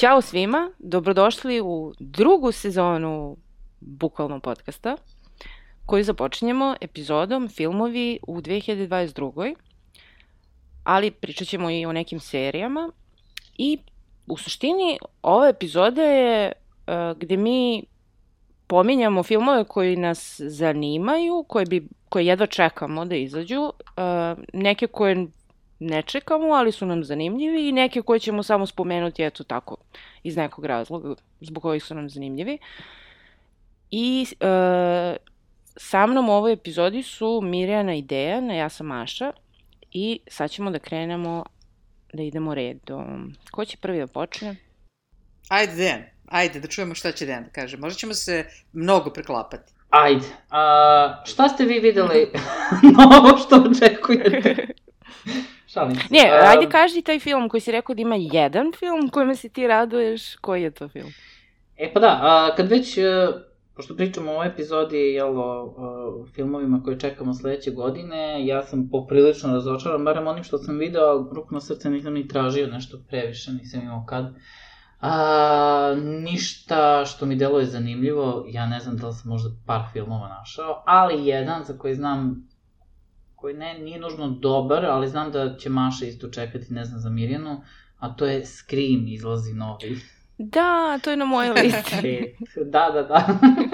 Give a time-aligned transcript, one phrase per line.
[0.00, 3.36] Ćao svima, dobrodošli u drugu sezonu
[3.80, 4.96] Bukvalno podcasta,
[5.86, 9.54] koju započinjemo epizodom filmovi u 2022.
[10.84, 12.90] Ali pričat ćemo i o nekim serijama.
[13.58, 13.78] I
[14.26, 17.82] u suštini ova epizoda je uh, gde mi
[18.66, 23.72] pominjamo filmove koji nas zanimaju, koje, bi, koje jedva čekamo da izađu, uh,
[24.52, 25.26] neke koje
[25.80, 29.76] ne čekamo, ali su nam zanimljivi i neke koje ćemo samo spomenuti, eto tako,
[30.22, 32.58] iz nekog razloga zbog kojih su nam zanimljivi.
[33.90, 35.16] I e,
[35.76, 39.32] sa mnom u ovoj epizodi su Mirjana i Dejan, a ja sam Maša
[39.92, 41.44] i sad ćemo da krenemo
[42.12, 43.34] da idemo redom.
[43.50, 44.56] Ko će prvi da počne?
[45.48, 47.76] Ajde, Dejan, ajde da čujemo šta će Dejan da kaže.
[47.76, 49.72] Možda ćemo se mnogo preklapati.
[49.90, 52.32] Ajde, a, šta ste vi videli
[52.98, 54.66] novo što očekujete?
[55.72, 56.02] Šalim se.
[56.10, 59.48] Ne, A, ajde kaži taj film koji si rekao da ima jedan film kojima se
[59.48, 60.36] ti raduješ.
[60.36, 61.12] Koji je to film?
[61.76, 63.02] E pa da, a, kad već, e,
[63.76, 68.88] pošto pričamo o ovoj epizodi, jel, o, o filmovima koje čekamo sledeće godine, ja sam
[68.92, 72.98] poprilično razočaran, barem onim što sam video, ali ruku na srce nisam ni tražio nešto
[73.08, 74.34] previše, nisam imao kad.
[75.00, 80.28] A, ništa što mi deluje zanimljivo, ja ne znam da li sam možda par filmova
[80.28, 82.49] našao, ali jedan za koji znam
[83.40, 87.10] koji ne, nije nužno dobar, ali znam da će Maša isto čekati, ne znam, za
[87.10, 87.60] Mirjanu,
[87.98, 90.00] a to je Scream izlazi novi.
[90.38, 92.36] Da, to je na mojoj listi.
[92.56, 93.26] Da, da, da.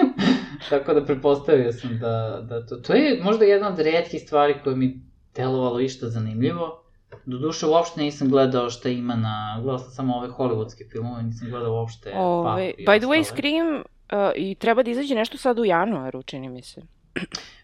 [0.69, 2.75] Tako da prepostavio sam da, da to...
[2.75, 5.01] To je možda jedna od redkih stvari koje mi
[5.35, 6.83] delovalo išta zanimljivo.
[7.25, 9.59] Doduše, uopšte nisam gledao šta ima na...
[9.61, 13.23] Gledao sam samo ove hollywoodske filmove, nisam gledao uopšte Ove, by the way.
[13.23, 16.81] Scream uh, i treba da izađe nešto sad u januaru, čini mi se.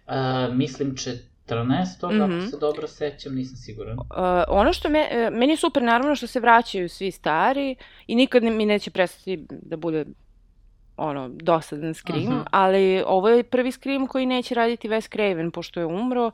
[0.07, 0.95] Uh, mislim
[1.45, 1.63] 14.
[2.03, 2.37] Mm Mhm.
[2.37, 3.93] ako se dobro sećam, nisam siguran.
[3.93, 4.05] Uh,
[4.49, 7.75] ono što me, uh, meni je super naravno što se vraćaju svi stari
[8.07, 10.05] i nikad ne, mi neće prestati da bude
[10.97, 12.39] ono, dosadan Scream, Mhm.
[12.51, 16.31] ali ovo je prvi Scream koji neće raditi Wes Craven, pošto je umro.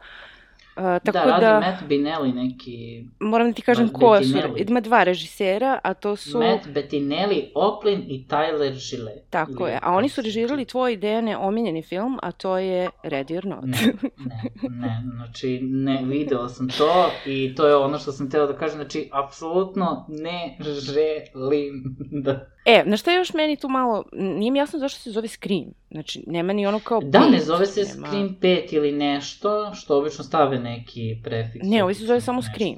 [0.78, 3.04] Uh, tako da, da, Matt Binelli neki...
[3.20, 4.38] moram da ti kažem Matt ko su,
[4.68, 9.24] ima dva režisera, a to su, Matt Bettinelli, Oplin i Tyler Gillette.
[9.30, 13.46] tako je, a oni su režirali tvoj Dejane omiljeni film, a to je Ready or
[13.46, 13.64] Not.
[13.64, 13.78] Ne,
[14.18, 18.58] ne, ne, znači ne, video sam to i to je ono što sam teo da
[18.58, 22.46] kažem, znači apsolutno ne želim da...
[22.66, 25.66] E, na šta još meni tu malo, nije mi jasno zašto se zove Scream.
[25.92, 29.72] Znači, nema ni ono kao Da, pet, ne zove se nema- Scream 5 ili nešto,
[29.74, 31.66] što obično stave neki prefiks.
[31.66, 32.52] Ne, ovo se zove samo nešto.
[32.54, 32.78] Scream.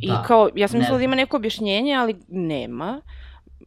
[0.00, 3.00] I Da, kao, ja sam mislila da ima neko objašnjenje, ali nema.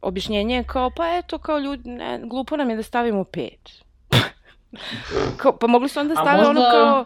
[0.02, 3.70] Objašnjenje je kao, pa eto, kao ljudi, ne, glupo nam je da stavimo pet.
[5.36, 7.04] kao, pa mogli su onda A stave ono možda- kao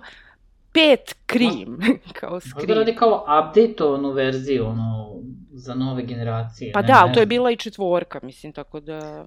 [0.73, 1.79] pet krim,
[2.21, 2.79] kao Možda scream.
[2.79, 5.11] radi kao updateovanu verziju, ono,
[5.53, 6.73] za nove generacije.
[6.73, 9.25] Pa ne, da, ne ali to je bila i četvorka, mislim, tako da...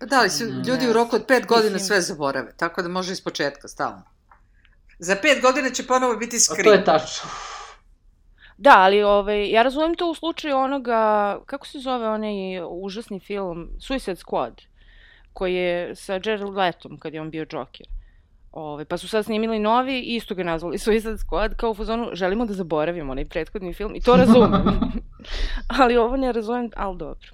[0.00, 2.82] Pa da, ali su Ne, ljudi u roku od pet godina Mislim- sve zaborave, tako
[2.82, 4.02] da može iz početka, stalno.
[4.98, 7.30] Za pet godina će ponovo biti A to je tačno.
[8.58, 12.32] Da, ali ovaj, ja razumem to u slučaju onoga, kako se zove onaj
[12.68, 14.52] užasni film, Suicide Squad,
[15.32, 17.86] koji je sa Jared Letom kad je on bio Joker.
[18.52, 22.08] Ove, pa su sad snimili novi i isto ga nazvali Suicide Squad, kao u fazonu
[22.12, 24.80] želimo da zaboravimo onaj prethodni film i to razumem.
[25.80, 27.28] ali ovo ne razumem, ali dobro.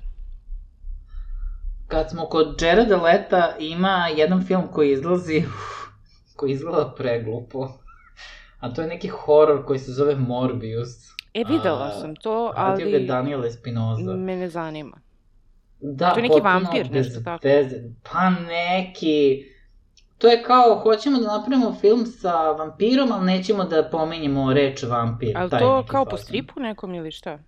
[1.89, 5.45] Kad smo kod Jareda Leta, ima jedan film koji izlazi,
[6.43, 7.69] koji izgleda preglupo.
[8.61, 10.89] A to je neki horor koji se zove Morbius.
[11.35, 14.17] E, videla A, sam to, Radio ga ali Daniel Espinoza.
[14.17, 14.97] me ne zanima.
[15.81, 17.49] Da, To je neki vampir, bez nešto tako.
[17.49, 17.77] Veze.
[18.13, 19.45] Pa neki...
[20.19, 25.39] To je kao, hoćemo da napravimo film sa vampirom, ali nećemo da pominjemo reč vampir.
[25.39, 27.39] Ali to kao po stripu nekom ili šta?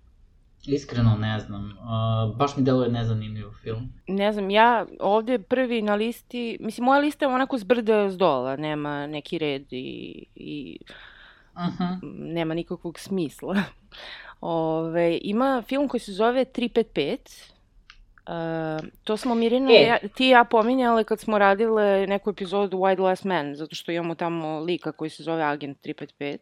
[0.66, 1.64] Iskreno ne znam.
[1.64, 3.92] Uh, baš mi deluje nezanimljiv film.
[4.06, 8.56] Ne znam, ja ovde prvi na listi, mislim, moja lista je onako zbrda s dola,
[8.56, 10.78] nema neki red i, i
[11.56, 11.98] Uh -huh.
[12.32, 13.56] nema nikakvog smisla.
[14.40, 17.50] Ove, ima film koji se zove 355.
[18.26, 19.74] Uh, to smo Mirina, E.
[19.74, 19.86] e.
[19.86, 23.92] ja, ti i ja pominjale kad smo radile neku epizodu Wild Last Man, zato što
[23.92, 26.38] imamo tamo lika koji se zove Agent 355.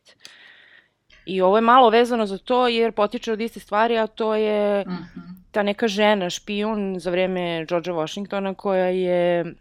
[1.27, 4.85] I ovo je malo vezano za to jer potiče od iste stvari, a to je
[4.85, 4.99] -huh.
[5.51, 9.55] ta neka žena, špijun za vreme Georgea Washingtona koja je uh,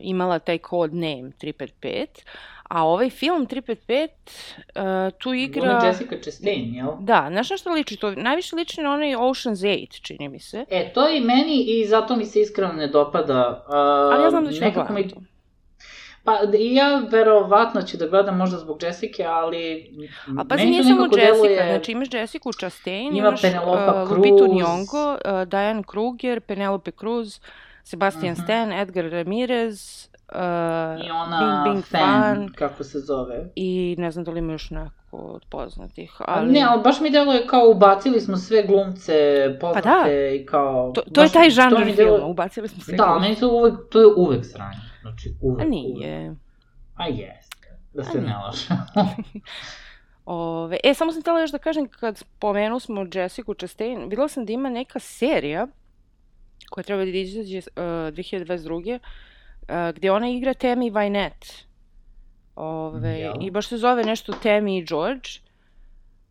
[0.00, 2.06] imala taj code name 355,
[2.68, 5.62] a ovaj film 355 uh, tu igra...
[5.62, 6.88] Gluma Jessica Chastain, jel?
[7.00, 8.10] Da, znaš na što liči to?
[8.10, 10.64] Najviše liči na onaj Ocean's 8, čini mi se.
[10.70, 13.64] E, to i meni i zato mi se iskreno ne dopada.
[13.68, 13.74] Uh,
[14.12, 15.10] Ali ja znam da ću nekako mi...
[16.24, 19.90] Pa i ja verovatno ću da gledam možda zbog Jessica, ali
[20.30, 24.36] A meni nije samo Jessica, deluje- znači imaš Jessica Chastain, Ima imaš Penelope uh, Lupitu
[24.38, 24.48] Cruz.
[24.50, 25.12] Nyong'o,
[25.42, 27.40] uh, Diane Kruger, Penelope Cruz,
[27.82, 28.42] Sebastian Mhm.
[28.42, 29.80] Stan, Edgar Ramirez,
[30.28, 30.36] uh,
[31.00, 33.44] I ona Bing Bing fan, Fan kako se zove.
[33.56, 36.52] i ne znam da li ima još neko od poznatih, Ali...
[36.52, 39.14] Ne, ali baš mi deluje kao ubacili smo sve glumce
[39.60, 39.80] poznate
[40.34, 40.92] i kao...
[40.92, 43.20] Pa to, to je baš- taj to žanr filma, deluje- ubacili smo sve Da, glumce.
[43.20, 44.76] meni to uvek, to je uvek sranje.
[45.04, 45.60] Znači, uvek.
[45.60, 45.70] A Uvek.
[45.70, 46.34] nije.
[46.94, 47.78] A jeste.
[47.94, 48.36] Da A se ne nije.
[48.36, 48.68] laže.
[50.24, 54.44] Ove, e, samo sam htjela još da kažem, kad spomenu smo Jessica Chastain, videla sam
[54.44, 55.66] da ima neka serija
[56.70, 58.98] koja treba da izađe uh, 2022.
[58.98, 61.64] Uh, gdje ona igra Tammy Wynette.
[62.56, 63.34] Ove, Jel?
[63.40, 65.28] I baš se zove nešto Tammy i George.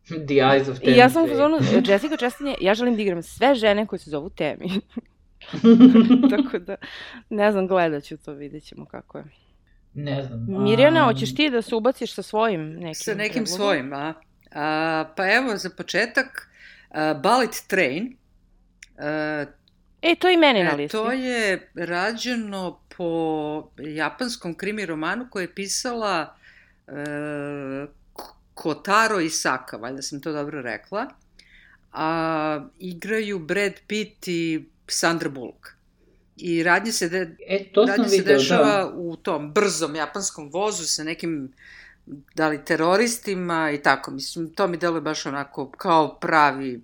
[0.06, 1.56] The Eyes of I ja Tammy sam u fazonu,
[1.86, 4.80] Jessica Chastain je, ja želim da igram sve žene koje se zovu Tammy.
[6.30, 6.76] Tako da,
[7.30, 9.24] ne znam, gledat ću to, vidjet ćemo kako je.
[9.94, 10.62] Ne znam.
[10.62, 13.56] Mirjana, hoćeš ti da se ubaciš sa svojim nekim Sa nekim predlogom?
[13.56, 14.14] svojim, a?
[14.52, 15.04] a?
[15.16, 16.50] Pa evo, za početak,
[16.90, 18.16] a, Bullet Train.
[18.98, 19.44] A,
[20.02, 20.92] E, to je i meni na E, listi.
[20.92, 23.08] To je rađeno po
[23.78, 26.36] japanskom krimi romanu koje je pisala
[26.86, 26.92] e,
[28.12, 28.22] K-
[28.54, 31.06] Kotaro Isaka, valjda sam to dobro rekla.
[31.92, 32.06] A
[32.78, 35.68] igraju Brad Pitt i Sandra Bullock.
[36.36, 38.92] I radnje se, de, E, to sam radnje se video, dešava da.
[38.96, 41.52] u tom brzom japanskom vozu sa nekim
[42.34, 44.10] da li teroristima i tako.
[44.10, 46.82] Mislim, to mi deluje baš onako kao pravi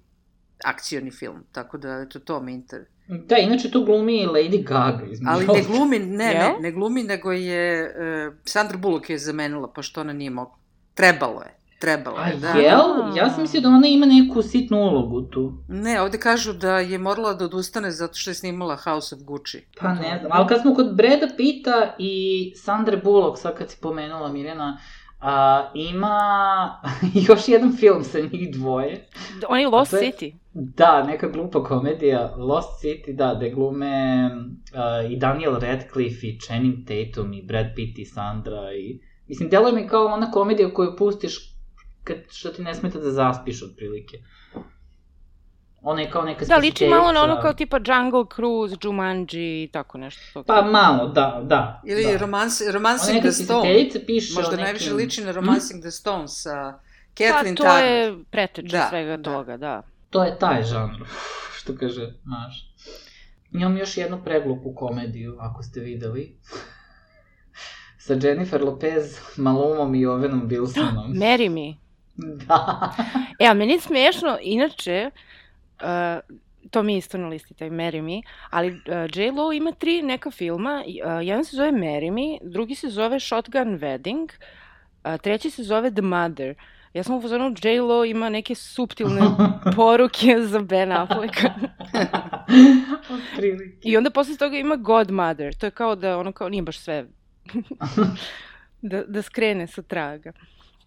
[0.64, 1.44] akcioni film.
[1.52, 3.00] Tako da, eto, to me interesuje.
[3.26, 6.53] Da, inače tu glumi Lady Gaga Ali ne glumi, ne, ne, Jel?
[6.61, 7.94] ne glumi, nego je,
[8.29, 10.55] uh, Sandra Bullock je zamenila, pošto ona nije mogla.
[10.94, 12.49] Trebalo je, trebalo A je, da.
[12.49, 12.81] jel?
[13.17, 15.53] Ja sam mislio da ona ima neku sitnu ulogu tu.
[15.69, 19.65] Ne, ovde kažu da je morala da odustane zato što je snimala House of Gucci.
[19.81, 22.12] Pa ne znam, ali kad smo kod Breda Pita i
[22.56, 24.79] Sandre Bullock, sad kad si pomenula Mirjana,
[25.21, 26.21] a, ima
[27.29, 29.06] još jedan film sa njih dvoje.
[29.49, 30.35] Oni Lost A je- City.
[30.53, 36.75] Da, neka glupa komedija, Lost City, da, gde glume uh, i Daniel Radcliffe i Channing
[36.79, 39.00] Tatum i Brad Pitt i Sandra i...
[39.29, 41.50] Mislim, deluje mi kao ona komedija koju pustiš
[42.05, 44.17] kad, što ti ne smeta da zaspiš otprilike.
[45.82, 49.26] Ona je kao neka Da, liči malo na ono kao tipa Jungle Cruise, Jumanji
[49.62, 50.20] i tako nešto.
[50.32, 51.82] tog Pa malo, da, da.
[51.87, 52.17] Ili da.
[52.19, 53.69] romans, Ona Romancing the Stone.
[54.06, 54.64] piše Možda nekim...
[54.64, 56.79] najviše liči na Romancing the Stone sa
[57.14, 57.85] Kathleen pa to Turner.
[57.85, 59.23] je preteče Da, svega da.
[59.23, 59.82] toga, da.
[60.11, 61.05] To je taj žanr,
[61.56, 62.70] što kaže Maš.
[63.53, 66.37] Imam još jednu preglupu komediju, ako ste videli.
[67.99, 69.05] Sa Jennifer Lopez,
[69.37, 71.14] Malumom i Ovenom Wilsonom.
[71.25, 71.89] Marry me.
[72.16, 72.92] Da.
[73.38, 75.10] E, a meni je smiješno, inače,
[75.82, 76.36] uh,
[76.70, 78.76] to mi je isto na listi, taj Marry Me, ali uh,
[79.14, 83.78] J-Lo ima tri neka filma, uh, jedan se zove Marry Me, drugi se zove Shotgun
[83.78, 84.28] Wedding,
[85.02, 86.54] a treći se zove The Mother.
[86.94, 89.20] Ja sam u fazonu, J-Lo ima neke suptilne
[89.76, 91.50] poruke za Ben Afflecka.
[93.10, 93.88] Otprilike.
[93.88, 95.54] I onda posle toga ima Godmother.
[95.54, 97.06] To je kao da ono kao nije baš sve
[98.82, 100.32] da, da skrene sa traga.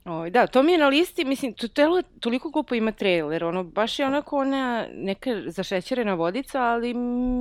[0.05, 3.43] Ovaj, da, to mi je na listi, mislim, to telo je toliko glupo ima trailer,
[3.43, 6.93] ono, baš je onako ona neka zašećerena vodica, ali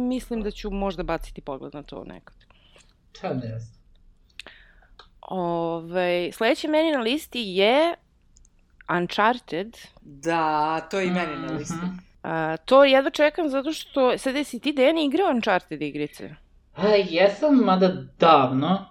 [0.09, 2.35] mislim da ću možda baciti pogled na to nekad.
[3.13, 3.83] Šta ne znam.
[5.21, 7.95] Ove, sledeće meni na listi je
[8.97, 9.77] Uncharted.
[10.01, 11.75] Da, to je i meni na listi.
[11.75, 11.87] Mhm.
[12.23, 16.35] A, to jedva čekam zato što, sad jesi ti Deni igrao Uncharted igrice?
[16.77, 17.89] A, jesam, mada
[18.19, 18.87] davno.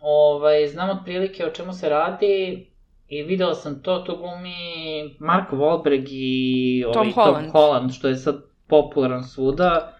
[0.00, 2.66] Ovaj, znam otprilike o čemu se radi
[3.08, 7.52] i video sam to, to glumi Mark Wahlberg i ovaj, Tom Holland.
[7.52, 8.36] Tom Holland, što je sad
[8.66, 9.94] popularan svuda.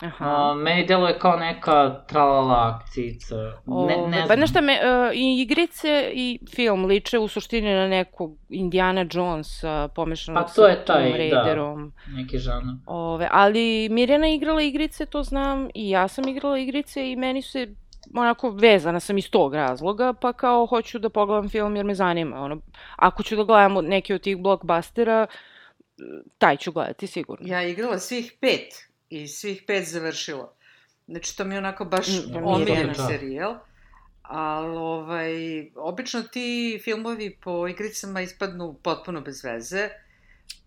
[0.00, 0.24] Aha.
[0.24, 3.36] A, meni deluje kao neka tralala akcijica.
[3.66, 4.36] Ne, ne Pa znam.
[4.36, 4.78] znaš šta, me, e,
[5.14, 10.84] i igrice i film liče u suštini na nekog Indiana Jonesa pomešanog Pa to je
[10.84, 11.16] taj, Tomb da.
[11.16, 11.92] Raiderom.
[12.08, 12.78] Neki žana.
[12.86, 17.74] Ove, ali Mirjana igrala igrice, to znam, i ja sam igrala igrice i meni se
[18.14, 22.36] onako vezana sam iz tog razloga, pa kao hoću da pogledam film jer me zanima.
[22.36, 22.60] Ono,
[22.96, 25.26] ako ću da gledam neki od tih blockbustera,
[26.38, 27.46] taj ću gledati sigurno.
[27.48, 28.74] Ja igrala svih pet
[29.08, 30.52] i svih pet završila.
[31.06, 32.94] Znači, to mi je onako baš Mm, omiljen Mirjana.
[32.94, 33.54] serijal.
[34.22, 35.32] Ali, ovaj,
[35.76, 36.48] obično ti
[36.84, 39.88] filmovi po igricama ispadnu potpuno bez veze.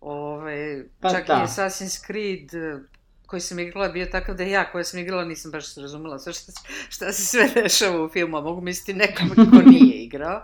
[0.01, 1.34] Ove, Pa čak da.
[1.34, 2.50] i Assassin's Creed
[3.27, 6.51] koji sam igrala bio takav da ja koja sam igrala nisam baš razumela sve šta,
[6.89, 10.41] šta se sve dešava u filmu, a mogu misliti nekome ko nije igrao.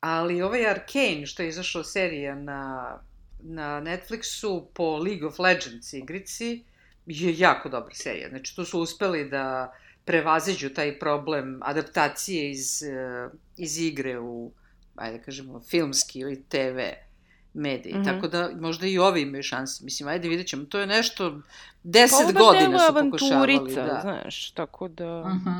[0.00, 2.92] Ali ovaj Arcane, što je izašao serija na,
[3.40, 6.64] na Netflixu po League of Legends igrici,
[7.06, 8.28] je jako dobra serija.
[8.28, 9.72] Znači, tu su uspeli da
[10.04, 14.52] prevaziđu taj problem adaptacije iz, eh, iz igre u,
[14.96, 16.78] ajde da kažemo, filmski ili TV
[17.54, 17.94] mediji.
[17.94, 17.96] Mm.
[17.96, 18.04] -hmm.
[18.04, 19.84] Tako da možda i ovi imaju šanse.
[19.84, 20.64] Mislim, ajde vidjet ćemo.
[20.64, 21.40] To je nešto,
[21.82, 23.54] deset Pa godina su pokušavali.
[23.54, 24.00] avanturica, Da.
[24.02, 25.24] znaš, tako da...
[25.28, 25.50] Mhm.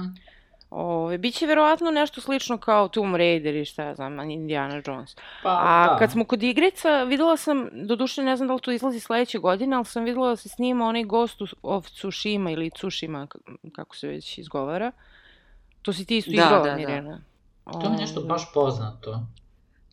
[0.74, 5.16] Ove, biće verovatno nešto slično kao Tomb Raider i šta ja znam, Indiana Jones.
[5.42, 5.98] Pa, A da.
[5.98, 9.76] kad smo kod igrica, videla sam, doduše ne znam da li to izlazi sledeće godine,
[9.76, 13.26] ali sam videla da se snima onaj Ghost of Tsushima ili Tsushima,
[13.72, 14.92] kako se već izgovara.
[15.82, 16.76] To si ti isto Da, igrala, da, da.
[16.76, 17.20] Mirjana.
[17.72, 19.20] To mi je nešto baš poznato.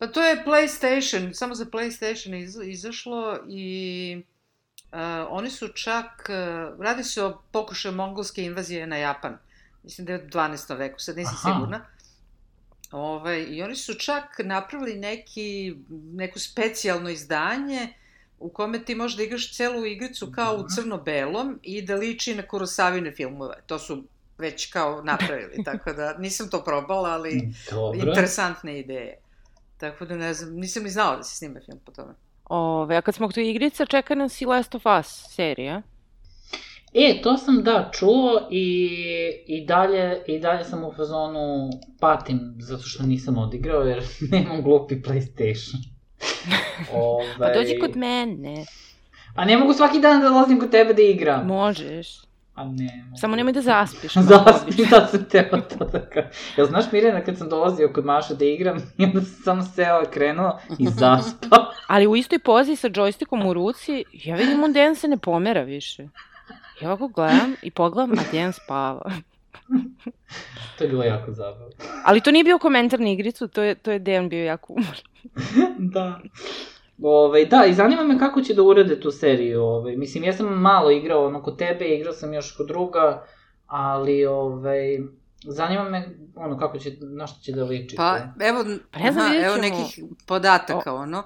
[0.00, 4.22] Pa to je PlayStation, samo za PlayStation iz, izašlo i
[4.92, 9.38] uh, oni su čak, uh, radi se o pokušaju mongolske invazije na Japan.
[9.82, 10.78] Mislim da je u 12.
[10.78, 11.54] veku, sad nisam Aha.
[11.54, 11.86] sigurna.
[12.90, 15.76] Ovaj, I oni su čak napravili neki,
[16.12, 17.88] neko specijalno izdanje
[18.38, 20.68] u kome ti možeš da igraš celu igricu kao u Dobro.
[20.74, 23.54] crno-belom i da liči na Kurosavine filmove.
[23.66, 24.04] To su
[24.38, 28.08] već kao napravili, tako da nisam to probala, ali Dobro.
[28.08, 29.18] interesantne ideje.
[29.80, 32.14] Tako da ne znam, nisam ni znala da se snima film po tome.
[32.44, 35.82] Ove, a kad smo kod igrica, čeka nas i Last of Us serija.
[36.94, 38.88] E, to sam da čuo i,
[39.46, 41.70] i, dalje, i dalje sam u fazonu
[42.00, 45.76] patim zato što nisam odigrao jer nemam glupi PlayStation.
[46.92, 47.34] Ove...
[47.38, 48.64] Pa dođi kod mene,
[49.34, 51.46] A ne mogu svaki dan da dolazim kod tebe da igram.
[51.46, 52.29] možeš.
[52.60, 53.04] A ne.
[53.16, 54.12] Samo nemoj da zaspiš.
[54.30, 56.30] Zaspim, da sam teo to da kažem.
[56.56, 60.02] Jel znaš Mirjana kad sam dolazio kod Maše da igram i onda sam samo seo
[60.02, 61.72] i krenuo i zaspao.
[61.86, 65.62] Ali u istoj pozi sa džojstikom u ruci, ja vidim on Dejan se ne pomera
[65.62, 66.08] više.
[66.80, 69.12] Ja ovako gledam i pogledam, a Dejan spava.
[70.78, 71.66] to je bilo jako zabavno.
[72.04, 74.96] Ali to nije bio komentar na igricu, to je, to je Dejan bio jako umor.
[75.78, 76.20] da.
[77.02, 79.62] Ove, da, i zanima me kako će da urade tu seriju.
[79.62, 79.96] Ove.
[79.96, 83.24] Mislim, ja sam malo igrao ono kod tebe, igrao sam još kod druga,
[83.66, 84.98] ali ove,
[85.40, 86.04] zanima me
[86.36, 87.96] ono kako će, na što će da liči.
[87.96, 88.24] Pa, to.
[88.40, 91.22] evo, Pa ne znam, aha, evo nekih podataka, ono.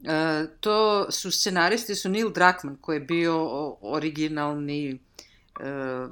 [0.00, 0.10] E,
[0.60, 0.76] to
[1.10, 4.98] su scenaristi, su Neil Druckmann, koji je bio o- originalni,
[5.60, 6.06] e,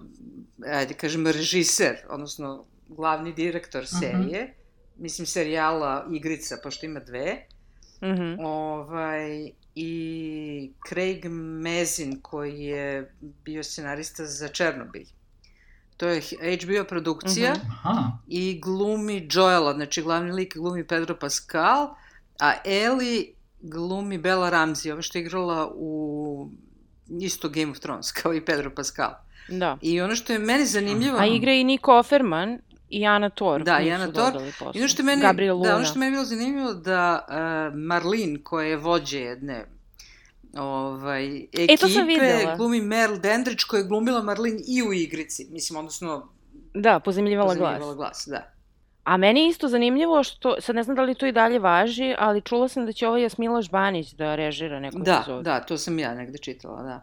[0.68, 3.96] ajde kažem, režiser, odnosno glavni direktor Mhm.
[3.96, 4.54] serije,
[4.96, 7.46] mislim serijala Igrica, pošto ima dve,
[8.02, 8.40] Mhm.
[8.40, 11.24] ovaj, i Craig
[11.62, 15.06] Mazin, koji je bio scenarista za Černobilj.
[15.96, 16.22] To je
[16.62, 17.52] HBO produkcija.
[17.52, 17.66] Mhm.
[17.70, 21.94] Aha, i glumi Joela, znači glavni lik glumi Pedro Pascal,
[22.40, 23.26] a Ellie
[23.60, 26.50] glumi Bella Ramsey, ova što je igrala u
[27.20, 29.12] isto Game of Thrones, kao i Pedro Pascal.
[29.48, 29.78] Da.
[29.82, 31.18] I ono što je meni zanimljivo...
[31.18, 32.58] A igra i Nico Offerman
[32.90, 33.62] i Ana Thor.
[33.62, 34.70] Da, i Ana posle.
[34.74, 35.68] I ono što je meni, Gabriel Luna.
[35.68, 37.34] da, ono što je meni bilo zanimljivo da uh,
[37.76, 39.64] Marlene, koja je vođe jedne
[40.54, 42.56] ovaj, ekipe, E, to sam videla.
[42.56, 45.46] glumi Merle Dendrić, koja je glumila Marlene i u igrici.
[45.50, 46.28] Mislim, odnosno,
[46.74, 47.58] Da, pozemljivala glas.
[47.68, 48.24] pozemljivala glas.
[48.26, 48.52] Da.
[49.04, 52.14] A meni je isto zanimljivo što, sad ne znam da li to i dalje važi,
[52.18, 55.42] ali čula sam da će ovaj Jasmila Žbanić da režira neku Da, epizodu.
[55.42, 57.02] da, to sam ja negde čitala, da.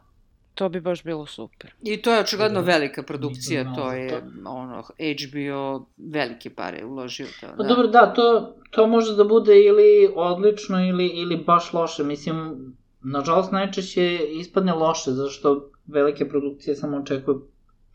[0.56, 1.74] To bi baš bilo super.
[1.82, 2.66] I to je očigledno Da.
[2.66, 4.50] velika produkcija, znao to je to.
[4.50, 7.48] ono, HBO velike pare uložio to.
[7.58, 7.70] Pa da.
[7.70, 12.04] dobro, da, to, to može da bude ili odlično ili, ili baš loše.
[12.04, 12.56] Mislim,
[13.02, 17.42] nažalost najčešće ispadne loše, zato što velike produkcije samo očekuju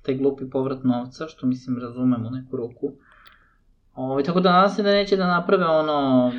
[0.03, 2.93] taj glupi povrat novca, što mislim razumem u neku ruku.
[3.95, 6.33] Ovaj, tako da nadam se da neće da naprave ono...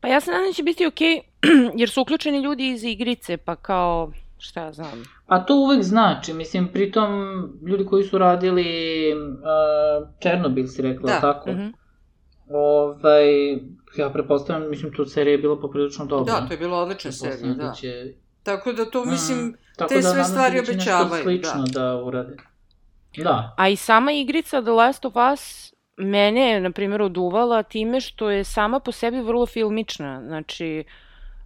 [0.00, 1.20] Pa ja se nadam da će biti okej,
[1.80, 5.04] jer su uključeni ljudi iz igrice, pa kao, šta znam.
[5.26, 7.10] A to uvek znači, mislim, pritom
[7.66, 8.64] ljudi koji su radili
[9.14, 11.50] uh, Černobil, si rekla, Da, tako?
[11.50, 11.66] Mhm.
[12.48, 13.52] Ovaj,
[13.96, 16.40] ja prepostavljam, mislim, tu serija je bila poprilično dobra.
[16.40, 17.74] Da, to je bila odlična serija, Pretpostavljam da.
[17.74, 18.14] Će...
[18.42, 21.80] Tako da to, mislim, Mm, tako te da sve stvari da obećavaju, Nešto slično da.
[21.80, 22.02] da.
[22.02, 22.36] urade.
[23.16, 23.54] Da.
[23.56, 28.30] A i sama igrica The Last of Us mene je, na primjer, oduvala time što
[28.30, 30.22] je sama po sebi vrlo filmična.
[30.26, 30.84] Znači,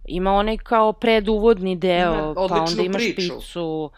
[0.07, 3.21] ima onaj kao preduvodni deo, Ima pa onda imaš priču.
[3.33, 3.89] špicu.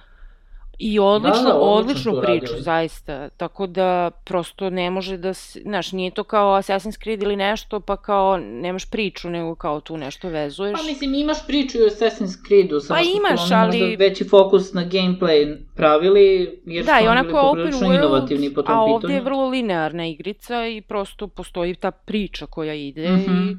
[0.79, 2.61] I odlično, Da, da, odlično odličnu priču, radili.
[2.61, 3.29] zaista.
[3.29, 7.79] Tako da, prosto ne može da se, znaš, nije to kao Assassin's Creed ili nešto,
[7.79, 10.79] pa kao nemaš priču, nego kao tu nešto vezuješ.
[10.79, 13.95] Pa mislim, imaš priču i o Assassin's Creedu, samo Pa što imaš, su ali- možda
[13.97, 16.25] veći fokus na gameplay pravili,
[16.65, 18.95] jer Da, su i oni bili poprilično world, inovativni po tom a pitanju.
[18.95, 23.31] ovde je vrlo linearna igrica i prosto postoji ta priča koja ide Mhm.
[23.43, 23.57] i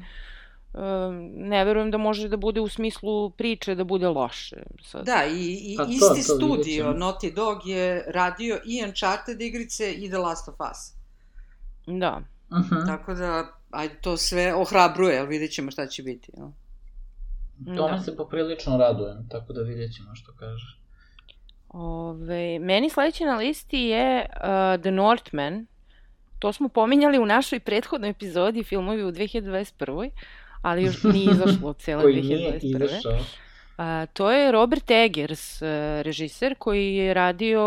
[1.35, 4.63] ne verujem da može da bude u smislu priče da bude loše.
[4.83, 5.05] Sad.
[5.05, 6.93] Da, i, i to, isti to studio vidjet ćemo.
[6.93, 10.93] Naughty Dog je radio i Uncharted igrice i The Last of Us.
[11.99, 12.21] Da.
[12.49, 12.85] Uh -huh.
[12.85, 16.31] Tako da, ajde, to sve ohrabruje, ali vidjet ćemo šta će biti.
[16.37, 16.53] No?
[17.77, 18.03] Tome da.
[18.03, 20.77] se poprilično radujem, tako da vidjet ćemo što kaže.
[21.69, 25.65] Ove, meni sledeći na listi je uh, The Northman.
[26.39, 30.09] To smo pominjali u našoj prethodnoj epizodi filmovi u 2021.
[30.61, 32.85] Ali još nije izašlo cijela Koji nije 2021.
[32.85, 33.19] izašao.
[33.77, 35.67] A, to je Robert Eggers, uh,
[36.01, 37.61] režiser koji je radio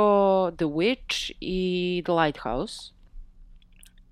[0.56, 2.94] The Witch i The Lighthouse.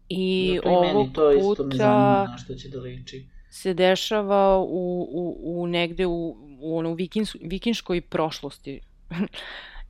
[0.09, 3.27] I Zato i ovog meni to isto me zanima puta što će da liči.
[3.51, 8.81] se dešava u, u, u negde u, u ono vikins, vikinškoj prošlosti.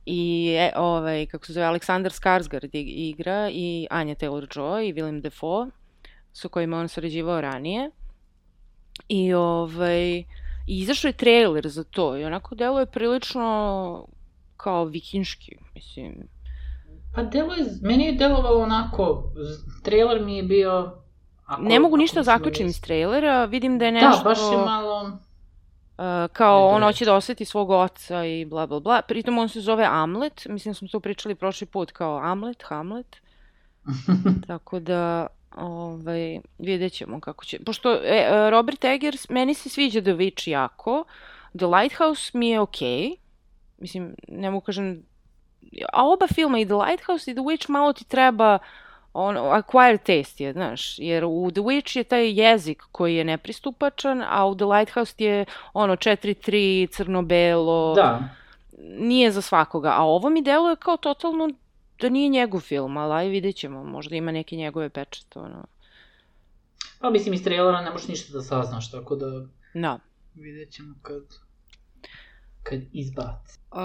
[0.05, 5.21] I e, ovaj, kako se zove, Aleksandar Skarsgård ig- igra i Anja Taylor-Joy i Willem
[5.21, 5.67] Dafoe,
[6.33, 7.89] sa kojima on sarađivao ranije.
[9.07, 10.23] I ovaj,
[10.67, 14.07] i izašao je trailer za to i onako deluje prilično
[14.57, 16.27] kao vikinški, mislim.
[17.15, 19.23] Pa delo je, meni je delovalo onako,
[19.83, 20.93] trailer mi je bio...
[21.45, 24.17] Ako, Ne mogu ništa zaključim iz trailera, vidim da je nešto...
[24.17, 25.19] Da, baš je malo...
[25.97, 29.01] Uh, kao on hoće da oseti svog oca i bla bla bla.
[29.01, 33.15] Pritom on se zove Amlet, mislim da smo to pričali prošli put kao Amlet, Hamlet.
[34.47, 37.59] Tako da, ovaj, vidjet ćemo kako će.
[37.65, 41.03] Pošto e, e, Robert Eggers, meni se sviđa The Witch jako,
[41.57, 42.87] The Lighthouse mi je okej.
[42.87, 43.15] Okay.
[43.77, 45.03] Mislim, ne mogu kažem...
[45.93, 48.59] A oba filma, i The Lighthouse i The Witch, malo ti treba
[49.13, 54.23] on, acquired taste je, znaš, jer u The Witch je taj jezik koji je nepristupačan,
[54.27, 58.19] a u The Lighthouse je ono 4-3, crno-belo, da,
[58.81, 61.49] nije za svakoga, a ovo mi deluje kao totalno
[62.01, 65.65] da nije njegov film, ali aj vidjet ćemo, možda ima neke njegove pečete, ono,
[66.99, 69.99] pa mislim iz trailera ne možeš ništa da saznaš, tako da da.
[70.35, 71.23] vidjet ćemo kad,
[72.63, 73.59] kad izbaci.
[73.71, 73.77] Uh,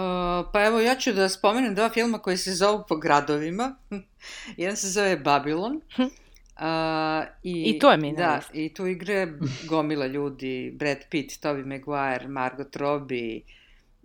[0.53, 3.75] pa evo, ja ću da spomenem dva filma koji se zovu po gradovima.
[4.57, 5.81] Jedan se zove Babylon.
[5.97, 9.27] Uh, i, I to je mi Da, i tu igre
[9.67, 13.41] gomila ljudi, Brad Pitt, Tobey Maguire, Margot Robbie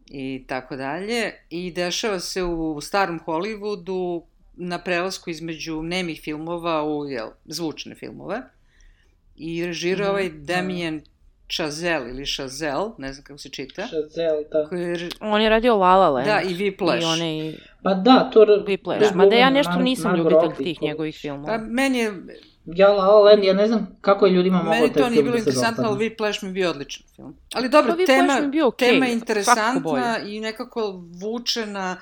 [0.07, 1.33] i tako dalje.
[1.51, 4.23] I dešava se u starom Hollywoodu
[4.55, 8.43] na prelasku između nemih filmova u jel, zvučne filmove.
[9.37, 10.55] I režira Mhm, ovaj da.
[10.55, 11.03] Damien
[11.49, 13.83] Chazelle ili Chazelle, ne znam kako se čita.
[13.83, 14.69] Chazelle, da.
[14.69, 16.27] Koji je, On je radio La La Land.
[16.27, 17.03] da, i Whiplash.
[17.03, 18.41] I onaj Pa da, to...
[18.41, 19.01] Whiplash.
[19.01, 21.59] baš Mada ja glumi nešto nisam ljubitelj tih njegovih Pa filmova.
[21.59, 22.13] meni je,
[22.67, 25.23] Ja La La Land, ja ne znam kako je ljudima moglo meni taj to nije
[25.23, 26.11] film bilo da se interesantno, ali.
[26.11, 27.37] Whiplash mi je bio odličan film.
[27.55, 31.97] Ali dobro, Pa tema, mi bio okej, tema je interesantna i nekako vučena,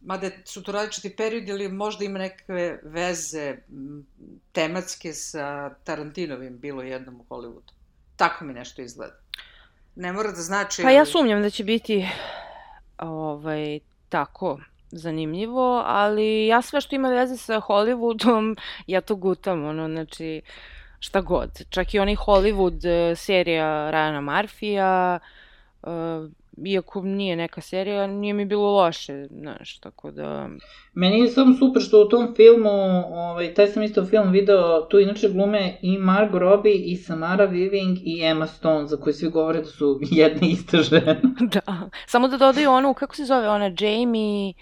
[0.00, 3.56] mada su to različiti periodi, ali možda ima neke veze
[4.52, 7.72] tematske sa Tarantinovim bilo jednom u Hollywoodu.
[8.16, 9.14] Tako mi nešto izgleda.
[9.96, 10.82] Ne mora da znači...
[10.82, 12.08] Pa ja sumnjam da će biti
[12.98, 14.58] ovaj, tako
[14.96, 20.42] zanimljivo, ali ja sve što ima veze sa Hollywoodom, ja to gutam, ono, znači,
[20.98, 21.50] šta god.
[21.70, 25.18] Čak i onaj Hollywood eh, serija Ryana Murphy-a,
[25.82, 30.48] eh, iako nije neka serija, nije mi bilo loše, znaš, tako da...
[30.94, 32.70] Meni je samo super što u tom filmu,
[33.12, 37.98] ovaj, taj sam isto film video, tu inače glume i Margot Robbie, i Samara Weaving,
[38.04, 41.16] i Emma Stone, za koje svi govore da su jedna ista žena.
[41.54, 41.90] da.
[42.06, 44.52] Samo da dodaju onu, kako se zove, ona Jamie...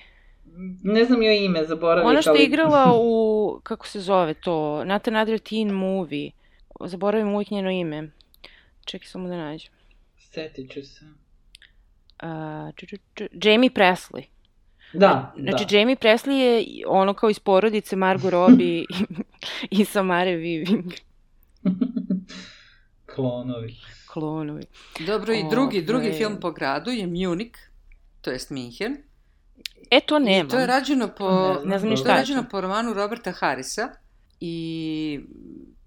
[0.83, 2.41] Ne znam joj ime, zaboravih, Ona što ali...
[2.41, 6.31] je igrala u, kako se zove to, Not Another Teen Movie.
[6.81, 8.11] Zaboravim uvijek njeno ime.
[8.85, 9.73] Čekaj samo da nađem.
[10.19, 11.05] Setit ću se.
[12.23, 14.23] Uh, ču, ču, ču, Jamie Presley.
[14.93, 15.79] Da, Znači, da.
[15.79, 18.87] Jamie Presley je ono kao iz porodice Margot Robbie i,
[19.71, 20.93] i Samare Weaving.
[23.15, 23.77] Klonovi.
[24.07, 24.63] Klonovi.
[25.07, 27.59] Dobro, i drugi, drugi film po gradu je Munich,
[28.21, 28.97] to jest Minhen.
[29.93, 30.49] E, to nema.
[30.49, 33.89] to je rađeno po, Ne Ne znam to je rađeno po romanu Roberta Harrisa
[34.41, 35.21] i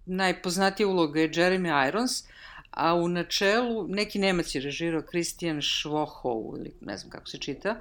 [0.05, 2.23] najpoznatija uloga je Jeremy Irons,
[2.71, 7.75] a u načelu neki Nemac je režirao Christian Schwohow, ili ne znam kako se čita,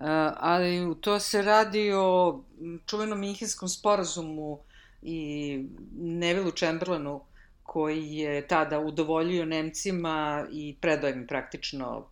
[0.00, 2.40] Uh, ali to se radi o
[2.86, 4.58] čuvenom Minhenskom sporazumu
[5.02, 5.64] i
[5.98, 7.20] Nevilu Chamberlainu
[7.62, 12.06] koji je tada udovoljio Nemcima i predao im praktično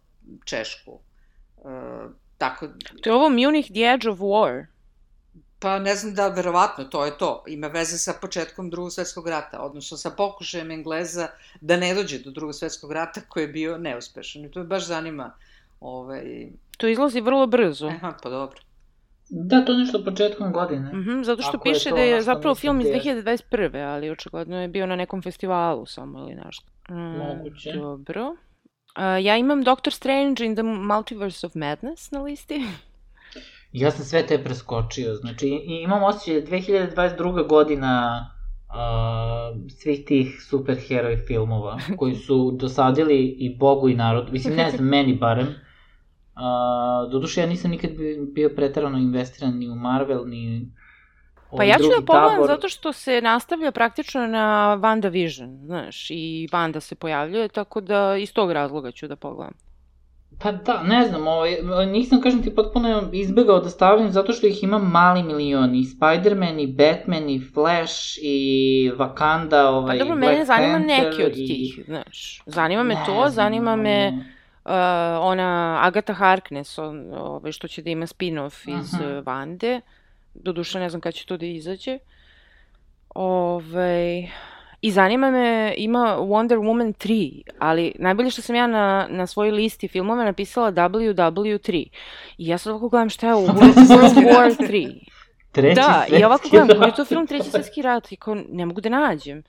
[0.44, 0.98] Češku.
[2.38, 2.68] Tako,
[3.02, 4.66] To je ovo Munich The Edge of War.
[5.60, 7.44] Pa ne znam da, verovatno, to je to.
[7.46, 11.28] Ima veze sa početkom drugog svetskog rata, odnosno sa pokušajem Engleza
[11.60, 14.44] da ne dođe do drugog svetskog rata koji je bio neuspešan.
[14.44, 15.34] I to me baš zanima.
[15.80, 16.46] Ovaj...
[16.76, 17.86] To izlazi vrlo brzo.
[17.86, 18.60] Aha, pa dobro.
[19.30, 20.92] Da, to nešto početkom godine.
[20.92, 23.22] Mm -hmm, zato što Ako je piše to da je zapravo film iz da je.
[23.22, 23.94] 2021.
[23.94, 26.66] ali očigledno je bio na nekom festivalu samo ili nešto.
[26.90, 27.72] Mm, Moguće.
[27.72, 28.36] Dobro.
[28.98, 32.62] Uh, ja imam Doctor Strange in the Multiverse of Madness na listi.
[33.72, 37.48] Ja sam sve te preskočio, znači imam osjećaj da je 2022.
[37.48, 38.26] godina
[38.68, 44.88] uh, svih tih superheroj filmova koji su dosadili i Bogu i narodu, mislim ne znam,
[44.88, 45.46] meni barem.
[45.46, 50.72] Uh, doduše ja nisam nikad bi- bio pretarano investiran ni u Marvel, ni
[51.56, 52.46] Pa ja ću da pogledam tabor.
[52.46, 58.32] zato što se nastavlja praktično na WandaVision, znaš, i Wanda se pojavljuje, tako da iz
[58.32, 59.54] tog razloga ću da pogledam.
[60.42, 61.56] Pa da, ne znam, ovaj,
[61.86, 66.60] nisam, kažem ti, potpuno izbegao da stavim zato što ih ima mali milion, i Spider-Man,
[66.60, 71.32] i Batman, i Flash, i Wakanda, Pa ovaj, dobro, Black mene zanima Panther, neki od
[71.36, 71.46] i...
[71.46, 72.42] tih, znaš.
[72.46, 74.12] Zanima me Ne to, znam, zanima me
[74.64, 74.72] uh,
[75.20, 79.80] ona Agatha Harkness, on, ovaj, što će da ima spin-off iz uh, Vande.
[80.34, 81.98] Doduše ne znam kad će to da izađe.
[83.08, 84.28] Ovaj,
[84.80, 89.50] I zanima me, ima Wonder Woman 3, ali najbolje što sam ja na, na svojoj
[89.50, 91.86] listi filmova napisala WW3.
[92.38, 95.08] I ja sad ovako gledam šta je u World, War 3.
[95.52, 98.66] Treći Da, i ovako gledam, koji je to film Treći svetski rat i kao ne
[98.66, 99.42] mogu da nađem.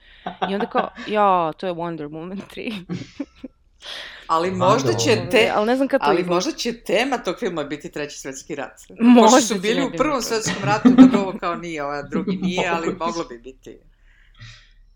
[0.49, 2.73] I onda kao, ja, to je Wonder Woman 3.
[4.29, 5.51] Ali možda će te...
[5.55, 6.35] ali ne znam kad to Ali izgleda.
[6.35, 8.79] možda će tema tog filma biti Treći svetski rat.
[8.99, 12.67] Možda Pošto su bili u prvom svetskom ratu, da ovo kao nije, ovaj drugi nije,
[12.67, 13.79] ali moglo bi biti.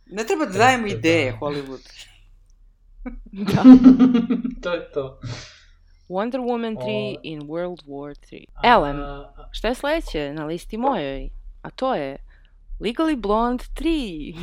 [0.05, 1.37] Ne treba da dajemo Jeste, ideje da.
[1.37, 1.89] Hollywood.
[3.31, 3.63] Da.
[4.63, 5.19] to je to.
[6.09, 8.45] Wonder Woman 3 O- in World War 3.
[8.65, 11.29] Elem, A, šta je sledeće na listi mojoj?
[11.61, 12.17] A to je
[12.83, 14.35] Legally Blonde 3.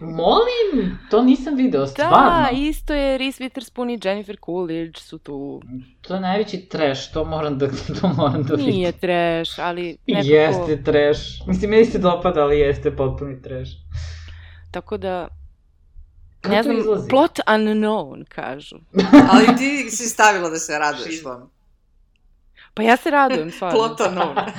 [0.00, 2.16] molim, to nisam video, stvarno.
[2.16, 5.62] da, isto je Reese Witherspoon i Jennifer Coolidge su tu.
[6.00, 7.68] To je najveći trash, to moram da,
[8.00, 8.74] to moram da vidim.
[8.74, 10.28] Nije trash, ali nekako...
[10.28, 11.20] Jeste trash.
[11.46, 13.70] Mislim, meni se dopada, ali jeste potpuni trash.
[14.70, 15.28] Tako da,
[16.40, 17.08] Kako ne znam, izlazi?
[17.08, 18.76] plot unknown, kažu.
[19.32, 21.50] Ali ti si stavila da se raduješ tom.
[22.74, 23.78] Pa ja se radujem, stvarno.
[23.78, 24.50] Plot unknown.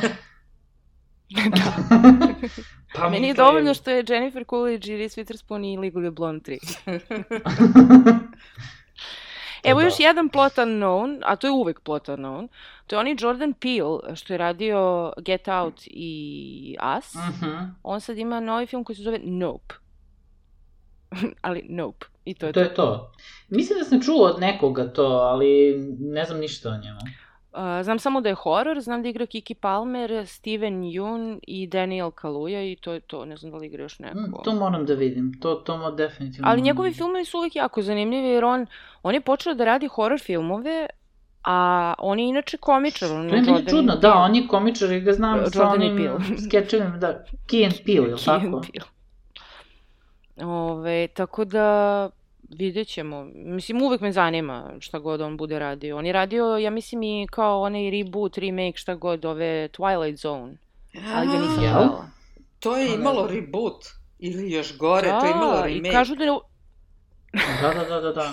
[2.96, 8.20] pa Meni je dovoljno što je Jennifer Coolidge i Reese Witherspoon i Legally Blonde 3.
[9.64, 9.86] Evo Da.
[9.86, 12.48] još jedan plot unknown, a to je uvek plot unknown.
[12.88, 17.14] To je onaj Jordan Peele što je radio Get Out i Us.
[17.16, 17.56] Mhm.
[17.84, 19.76] On sad ima novi film koji se zove Nope.
[21.42, 22.06] Ali Nope.
[22.26, 22.64] I to je To to.
[22.64, 23.12] je to.
[23.50, 27.00] Mislim da sam čuo od nekoga to, ali ne znam ništa o njemu.
[27.54, 32.12] Uh, znam samo da je horor, znam da igra Kiki Palmer, Steven Yeun i Daniel
[32.12, 33.26] Kaluuya i to je to.
[33.26, 34.20] Ne znam da li igra još neko.
[34.20, 35.40] Mm, to moram da vidim.
[35.40, 36.50] To, to mo definitivno...
[36.50, 38.66] Ali njegovi da filmovi su uvijek jako zanimljivi jer on,
[39.04, 40.88] on je počeo da radi horror filmove,
[41.44, 43.12] a on je inače komičar.
[43.12, 45.86] On To je meni čudno, da, on je komičar i ga znam sa Jordan i
[45.86, 46.20] onim Peele.
[46.48, 48.62] skečevima, da, Key and Peele, ili tako?
[50.42, 52.10] Ove, tako da
[52.54, 53.26] vidjet ćemo.
[53.34, 55.98] Mislim, uvek me zanima šta god on bude radio.
[55.98, 60.54] On je radio, ja mislim, i kao onaj reboot, remake, šta god, ove Twilight Zone.
[61.16, 62.06] Ali ga nisam gledala.
[62.60, 63.86] To je imalo reboot.
[64.20, 65.92] Ili još gore, to je imalo Da, i remake.
[65.92, 66.32] kažu da je,
[67.62, 68.32] Da, da, da, da, da.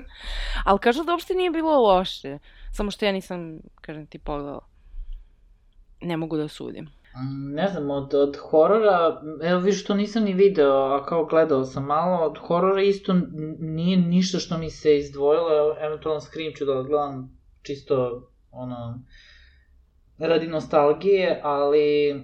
[0.66, 2.38] ali kažu da uopšte nije bilo loše.
[2.72, 4.66] Samo što ja nisam, kažem ti, pogledala.
[6.00, 6.88] Ne mogu da sudim.
[7.16, 11.64] Mm, Ne znam, od, od horora, evo viš to nisam ni video, a kao gledao
[11.64, 13.14] sam malo, od horora isto
[13.58, 19.02] nije ništa što mi se izdvojilo, eventualno Scream ću da gledam čisto, ono,
[20.18, 22.14] radi nostalgije, ali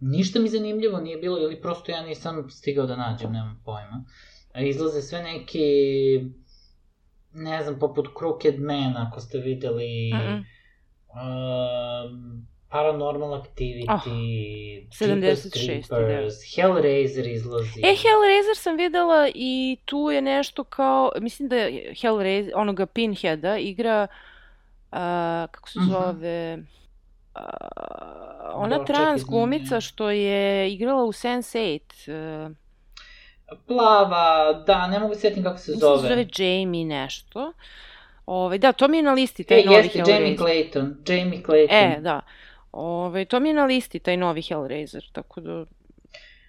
[0.00, 4.04] ništa mi zanimljivo nije bilo, ili prosto ja nisam stigao da nađem, nemam pojma.
[4.54, 5.60] Izlaze sve neki,
[7.32, 10.44] ne znam, poput Crooked Man, ako ste videli, Mm-mm.
[11.14, 14.00] um, Paranormal Activity, Oh,
[14.98, 17.80] Jeepers 76, Creepers, Hellraiser izlazi.
[17.80, 23.58] E, Hellraiser sam videla i tu je nešto kao, mislim da je Hellraiser, onoga Pinheada
[23.58, 24.06] igra,
[24.92, 24.98] uh,
[25.50, 25.90] kako se Mhm.
[25.90, 26.58] zove,
[27.34, 27.42] uh,
[28.54, 31.80] ona Da, čekaj, trans znam glumica što je igrala u Sense8,
[32.46, 32.56] uh,
[33.66, 36.02] Plava, da, ne mogu se sjetim kako se mislim da zove.
[36.02, 37.52] se zove Jamie nešto.
[38.26, 40.46] Ove, da, to mi je na listi, E, taj novi jeste, Jamie Hellraiser.
[40.46, 41.96] Clayton, Jamie Clayton.
[41.96, 42.20] E, da.
[42.72, 45.64] Ove, to mi je na listi, taj novi Hellraiser, tako da...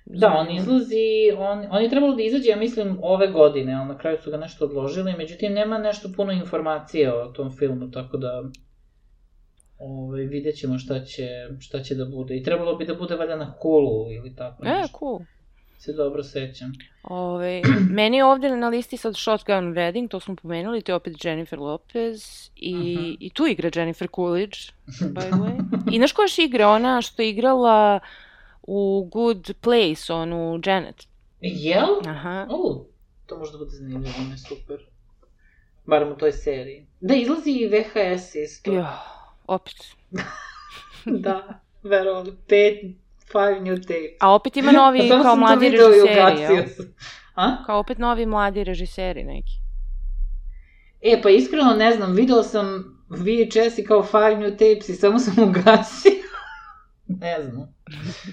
[0.05, 3.97] Da, on izlazi, on, on je trebalo da izađe, ja mislim, ove godine, ali na
[3.97, 8.43] kraju su ga nešto odložili, međutim, nema nešto puno informacije o tom filmu, tako da
[9.77, 11.27] ovaj, vidjet ćemo šta će,
[11.59, 12.37] šta će da bude.
[12.37, 14.97] I trebalo bi da bude valjda na Hulu ili tako E, nešto.
[14.99, 15.19] cool.
[15.81, 16.71] Se dobro sećam.
[17.03, 17.61] Ove,
[17.99, 21.59] meni je ovde na listi sad Shotgun Wedding, to smo pomenuli, to je opet Jennifer
[21.59, 23.05] Lopez i, uh Mhm.
[23.05, 23.17] -huh.
[23.19, 25.61] i tu igra Jennifer Coolidge, by the way.
[25.93, 26.67] I znaš koja još igra?
[26.69, 27.99] Ona što je igrala
[28.63, 31.07] u Good Place, onu Janet.
[31.41, 31.87] Jel?
[32.07, 32.47] Aha.
[32.49, 32.85] O,
[33.25, 34.77] to možda bude zanimljivo, je super.
[35.85, 36.85] Barem u toj seriji.
[36.99, 38.71] Da, izlazi i VHS isto.
[38.73, 38.85] Jo,
[39.47, 39.75] opet.
[41.25, 42.33] da, verovali.
[42.47, 42.79] Pet,
[43.31, 44.17] five new tapes.
[44.19, 46.65] A opet ima novi Samo kao mladi režiseri.
[47.35, 47.63] A?
[47.65, 49.51] Kao opet novi mladi režiseri neki.
[51.01, 52.65] E, pa iskreno ne znam, video sam
[53.09, 56.11] VHS i kao five new tapes i samo sam ugasio.
[57.07, 57.73] ne znam.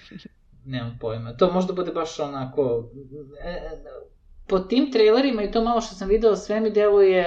[0.64, 1.36] Nemam pojma.
[1.36, 2.90] To možda bude baš onako...
[3.44, 3.70] e,
[4.46, 7.24] Po tim trailerima i to malo što sam video, sve mi deluje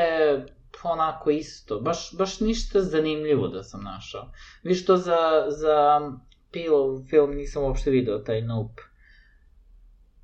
[0.84, 1.80] onako isto.
[1.80, 4.32] Baš, baš ništa zanimljivo da sam našao.
[4.64, 5.18] Viš to za,
[5.50, 6.02] za
[6.52, 8.82] Pillow film nisam uopšte video, taj Nope.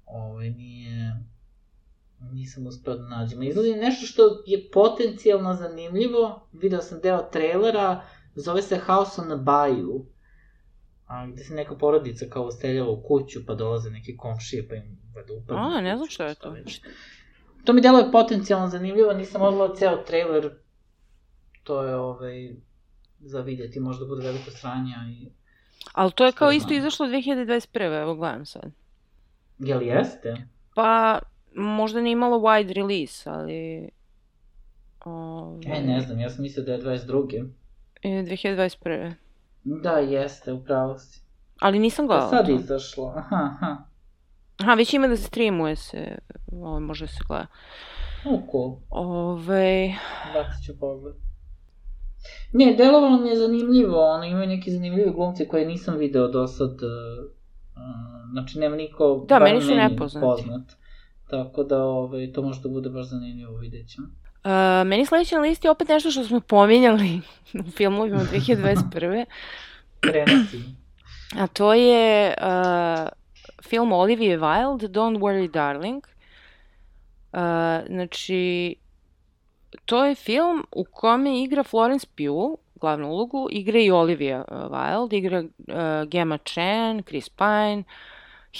[0.06, 1.14] Ovo nije...
[2.32, 3.44] Nisam uspeo da nađem.
[3.44, 6.48] Izgleda nešto što je potencijalno zanimljivo.
[6.54, 8.02] Video sam deo trailera,
[8.36, 10.06] zove se House on the Bayou.
[11.08, 14.98] A, gde se neka porodica kao usteljava u kuću, pa dolaze neki komšije, pa im
[15.16, 15.62] vada upadnu.
[15.62, 16.50] A, ne znam šta je to.
[16.50, 16.82] već.
[17.66, 20.50] To mi deluje potencijalno zanimljivo, nisam odgledala ceo trailer.
[21.64, 22.56] To je ovaj,
[23.20, 25.32] za vidjeti, možda bude veliko sranja i...
[25.94, 28.02] Ali to je kao isto izašlo 2021.
[28.02, 28.72] Evo gledam sad.
[29.60, 30.36] Jel jeste?
[30.76, 31.20] Pa,
[31.56, 33.90] možda nije imalo wide release, ali...
[35.06, 37.50] Ove, E, ne znam, ja sam mislio da je 22.
[38.04, 39.14] e, 2021.
[39.64, 41.22] Da, jeste, upravo si.
[41.60, 42.52] Ali nisam Pa gledala sad to.
[42.52, 43.78] izašlo, aha, aha.
[44.58, 46.18] Aha, već ima da se streamuje se,
[46.52, 47.48] ovo može da se gleda.
[48.26, 48.78] O, cool.
[48.90, 49.94] Ove,
[50.34, 51.16] Bacit ću pogled.
[52.54, 56.70] Ne, delovalo mi je zanimljivo, ono, imaju neki zanimljivi glumci koje nisam video do sad,
[56.72, 57.26] uh,
[57.76, 57.82] uh,
[58.32, 60.26] znači nema niko, Da, meni su nepoznati.
[60.26, 60.62] poznat.
[61.30, 64.08] Tako da, ovaj, to možda bude baš zanimljivo, vidjet ćemo.
[64.08, 67.22] Uh, meni sledeće na listi je opet nešto što smo pominjali
[67.68, 69.26] u filmovima 2021.
[70.00, 70.64] Krenati.
[71.38, 73.08] A to je uh,
[73.64, 76.04] film Olivia Wilde, Don't Worry Darling.
[77.34, 77.40] Uh,
[77.88, 78.76] znači,
[79.86, 85.18] to je film u kome igra Florence Pugh, glavnu ulogu, igra i Olivia uh, Wilde,
[85.18, 87.84] igra uh, Gemma Chan, Chris Pine,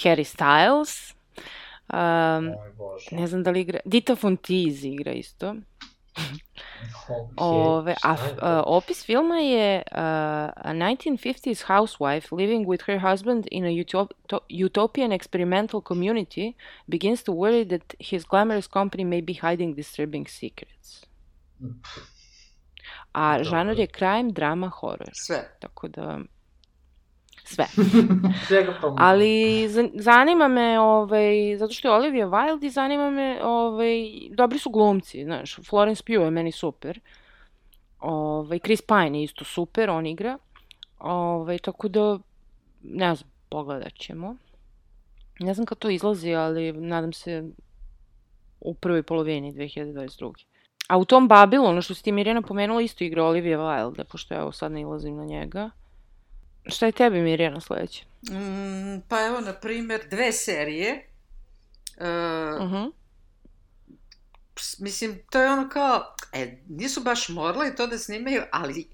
[0.04, 1.14] Harry Styles.
[1.92, 2.54] Um,
[3.10, 3.80] ne znam da li igra...
[3.84, 5.54] Dita Fontiz igra isto.
[6.18, 6.38] Okay.
[7.36, 13.64] Ove, a a, opis filma je uh, a 1950s housewife living with her husband in
[13.64, 16.56] a utop- to- utopian experimental community
[16.88, 21.07] begins to worry that his glamorous company may be hiding disturbing secrets.
[23.12, 25.10] A žanr je crime, drama, horror.
[25.12, 25.56] Sve.
[25.60, 26.18] Tako da
[27.44, 27.66] sve.
[28.98, 33.94] Ali za- zanima me, ovaj, zato što je Olivia Wilde i zanima me, ovaj,
[34.30, 37.00] dobri su glumci, znaš, Florence Pugh je meni super.
[38.00, 40.38] Ovaj, Chris Pine je isto super, on igra.
[40.98, 42.18] Ovaj, tako da,
[42.82, 44.36] ne znam, pogledat ćemo.
[45.40, 47.44] Ne znam kad to izlazi, ali nadam se
[48.60, 50.32] u prvoj polovini 2022.
[50.88, 54.52] A u tom Babylonu, što si ti Mirjana pomenula, isto igra Olivia Wilde, pošto evo
[54.52, 55.70] sad ne ilazim na njega.
[56.66, 58.04] Šta je tebi Mirjana sledeće?
[58.30, 60.92] Mm, pa evo, na primer, dve serije.
[60.94, 61.08] Uh,
[62.60, 62.92] Uh -huh.
[64.78, 68.88] mislim, to je ono kao, e, nisu baš morali to da snimaju, ali,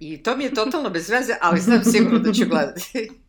[0.00, 3.10] i to mi je totalno bez veze, ali znam sigurno da ću gledati.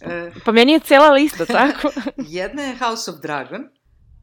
[0.00, 1.90] E, Pa meni je cela lista, tako?
[2.38, 3.68] jedna je House of Dragon,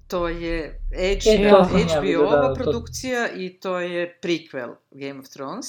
[0.09, 1.29] to je E, HBO,
[1.61, 5.65] to ja vidio, HBO-ova da, to- produkcija i to je prequel Game of Thrones.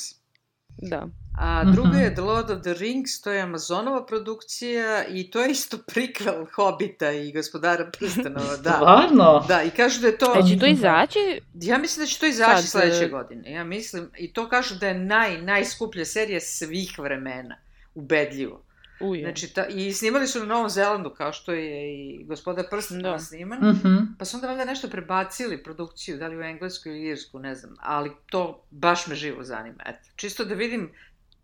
[0.78, 1.08] da.
[1.34, 1.72] A Mhm.
[1.72, 5.76] druga je The Lord of the Rings, to je Amazonova produkcija i to je isto
[5.88, 8.70] prequel Hobita i Gospodara prstenova, da.
[8.72, 9.44] Stvarno?
[9.48, 10.34] Da, i kažu da je to...
[10.36, 11.40] E, će to izaći?
[11.54, 13.52] Ja mislim da će to izaći Sad, sledeće e, godine.
[13.52, 17.56] Ja mislim, i to kažu da je naj, najskuplja serija svih vremena.
[17.94, 18.62] Ubedljivo.
[19.00, 19.22] Uje.
[19.22, 23.18] Znači, ta, i snimali su na Novom Zelandu, kao što je i Gospodar prstenova Da.
[23.18, 23.58] sniman.
[23.70, 23.96] Mhm.
[24.18, 27.74] Pa su onda valjda nešto prebacili produkciju, da li u Englesku ili Irsku, ne znam.
[27.80, 29.82] Ali to baš me živo zanima.
[29.86, 30.92] Eto, čisto da vidim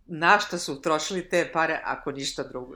[0.06, 2.74] na šta su utrošili te pare, ako ništa drugo.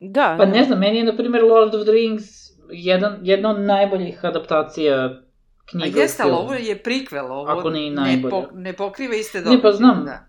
[0.00, 0.34] Da.
[0.38, 0.52] Pa da.
[0.52, 2.24] ne znam, meni je, na primjer, Lord of the Rings
[2.70, 5.22] jedan, jedna od najboljih adaptacija A
[5.70, 9.14] knjiga jeste, u ali ovo je prikvel, ovo Ako ne i ne, po, ne pokriva
[9.14, 9.62] iste Ne, događaje.
[9.62, 10.04] pa znam.
[10.04, 10.26] Da.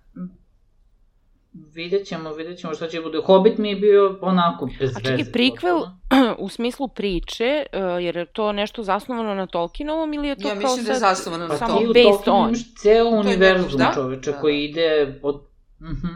[1.73, 3.17] Vidjet ćemo, vidjet ćemo šta će bude.
[3.17, 5.17] Hobbit mi je bio onako bez A veze.
[5.17, 6.35] čekaj, prequel potpuno.
[6.45, 10.53] u smislu priče, uh, jer je to nešto zasnovano na Tolkienovom ili je to Ja
[10.53, 11.15] kao mislim da je sad...
[11.15, 13.91] zasnovano na Pa samo ti u based Tolkienu imaš ceo univerzum da?
[13.93, 15.41] čoveče Da, koji ide od...
[15.81, 16.07] Mhm.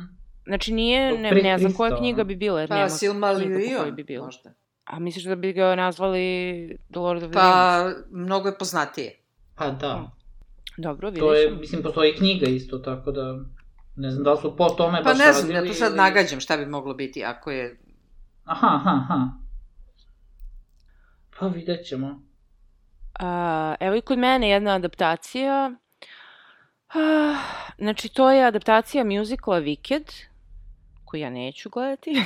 [0.45, 4.25] Znači nije, ne, ne znam koja knjiga bi bila, jer Pa nema Silmarillion, bi bila.
[4.25, 4.53] možda.
[4.85, 6.19] A misliš da bi ga nazvali
[6.91, 7.99] The Lord of the Pa, Rings?
[8.11, 9.19] mnogo je poznatije.
[9.55, 10.11] Pa da.
[10.77, 11.19] Dobro, vidiš.
[11.21, 13.39] To je, mislim, postoji knjiga isto, tako da...
[13.99, 15.97] Ne znam da li su po tome Pa baš ne znam, ja to sad ili-
[15.97, 17.79] nagađam šta bi moglo biti ako je...
[18.45, 19.27] Aha, aha, aha.
[21.39, 22.21] Pa vidjet ćemo.
[23.19, 25.71] A, evo i kod mene jedna adaptacija.
[26.89, 27.35] Ah,
[27.77, 30.23] znači, to je adaptacija muzikala Wicked,
[31.05, 32.23] koju ja neću gledati.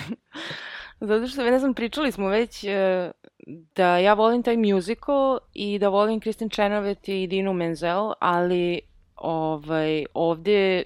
[1.00, 3.12] Zato što, ne znam, pričali smo već e,
[3.76, 8.82] da ja volim taj musical i da volim Kristen Chenoweth i Dinu Menzel, ali
[9.16, 10.84] ovaj, ovde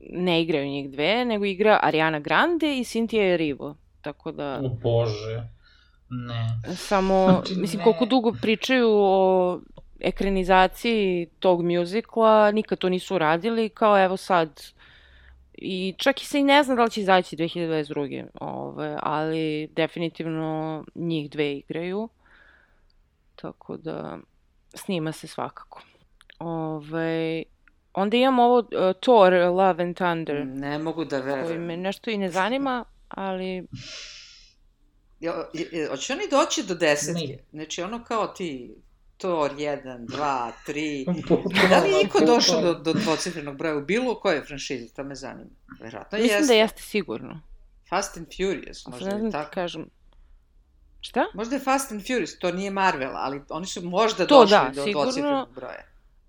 [0.00, 3.76] ne igraju njih dve, nego igra Ariana Grande i Cynthia Erivo.
[4.02, 4.60] Tako da...
[4.64, 5.48] O bože.
[6.10, 6.74] Ne.
[6.76, 7.84] Samo, Znači, mislim, ne.
[7.84, 9.60] koliko dugo pričaju o
[10.00, 14.62] ekranizaciji tog mjuzikla, nikad to nisu radili, kao evo sad.
[15.52, 18.26] I čak i se i ne zna da li će izaći 2022.
[18.40, 22.08] Ove, ali definitivno njih dve igraju.
[23.36, 24.18] Tako da
[24.74, 25.82] snima se svakako.
[26.38, 27.42] Ove,
[27.94, 31.62] onda imam ovo uh, Thor, Love and Thunder, Ne mogu da koji verujem.
[31.62, 33.66] me nešto i ne zanima, ali
[35.20, 37.12] je- Hoće oni doći do desetke?
[37.14, 37.44] Nije.
[37.50, 38.74] Znači ono kao ti,
[39.16, 41.06] Thor 1, 2, 3...
[41.06, 44.94] Bukvalno, Da li je niko došao do, do dvocifrenog broja u bilo kojoj franšizi?
[44.94, 45.50] To me zanima.
[45.80, 46.46] Verovatno mislim jeste.
[46.46, 47.40] da jeste sigurno.
[47.88, 49.50] Fast and Furious, Možda ne je ti tako.
[49.52, 49.90] kažem.
[51.00, 51.24] Šta?
[51.34, 54.70] Možda je Fast and Furious, to nije Marvel, ali oni su možda To došli da,
[54.74, 55.02] do sigurno.
[55.02, 55.84] dvocifrenog broja.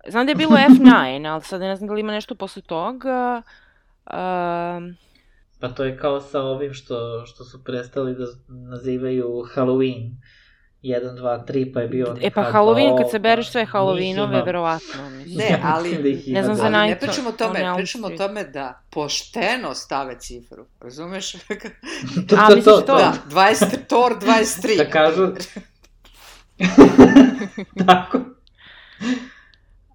[0.08, 3.42] Znam da je bilo F9, ali sad ne znam da li ima nešto posle toga.
[4.06, 4.96] Um,
[5.60, 10.10] Pa to je kao sa ovim što, što su prestali da nazivaju Halloween.
[10.82, 12.16] 1, 2, 3, pa je bio...
[12.22, 15.10] e pa Halloween, kad se bereš sve Halloweenove, ima- verovatno.
[15.16, 15.36] Mislim.
[15.38, 16.78] Ne, ali- da Ne znam za dosta.
[16.78, 20.66] Ali ne pričamo o tome, Elm pričamo o tome da pošteno stave cifru.
[20.80, 21.32] Razumeš?
[22.28, 22.96] To, A, to, misliš to, to?
[22.96, 24.76] da, 20, Thor 23.
[24.76, 25.26] Da kažu...
[27.86, 28.18] Tako.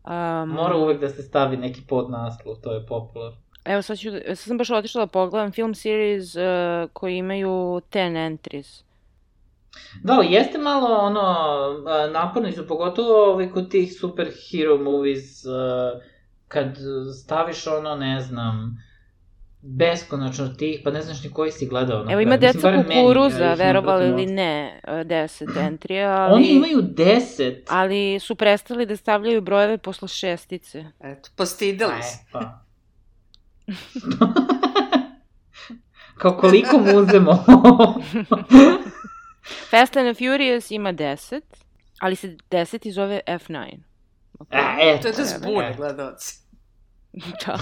[0.07, 3.37] Um, Mora uvek da se stavi neki podnaslov, to je popularno.
[3.65, 6.41] Evo sad, ću, sad sam baš otišla da pogledam film series uh,
[6.93, 7.49] koji imaju
[7.91, 8.83] 10 entries.
[10.03, 11.21] Da, jeste malo ono,
[11.87, 15.99] a, naporni su, pogotovo ovaj, kod tih superhero movies, a,
[16.47, 16.77] kad
[17.21, 18.77] staviš ono, ne znam,
[19.67, 22.03] beskonačno tih, pa ne znaš ni koji si gledao.
[22.03, 22.31] na Evo ima.
[22.35, 26.33] Mislim, deca meni, ja kukuruza, ne verovali ili ne, uh, 10 entrija, ali...
[26.33, 27.67] Oni imaju deset.
[27.69, 30.85] Ali su prestali da stavljaju brojeve posle šestice.
[30.99, 32.17] Eto, postidali E, se.
[32.31, 32.59] pa.
[36.17, 37.31] Kao koliko mu uzemo?
[39.71, 41.41] Fast and Furious ima 10,
[41.99, 43.77] ali se 10 zove F9.
[44.51, 45.01] e, eto.
[45.01, 45.73] To je da zbune e.
[45.77, 46.45] gledalci.
[47.45, 47.57] Da.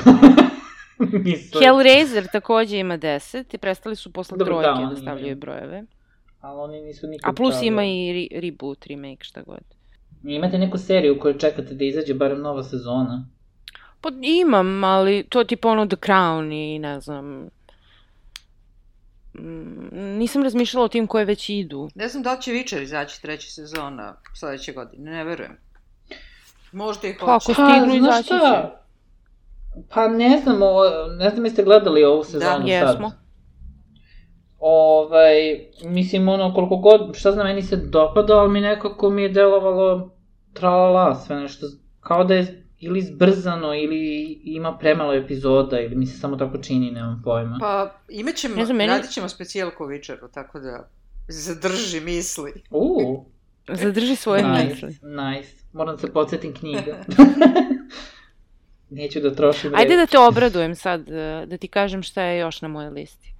[1.25, 1.63] Mislim.
[1.63, 5.35] Hellraiser takođe ima 10 i prestali su posle Dobro, da, trojke da, oni stavljaju imaju.
[5.37, 5.83] brojeve.
[6.41, 7.67] Ali oni nisu nikad A plus stavili.
[7.67, 9.59] ima i re reboot, remake, šta god.
[10.23, 13.25] Imate neku seriju koju čekate da izađe barem nova sezona?
[14.01, 17.49] Pa imam, ali to je tipa ono The Crown i ne znam...
[19.33, 19.87] Mm,
[20.17, 21.89] Nisam razmišljala o tim koje već idu.
[21.95, 25.57] Ne znam da li će Witcher izaći treća sezona sledeće godine, ne verujem.
[26.71, 27.51] Možda i Pa, hoće.
[27.51, 28.82] ako stignu, izaći će.
[29.89, 30.81] Pa ne znam, o,
[31.17, 32.67] ne znam jeste gledali ovu sezonu sad.
[32.67, 33.11] Jesmo.
[34.59, 35.35] Ovaj,
[35.83, 40.15] mislim, ono, koliko god, šta znam, meni se dopada, ali mi nekako mi je delovalo
[40.53, 41.65] tralala, sve nešto,
[41.99, 46.91] kao da je ili zbrzano, ili ima premalo epizoda, ili mi se samo tako čini,
[46.91, 47.57] nemam pojma.
[47.59, 50.89] Pa, imat ćemo, Ne znam, meni- radit ćemo specijalku Witcheru, tako da
[51.27, 52.53] zadrži misli.
[52.71, 53.25] Uuu,
[53.67, 54.87] Zadrži svoje nice, misli.
[55.09, 55.49] nice.
[55.73, 56.81] Moram da se podsjetim knjiga.
[58.93, 59.83] Neću da trošim vreme.
[59.83, 63.33] Ajde da te obradujem sad, eh, da ti kažem šta je još na mojoj listi.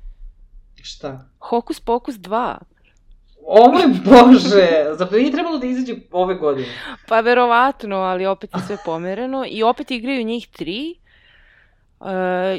[0.84, 1.26] Šta?
[1.39, 2.58] Hokus Pokus 2.
[3.46, 6.68] O moj bože, zapravo nije trebalo da izađe ove godine.
[7.08, 9.46] Pa verovatno, ali opet je sve pomereno.
[9.50, 10.96] I opet igraju njih tri.
[12.00, 12.10] Uh,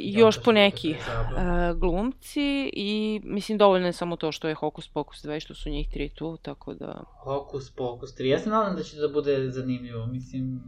[0.01, 5.25] još po neki uh, glumci i mislim dovoljno je samo to što je Hokus Pokus
[5.25, 7.03] 2 i što su njih tri tu, tako da...
[7.23, 8.25] Hokus pokus 3.
[8.25, 10.07] Ja se nadam da će da bude zanimljivo.
[10.07, 10.61] Mislim,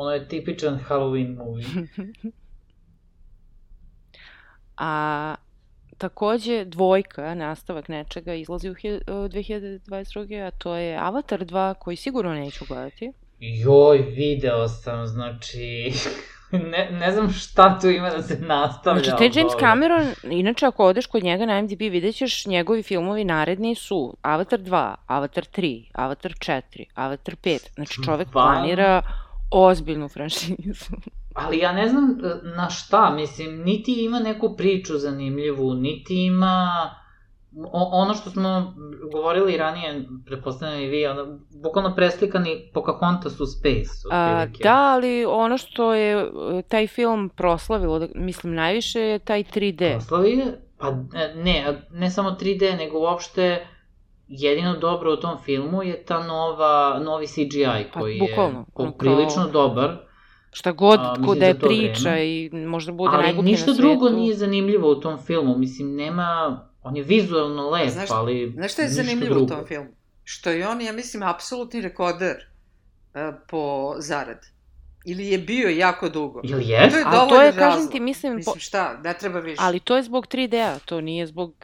[0.00, 1.66] ono je tipičan Halloween movie.
[4.76, 5.34] A
[5.98, 10.46] takođe dvojka, nastavak nečega, izlazi u hi- u 2022.
[10.46, 13.12] a to je Avatar 2 koji sigurno neću gledati.
[13.38, 15.92] Joj, video sam, znači...
[16.72, 19.02] ne, ne znam šta tu ima da se nastavlja.
[19.02, 19.52] Znači, od James.
[19.60, 24.60] Cameron, inače ako odeš kod njega na IMDb, vidjet ćeš njegovi filmovi naredni su Avatar
[24.60, 27.74] 2, Avatar 3, Avatar 4, Avatar 5.
[27.74, 29.02] Znači, čovek planira
[29.50, 30.94] ozbiljnu franšizu.
[31.34, 36.90] Ali ja ne znam e, na šta, mislim, niti ima neku priču zanimljivu, niti ima
[37.56, 38.74] o, ono što smo
[39.12, 43.90] govorili ranije, prepostavljam i vi, ono, bukvalno preslikani Pocahontas u Space.
[44.10, 46.28] A, da, ali ono što je e,
[46.62, 49.92] taj film proslavilo, da- mislim, najviše je taj 3D.
[49.92, 50.42] Proslavi,
[50.78, 53.66] pa e, ne, ne samo 3D, nego uopšte
[54.30, 58.90] jedino dobro u tom filmu je ta nova, novi CGI Pa, koji bukvalno, je ono
[58.92, 59.96] poprilično kao- dobar,
[60.52, 62.26] Šta god, A, ko da je to priča vreme.
[62.26, 63.80] i možda bude ali najgluplji na ništa svetu.
[63.80, 68.72] drugo nije zanimljivo u tom filmu, mislim, nema, on je vizualno lep, Znaš- ali Znaš
[68.72, 69.44] šta je ništa zanimljivo drugo.
[69.46, 69.88] u tom filmu?
[70.24, 73.60] Što je on, ja mislim, apsolutni rekorder uh, po
[73.98, 74.46] zaradi.
[75.04, 76.40] Ili je bio jako dugo.
[76.44, 76.94] Jel To jes?
[76.94, 77.92] je A to je, kažem razlog.
[77.92, 79.56] ti, mislim, Mislim, šta, ne treba više.
[79.58, 81.54] ali to je zbog 3D-a, to nije zbog,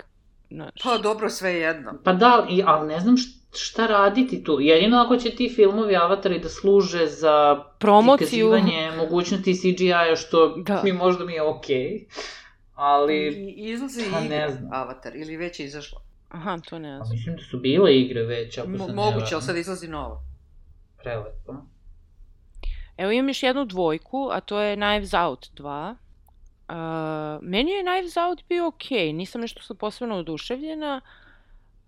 [0.50, 1.92] znaš, Pa dobro, sve je jedno.
[2.04, 3.14] Pa da, i, ali ne znam
[3.54, 4.58] šta raditi tu.
[4.60, 8.50] Jedino ako će ti filmovi avatari da služe za promociju.
[8.96, 10.80] mogućnosti CGI-a, što Da.
[10.84, 12.06] mi možda mi je okej.
[12.74, 14.72] Ali, I izlazi pa igra, ne znam.
[14.72, 16.00] Avatar, ili već je izašla.
[16.28, 17.16] Aha, to ne pa znam.
[17.16, 20.20] mislim da su bile igre već, ako Mo- ne moguće, ali sad izlazi nova.
[20.98, 21.54] Prelepo.
[22.96, 25.94] Evo imam još jednu dvojku, a to je Knives Out 2.
[26.68, 26.74] Uh,
[27.42, 31.00] meni je Knives Out bio okej, nisam nešto posebno oduševljena.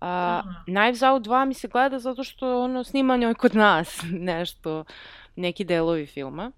[0.01, 0.63] A, Aha.
[0.65, 4.01] Knives Out 2 mi se gleda zato što ono snimanje je kod nas
[4.31, 4.83] nešto,
[5.35, 6.51] neki delovi filma.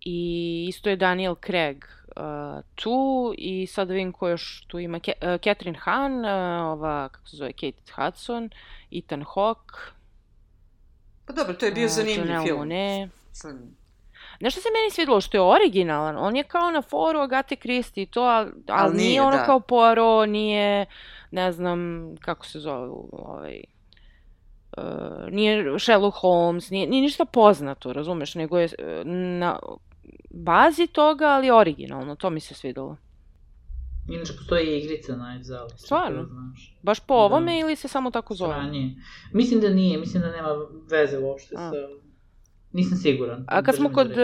[0.00, 1.84] I isto je Daniel Craig
[2.18, 5.00] uh, tu i sad vidim ko još tu ima.
[5.00, 6.30] Ke, uh, Catherine Hahn, uh,
[6.72, 8.50] ova, kako se zove, Kate Hudson,
[8.90, 9.78] Ethan Hawke.
[11.26, 12.58] Pa dobro, to je bio uh, zanimljiv film.
[12.58, 13.08] Monáe.
[13.32, 13.56] Sad,
[14.40, 18.06] Nešto se meni svidelo što je originalan, on je kao na foru Agate Christie i
[18.06, 19.44] to, ali, ali Al nije, nije, ono da.
[19.44, 20.86] kao Poirot, nije,
[21.30, 23.60] ne znam, kako se zove, ovaj,
[24.76, 29.06] uh, nije Sherlock Holmes, nije, nije ništa poznato, razumeš, nego je uh,
[29.38, 29.58] na
[30.30, 32.96] bazi toga, ali originalno, to mi se svidelo.
[34.08, 35.72] Inače, postoji i igrica Knives Out.
[35.76, 36.24] Stvarno?
[36.24, 36.76] znaš.
[36.82, 37.20] Baš po Da.
[37.20, 38.54] ovome ili se samo tako zove?
[38.54, 38.94] Sranje.
[39.32, 40.48] Mislim da nije, mislim da nema
[40.90, 41.70] veze uopšte A.
[41.70, 42.07] sa...
[42.78, 43.44] Nisam siguran.
[43.48, 44.16] A kad smo kod uh,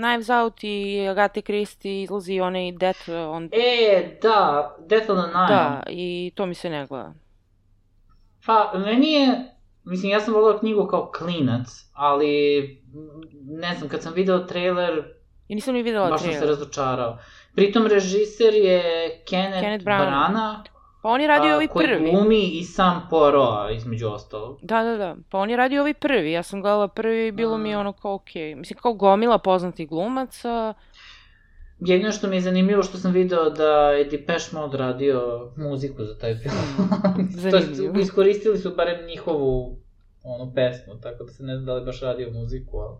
[0.00, 3.48] Knives Out i Agate Christie izlazi onaj Death on...
[3.52, 5.48] E, da, Death on the Nile.
[5.48, 7.12] Da, i to mi se ne gleda.
[8.46, 9.54] Pa, meni je,
[9.84, 12.84] mislim, ja sam volao knjigu kao klinac, ali,
[13.42, 15.02] ne znam, kad sam video trailer,
[15.48, 16.58] I nisam ni videla baš sam se trailer.
[16.58, 17.18] razočarao.
[17.54, 18.82] Pritom, režiser je
[19.30, 20.08] Kenneth, Kenneth Branagh.
[20.08, 20.64] Branagh,
[21.04, 22.10] Pa on je radio a, ovaj koji prvi.
[22.10, 24.58] glumi i sam Poirot, između ostalog.
[24.62, 25.16] Da, da, da.
[25.30, 26.32] Pa on je radio ovaj prvi.
[26.32, 27.80] Ja sam gledala prvi i bilo mi je A.
[27.80, 28.54] ono kao okej.
[28.54, 30.74] Mislim, kao gomila poznatih glumaca.
[31.80, 35.20] Jedino što mi je zanimljivo što sam video da je Depeche Mode radio
[35.56, 36.54] muziku za taj film.
[37.42, 38.00] to jest, Zanimljivo.
[38.00, 39.78] iskoristili su barem njihovu
[40.22, 42.96] onu pesmu, tako da se ne znam da li baš radio muziku, ali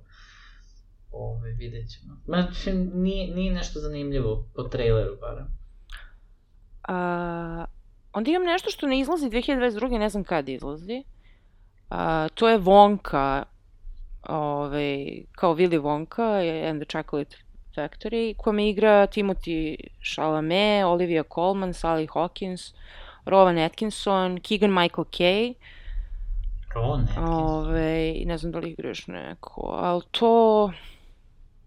[1.12, 2.16] ove, vidjet ćemo.
[2.24, 5.46] Znači, nije, nije nešto zanimljivo po traileru barem.
[6.88, 7.64] A,
[8.15, 9.99] onda imam nešto što ne izlazi 2022.
[9.99, 11.05] Ne znam kad izlazi.
[11.91, 13.43] A, to je Wonka.
[14.29, 17.37] Ove, kao Willy Wonka and the Chocolate
[17.77, 19.77] Factory, kome igra Timothy
[20.15, 22.73] Chalamet, Olivia Colman, Sally Hawkins,
[23.27, 25.55] Rowan Atkinson, Keegan Michael Kay.
[26.77, 27.29] O, ne.
[27.29, 30.73] Ove, ne znam da li igra još neko, ali to...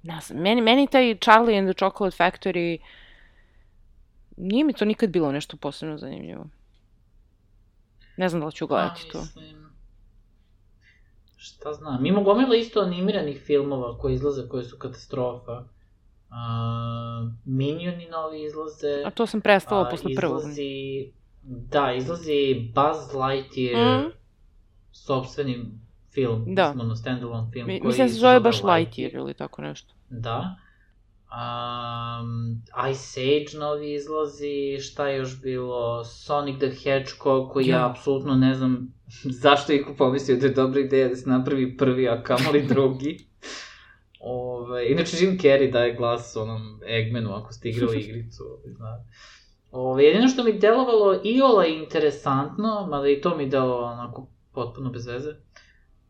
[0.04, 2.80] Ne znam, meni, meni taj Charlie and the Chocolate Factory
[4.38, 6.46] nije mi to nikad bilo nešto posebno zanimljivo.
[8.18, 9.20] Ne znam da li ću gledati to.
[9.20, 9.68] Mislim,
[11.38, 15.64] šta znam, ima gomila isto animiranih filmova koji izlaze, koji su katastrofa.
[16.30, 16.36] Uh,
[17.46, 19.04] Minioni novi izlaze.
[19.06, 20.40] A to sam prestala A, posle prvog.
[20.40, 21.12] Izlazi,
[21.44, 24.12] da, izlazi Buzz Lightyear, Mm.
[24.92, 25.66] sobstveni
[26.12, 26.66] film, Da.
[26.66, 27.68] mislim, ono, standalone film.
[27.68, 29.94] Mi- koji Mislim da se se zove baš Lightyear ili tako nešto.
[30.10, 30.56] Da.
[31.28, 32.62] Um,
[32.92, 37.90] Ice Age novi izlazi, šta je još bilo, Sonic the Hedgehog, koji ja Ja.
[37.90, 38.94] apsolutno ne znam
[39.44, 43.28] zašto je pomislio da je dobra ideja da se napravi prvi, a kamoli drugi.
[44.20, 48.44] Ove, inače, Jim Carrey daje glas onom Eggmanu ako ste igrali igricu,
[48.78, 49.04] znate.
[49.72, 55.08] Ove, jedino što mi delovalo iola interesantno, mada i to mi delovalo onako potpuno bez
[55.08, 55.30] veze,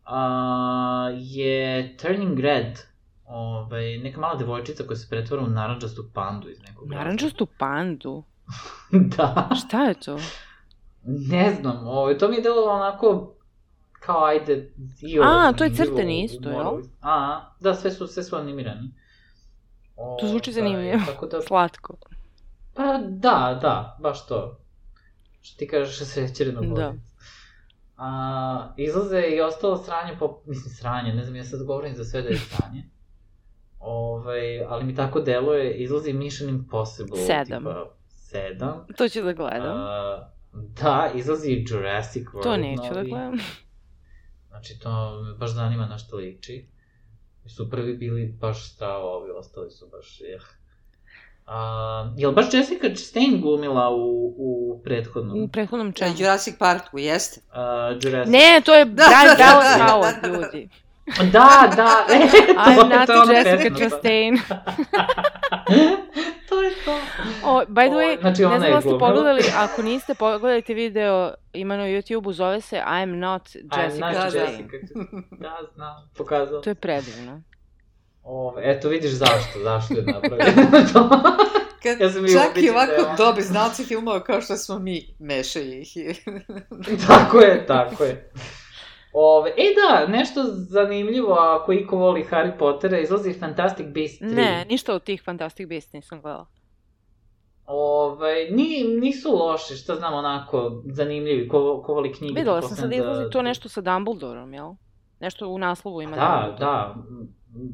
[0.05, 2.87] a, je Turning Red.
[3.28, 6.89] Ove, neka mala devojčica koja se pretvara u naranđastu pandu iz nekog.
[6.89, 8.23] Naranđastu pandu?
[9.17, 9.49] da.
[9.65, 10.19] Šta je to?
[11.03, 13.34] Ne znam, ove, to mi je delovalo onako
[13.99, 16.82] kao ajde, io, A, to je crtani isto, jel?
[17.01, 18.91] A, da, sve su, sve su animirani.
[20.19, 20.99] To zvuči Ovaj, zanimljivo.
[21.05, 21.95] Tako da, Slatko.
[22.73, 24.59] pa da, da, baš to.
[25.41, 26.67] Što ti kažeš srećerino Da.
[26.67, 27.07] godicu.
[27.97, 32.21] A, izlaze i ostalo sranje, po, mislim sranje, ne znam, ja sad govorim za sve
[32.21, 32.84] da je sranje.
[33.80, 37.17] Ovaj, ali mi tako deluje, izlazi Mission Impossible.
[37.17, 37.63] Sedam.
[37.63, 37.86] Tipa,
[38.32, 38.95] 7.
[38.97, 39.82] To ću da gledam.
[39.82, 39.88] Uh,
[40.82, 43.09] da, izlazi Jurassic World to neću da novi.
[43.09, 43.38] gledam.
[44.49, 46.65] Znači, to me baš zanima na što liči.
[47.45, 50.39] Su prvi bili baš strava, ovi ostali su baš, eh.
[51.45, 55.43] A, jel baš Jessica Chastain glumila u, u prethodnom?
[55.43, 56.15] U prethodnom E, čemu?
[56.17, 57.41] Jurassic Parku, jeste.
[57.49, 58.32] Uh, Jurassic.
[58.34, 60.38] Ne, to je Bryce da, Dallas da, Howard, da, da.
[60.38, 60.69] ljudi.
[61.08, 63.76] Da, da, e, to I'm je not to ono Jessica.
[63.80, 64.38] Chastain.
[66.49, 66.99] to je to.
[67.43, 70.74] O, by the O, way, znači, ona ne znam da ste pogledali, ako niste pogledajte
[70.74, 74.32] video, ima na YouTube-u, zove se I'm not I'm Jessica not.
[74.32, 74.70] Chastain.
[75.32, 76.62] Da, znam, pokazao.
[76.62, 77.41] To je predivno.
[78.24, 81.10] Ove, eto, vidiš zašto, zašto je napravljeno to.
[81.84, 83.16] Kad Ja čak i da ovako on.
[83.18, 85.88] dobri znalci filmova kao što smo mi, mešaju ih.
[87.08, 88.32] tako je, tako je.
[89.20, 94.36] Ove, e da, nešto zanimljivo, ako iko voli Harry Pottera, izlazi Fantastic Beasts 3.
[94.36, 96.45] Ne, ništa od tih Fantastic Beasts nisam gledala.
[97.65, 98.65] Ove, ni,
[99.01, 102.34] nisu loši, šta znam, onako, zanimljivi, ko, ko voli knjige.
[102.34, 104.74] Videla sam sad pretpostavljam izlazi da- to nešto sa Dumbledorom, jel?
[105.20, 106.59] Nešto u naslovu ima Da, Dumbledore.
[106.59, 106.95] da.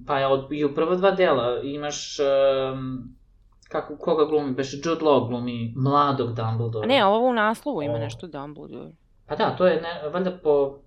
[0.07, 2.17] Pa je od, i u prva dva dela imaš...
[2.73, 3.15] Um,
[3.69, 4.51] kako, koga glumi?
[4.51, 6.83] Beš Jude Law glumi mladog Dumbledora.
[6.83, 7.97] A ne, ovo u naslovu ima O.
[7.99, 8.91] nešto Dumbledore.
[9.27, 10.79] Pa da, to je ne, valjda po...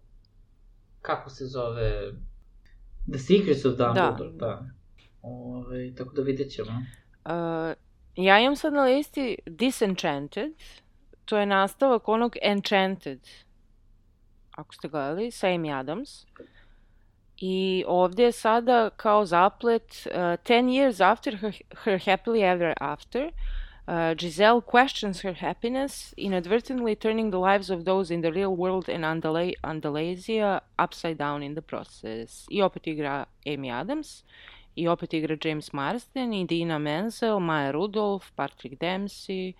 [1.06, 2.12] Kako se zove...
[3.12, 4.46] The Secrets of Dumbledore, da.
[4.46, 4.66] da.
[5.22, 6.82] Ove, tako da vidjet ćemo.
[7.24, 7.76] Uh,
[8.16, 10.52] ja imam sad na listi Disenchanted,
[11.24, 13.20] to je nastavak onog Enchanted,
[14.50, 16.26] ako ste gledali, sa Amy Adams.
[17.36, 21.52] I ovdje je sada kao zaplet uh, 10 years after her,
[21.84, 23.32] her happily ever after, uh,
[23.88, 29.04] Giselle questions her happiness, inadvertently turning the lives of those in the real world and
[29.04, 32.46] Andalasia upside down in the process.
[32.50, 34.24] I opet igra Amy Adams.
[34.76, 39.54] I opet igra James Marsden i Dina Menzel, Maya Rudolph, Patrick Dempsey,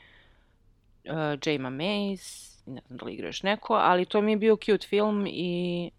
[1.09, 4.57] uh, Jayma Mays, ne znam da li igra još neko, ali to mi je bio
[4.57, 5.91] cute film i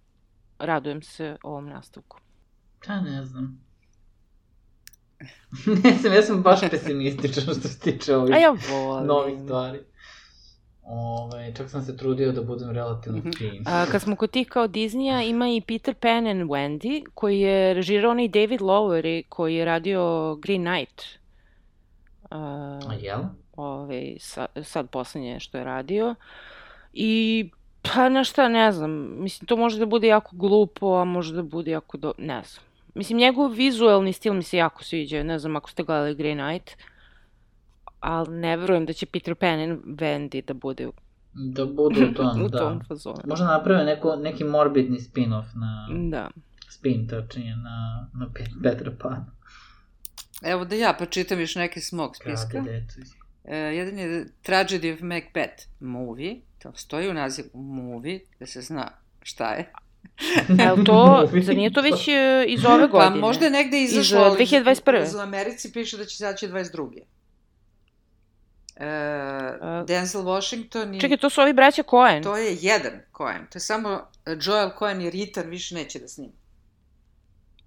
[0.59, 2.19] radujem se ovom nastavku.
[2.85, 3.66] Pa ne znam.
[5.83, 9.07] ne znam, ja sam baš pesimističan što se tiče ovih A ja volim.
[9.07, 9.79] novih stvari.
[10.83, 13.29] Ove, čak sam se trudio da budem relativno Mhm.
[13.31, 13.63] fin.
[13.65, 17.73] A, kad smo kod tih kao Disneya, ima i Peter Pan and Wendy, koji je
[17.73, 20.01] režirao onaj David Lowery, koji je radio
[20.35, 21.01] Green Knight.
[22.29, 22.37] A,
[22.87, 23.19] A jel?
[23.55, 26.15] ovaj, sad, sad poslednje što je radio.
[26.93, 27.49] I
[27.83, 31.41] pa na šta ne znam, mislim to može da bude jako glupo, a može da
[31.43, 32.13] bude jako do...
[32.17, 32.63] ne znam.
[32.97, 36.83] Mislim njegov vizuelni stil mi se jako sviđa, ne znam ako ste gledali Grey Knight,
[37.99, 40.93] ali ne verujem da će Peter Pan and Wendy da bude u,
[41.33, 42.57] Da budu u tom, u da.
[42.57, 43.17] tom fazonu.
[43.25, 45.87] Možda naprave neko, neki morbidni spin-off na...
[46.09, 46.29] Da.
[46.69, 49.25] Spin, tačnije, na, na Pet- Petra Pana.
[50.43, 52.63] Evo da ja pročitam još neke s mog spiska.
[53.45, 58.87] E, jedan je Tragedy of Macbeth movie, to stoji u nazivu movie, da se zna
[59.21, 59.71] šta je.
[60.59, 63.21] Jel to, zar nije to već e, iz ove godine?
[63.21, 65.17] Pa možda je negde Iz, izašlo, e, ali 2021..
[65.17, 67.01] U Americi piše da će izaći 22.
[68.75, 70.99] E, Denzel Washington i...
[71.01, 72.23] Čekaj, to su ovi braća Coen.
[72.23, 73.47] To je jedan Coen.
[73.51, 76.33] To je samo e, Joel Coen jer Ethan više neće da snima.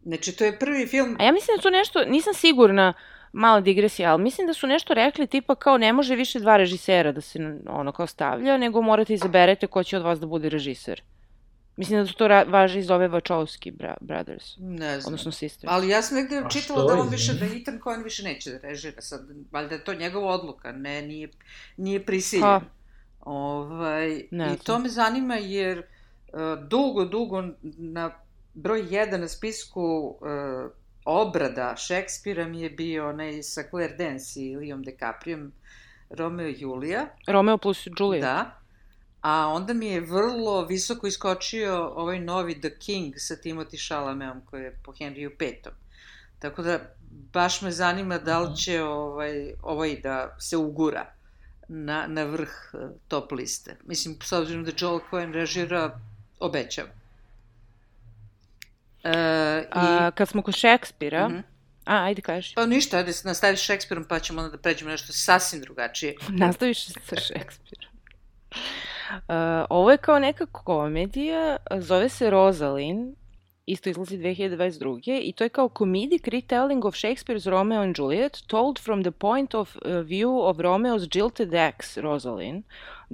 [0.03, 1.17] Znači, to je prvi film...
[1.19, 2.93] A ja mislim da to nešto, nisam sigurna,
[3.33, 7.13] mala digresija, ali mislim da su nešto rekli tipa kao ne može više dva režisera
[7.13, 11.03] da se ono kao stavlja, nego morate izaberete ko će od vas da bude režiser.
[11.81, 15.13] Mislim da to važi iz ove Wachowski bra Brothers, Ne znam.
[15.13, 15.73] odnosno Sisters.
[15.73, 17.47] Ali ja sam negde A čitala da on više, da?
[17.47, 19.21] Ethan Coen više neće da režira sad.
[19.53, 21.29] Valjda je to njegova odluka, ne, nije,
[21.77, 22.43] nije prisiljen.
[22.43, 22.61] Pa.
[23.21, 24.59] Ovaj, Ne I znam.
[24.59, 28.11] to me zanima jer uh, dugo, dugo na
[28.55, 30.71] broj 1 na spisku uh,
[31.05, 35.53] obrada Šekspira mi je bio onaj sa Claire Dance i Leom DiCapriom
[36.11, 37.07] Romeo i Julija.
[37.27, 38.23] Romeo plus Juliet.
[38.23, 38.60] Da.
[39.23, 44.63] A onda mi je vrlo visoko iskočio ovaj novi The King sa Timothy Chalametom koji
[44.63, 45.53] je po Henryu V.
[46.39, 46.79] Tako da
[47.33, 51.13] baš me zanima da li će ovaj, ovaj da se ugura
[51.69, 53.77] na, na vrh eh, top liste.
[53.85, 56.01] Mislim, s obzirom da Joel Coen režira,
[56.41, 56.87] obećam.
[59.05, 59.11] E,
[59.61, 61.39] i, A, kad smo kod Šekspira, Mhm.
[61.85, 65.61] a, ajde kažeš, Pa ništa, ajde nastaviš Šekspirom pa ćemo onda da pređemo nešto sasvim
[65.63, 66.15] drugačije.
[66.29, 67.91] nastaviš sa Šekspirom.
[69.11, 73.15] Uh, ovo je kao neka komedija, zove se Rosalind,
[73.67, 75.21] isto izlazi 2022.
[75.23, 79.55] I to je kao comedic retelling of Shakespeare's Romeo and Juliet, told from the point
[79.55, 82.63] of uh, view of Romeo's jilted ex, Rosalind,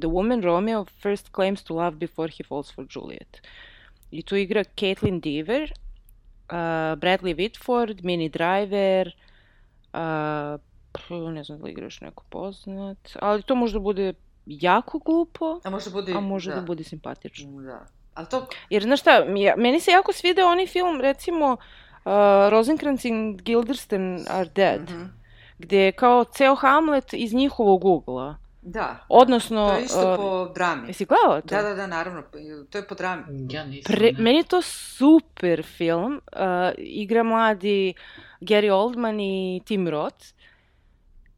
[0.01, 3.40] the woman Romeo first claims to love before he falls for Juliet.
[4.11, 5.72] I tu igra Caitlin Dever,
[6.51, 9.12] uh, Bradley Whitford, Minnie Driver,
[9.92, 10.61] uh,
[11.32, 14.14] ne znam da li igraš neko poznat, ali to možda bude
[14.47, 16.12] jako glupo, A može bude...
[16.12, 17.62] a može da, bude simpatično.
[17.62, 17.86] Da.
[18.14, 18.47] Ali to...
[18.70, 19.24] Jer, znaš šta,
[19.57, 22.12] meni se jako svideo onaj film, recimo, uh,
[22.51, 25.05] Rosencrantz and Guildenstern are dead, Mhm.
[25.59, 28.36] gde je kao ceo Hamlet iz njihovog ugla.
[28.62, 28.99] Da.
[29.09, 30.88] Odnosno, To je isto uh, po drami.
[30.88, 31.47] Jesi gledala to?
[31.47, 32.22] Da, da, da, naravno.
[32.70, 33.22] To je po drami.
[33.51, 33.94] Ja nisam.
[33.94, 34.22] Pre, ne.
[34.22, 36.14] meni je to super film.
[36.32, 36.40] Uh,
[36.78, 37.94] igra mladi
[38.40, 40.26] Gary Oldman i Tim Roth.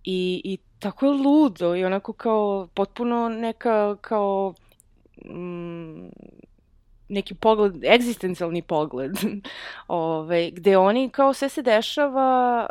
[0.04, 4.54] I, I tako je ludo i onako kao potpuno neka kao
[5.24, 6.08] mm,
[7.08, 9.12] neki pogled, egzistencijalni pogled,
[9.88, 12.20] Ove, gde oni kao sve se dešava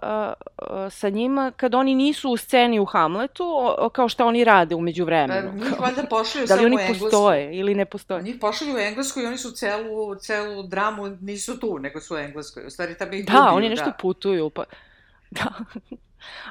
[0.02, 4.26] a, a, sa njima kad oni nisu u sceni u Hamletu, o, o, kao šta
[4.26, 5.54] oni rade umeđu Pa, vremenu.
[5.54, 7.04] njih valjda pošalju da li samo oni Englesku.
[7.06, 8.24] postoje ili ne postoje?
[8.24, 12.18] Njih pošalju u Englesku i oni su celu, celu dramu, nisu tu, nego su u
[12.18, 12.66] Engleskoj.
[12.68, 13.92] U stvari, tamo ih Da, gubiju, oni nešto da.
[13.92, 14.64] putuju, pa...
[15.32, 15.52] Da.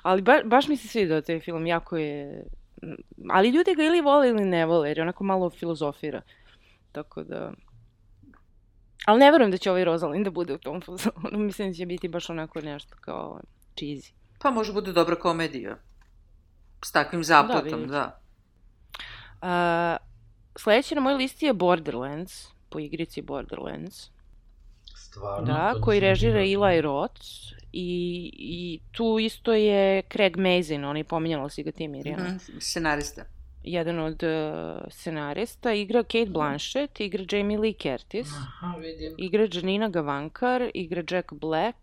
[0.03, 2.45] Ali ba, baš mi se svidao taj film, jako je...
[3.31, 6.22] Ali ljudi ga ili vole ili ne vole, jer je onako malo filozofira.
[6.93, 7.53] Tako da...
[9.07, 11.39] Ali ne verujem da će ovaj Rosalind da bude u tom fazonu.
[11.47, 13.41] Mislim da će biti baš onako nešto kao
[13.74, 14.12] cheesy.
[14.39, 15.77] Pa može bude dobra komedija.
[16.85, 18.20] S takvim zapletom, vidjet da.
[19.43, 19.97] A,
[20.57, 24.11] sledeći na mojoj listi je Borderlands, po igrici Borderlands.
[24.97, 25.47] Stvarno.
[25.47, 26.41] Da, koji režira.
[26.41, 27.20] Eli Roth.
[27.79, 27.89] I,
[28.33, 32.24] I tu isto je Craig Mazin, on je pominjala si ga ti Mirjana.
[32.24, 33.24] Mhm, Scenarista.
[33.64, 34.31] jedan od uh,
[34.91, 39.14] scenarista, igra Kate Blanchett, igra Jamie Lee Curtis, Aha, vidim.
[39.18, 41.77] igra Janina Gavankar, igra Jack Black,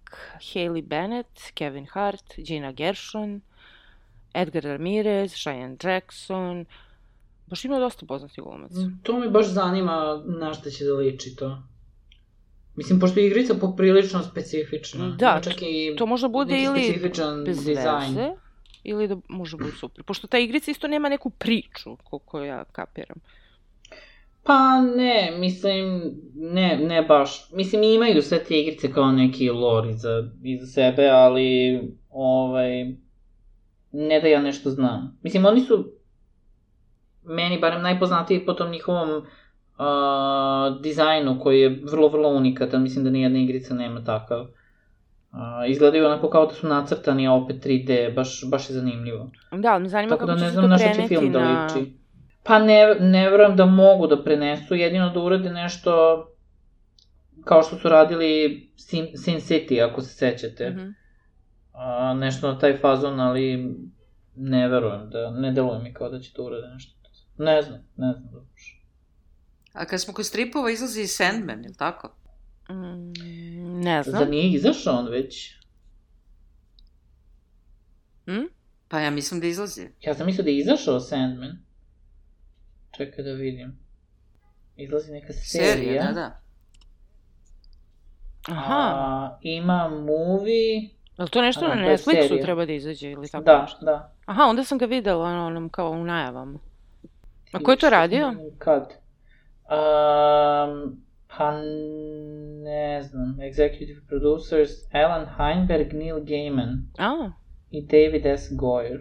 [0.44, 3.42] Hailey Bennett, Kevin Hart, Gina Gershon,
[4.34, 6.66] Edgar Ramirez, Cheyenne Jackson,
[7.48, 8.90] baš ima dosta poznatih glumaca.
[9.04, 11.64] To me baš zanima na šta će da liči to.
[12.76, 15.16] Mislim, pošto je igrica poprilično specifična.
[15.20, 18.16] Da, čak i To možda bude ili specifičan bez dizajn.
[18.16, 18.30] veze,
[18.84, 20.04] ili da može bude super.
[20.04, 23.18] Pošto ta igrica isto nema neku priču, koliko ja kapiram.
[24.44, 27.52] Pa ne, mislim, ne, ne baš.
[27.52, 32.86] Mislim, imaju sve te igrice kao neki lore iza, iza sebe, ali, ovaj,
[33.92, 35.20] ne da ja nešto znam.
[35.24, 35.92] Mislim, oni su
[37.24, 39.26] meni barem najpoznatiji po tom njihovom
[39.78, 42.84] uh, dizajnu koji je vrlo, vrlo unikatan.
[42.84, 44.42] Mislim da nijedna igrica nema takav.
[44.42, 44.50] Uh,
[45.68, 49.32] izgledaju onako kao da su nacrtani, a opet 3D, baš, baš je zanimljivo.
[49.52, 51.94] Da, ali me zanima Tako kako da će se to preneti film da liči.
[52.44, 56.24] Pa ne, ne verujem da mogu da prenesu, jedino da urade nešto
[57.44, 60.70] kao što su radili Sin, Sin City, ako se sećate.
[60.70, 60.90] Mhm.
[61.74, 63.76] A, nešto na taj fazon, ali
[64.36, 66.94] ne verujem da, ne deluje mi kao da će to urade nešto.
[67.38, 68.48] Ne znam, ne znam.
[69.74, 72.16] A kad smo kod stripova izlazi i Sandman, je li tako?
[72.70, 73.14] Mm,
[73.80, 74.20] ne znam.
[74.20, 75.56] Zar nije izašao on već?
[78.26, 78.42] Hm?
[78.88, 79.88] Pa ja mislim da izlazi.
[80.02, 81.58] Ja sam mislio da je izašao Sandman.
[82.98, 83.80] Čekaj da vidim.
[84.76, 85.72] Izlazi neka serija.
[85.74, 86.40] Serija, da, da.
[88.50, 90.76] Aha, A, ima movie...
[91.18, 92.44] je li to nešto na Netflixu serija.
[92.44, 93.86] treba da izađe ili tako Da, nešto?
[93.86, 94.14] da.
[94.26, 96.60] Aha, onda sam ga videla na onom kao u najavama.
[97.52, 98.34] A ko je to radio?
[98.58, 98.94] Kad?
[99.70, 101.02] Um,
[101.38, 101.52] pa
[102.64, 103.38] ne znam.
[103.42, 107.32] Executive producers Alan Heinberg, Neil Gaiman A,
[107.72, 108.52] i David S.
[108.52, 109.00] Goyer.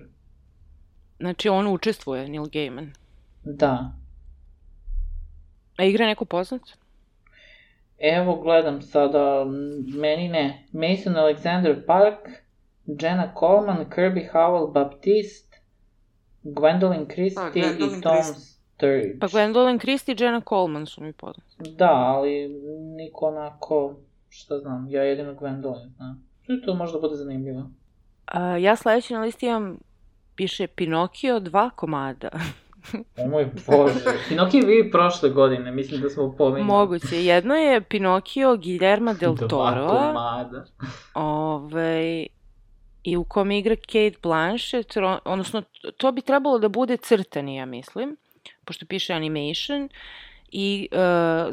[1.20, 2.92] znači on učestvuje, Neil Gaiman.
[3.44, 3.92] Da.
[5.78, 6.62] A igra neko poznat?
[7.98, 9.44] Evo gledam sada,
[9.94, 10.66] meni ne.
[10.72, 12.28] Mason Alexander Park,
[13.00, 15.58] Jenna Coleman, Kirby Howell Baptiste,
[16.42, 18.51] Gwendolyn Christie Pa, Gwendolyn i Tom Christie.
[18.82, 19.18] Sturridge.
[19.20, 21.70] Pa Gwendolyn Christie i Jenna Coleman su mi poznati.
[21.70, 22.48] Da, ali
[22.96, 23.94] niko onako,
[24.28, 26.24] šta znam, ja jedino Gwendolyn znam.
[26.48, 27.70] I to možda bude zanimljivo.
[28.26, 29.78] A, ja sledeći na listi imam,
[30.34, 32.28] piše Pinokio dva komada.
[33.16, 36.64] O moj bože, Pinokio je bio i prošle godine, mislim da smo pominjali.
[36.64, 37.24] Moguće.
[37.24, 39.88] Jedno je Pinokio Guillermo del Dva Toro.
[39.88, 40.64] komada.
[41.14, 42.26] Ovaj,
[43.02, 45.62] I u kom igra Kate Blanchett, odnosno
[45.96, 48.16] to bi trebalo da bude crtani, ja mislim,
[48.64, 49.88] pošto piše animation,
[50.52, 50.98] i uh,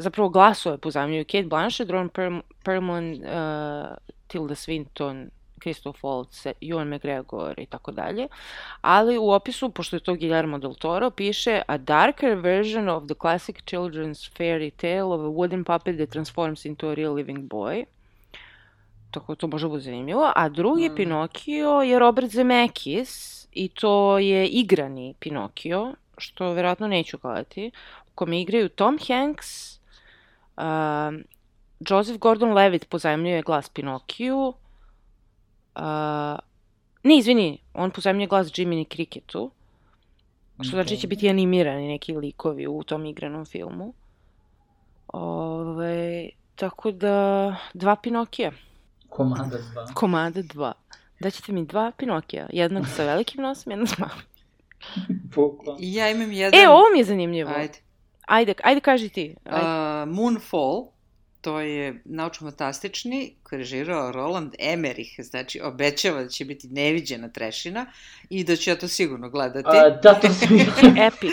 [0.02, 5.30] zapravo glasove pozajemljuju Kate Blanchett, Ron Perl- Perlman, uh, Tilda Swinton,
[5.60, 8.28] Christoph Waltz, Ewan McGregor i tako dalje.
[8.80, 13.14] Ali u opisu, pošto je to Guillermo del Toro, piše a darker version of the
[13.14, 17.84] classic children's fairy tale of a wooden puppet that transforms into a real living boy.
[19.10, 20.32] Tako to može biti zanimljivo.
[20.36, 20.96] A drugi Mm.
[20.96, 27.70] Pinokio je Robert Zemeckis i to je igrani Pinokio, što verovatno neću gledati,
[28.06, 29.80] u kome igraju Tom Hanks,
[30.56, 31.24] um,
[31.80, 34.54] Joseph Gordon-Levitt pozajemljuje glas Pinokiju,
[35.76, 36.38] uh,
[37.02, 39.50] Ne, izvini, on pozajemlja glas Jiminy Cricketu,
[40.60, 41.00] što znači Ok.
[41.00, 43.94] će biti animirani neki likovi u tom igranom filmu.
[45.08, 48.52] Ove, tako da, dva Pinokija,
[49.08, 49.94] Komanda 2.
[49.94, 50.72] komada dva.
[51.20, 54.29] Daćete mi dva Pinokija, jednog sa velikim nosom, jednog s malim.
[55.34, 55.78] Bukvalno.
[55.80, 56.60] I ja imam jedan...
[56.60, 57.50] E, ovo mi je zanimljivo.
[57.56, 57.78] Ajde.
[58.26, 59.36] Ajde, ajde kaži ti.
[59.44, 59.66] Ajde.
[59.66, 60.86] Uh, Moonfall,
[61.40, 67.86] to je naučno-fantastični, koji je režirao Roland Emmerich, znači obećava da će biti neviđena trešina
[68.30, 69.68] i da ću ja to sigurno gledati.
[69.68, 70.48] A, da, to sam.
[71.08, 71.32] Epic.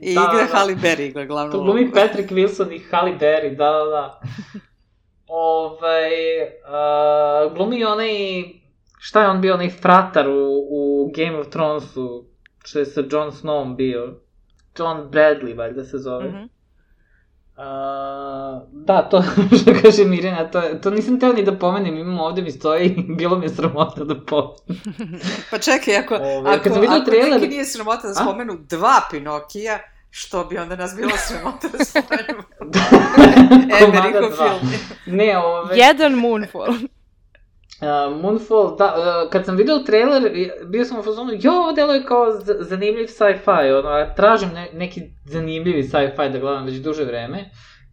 [0.00, 0.48] I da, igra da.
[0.52, 4.20] Halle Berry, igra glavnu To glumi Patrick Wilson i Halle Berry, da, da, da.
[5.26, 6.10] Ovaj,
[6.42, 8.08] uh, glumi onaj,
[8.98, 12.24] šta je on bio, onaj fratar u, u Game of Thronesu,
[12.66, 14.14] što je sa Jon Snowom bio.
[14.78, 16.28] John Bradley, valjda se zove.
[16.28, 16.42] Mhm.
[17.56, 17.62] Uh,
[18.74, 19.22] da, to
[19.62, 23.14] što kaže Mirjana, to, to nisam teo ni da pomenem, imam ovde mi stoji i
[23.14, 25.20] bilo mi je sramota da pomenem.
[25.50, 28.14] Pa čekaj, ako, Ove, ako, vidio ako trailer- neki nije sramota da A?
[28.14, 29.78] spomenu dva Pinokija,
[30.10, 32.42] što bi onda nas bilo sramota da spomenu
[33.80, 34.48] Emmerichov dva.
[34.48, 34.72] film.
[35.06, 35.76] Ne, ove...
[35.76, 36.74] Jedan Moonfall.
[37.80, 40.32] Uh, Moonfall, da, uh, kad sam video trailer,
[40.66, 42.26] bio sam u fazonu, jo, ovo delo je kao
[42.60, 47.50] zanimljiv sci-fi, ono, ja tražim ne, neki zanimljivi sci-fi da gledam već duže vreme.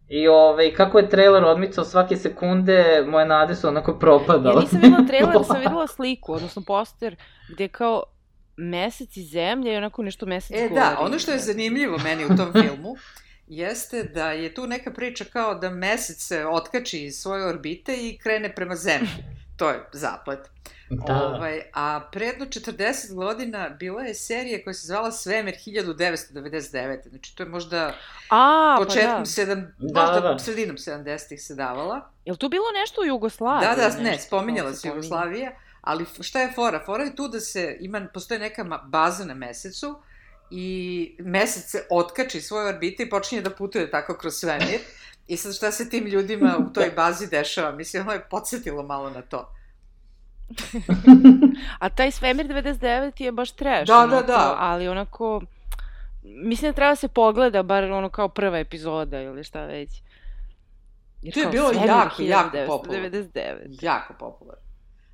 [0.08, 4.56] I ovaj, kako je trailer odmicao svake sekunde, moje nade su onako propadale.
[4.56, 7.16] Ja nisam videla trailer, sam videla sliku, odnosno poster,
[7.48, 8.02] gde kao
[8.56, 12.36] mesec i zemlja i onako nešto mesec E da, ono što je zanimljivo meni u
[12.36, 12.96] tom filmu,
[13.46, 18.18] jeste da je tu neka priča kao da mesec se otkači iz svoje orbite i
[18.18, 19.08] krene prema zemlji.
[19.56, 20.50] To je zaplet.
[20.90, 27.08] Da, Ovaj, a pre jedno 40 godina bila je serija koja se zvala Svemir 1999.
[27.08, 27.94] Znači to je možda
[28.30, 29.24] A, pa početkom da.
[29.24, 30.38] sedam, Da, možda da, da.
[30.38, 32.10] sredinom 70-ih se davala.
[32.24, 33.68] Je li tu bilo nešto u Jugoslaviji?
[33.68, 34.88] Da, da, ne, nešto spominjala kao se?
[34.88, 36.82] Jugoslavija, ali šta je fora?
[36.86, 39.98] Fora je tu da se, ima, postoje neka baza na mesecu
[40.50, 44.80] i mesec se otkači svoje orbite i počinje da putuje tako kroz svemir.
[45.26, 47.72] I sad šta se tim ljudima u toj bazi dešava?
[47.72, 49.54] Mislim, ono je podsjetilo malo na to.
[51.78, 53.86] A taj Svemir 99 je baš trash.
[53.86, 54.56] Da, da, onako, da.
[54.58, 55.42] Ali onako,
[56.22, 59.90] mislim da treba da se pogleda, bar ono kao prva epizoda ili šta već.
[61.22, 63.84] Jer To je bilo Svemir jako, jako 1999.
[63.84, 64.64] Jako popularno.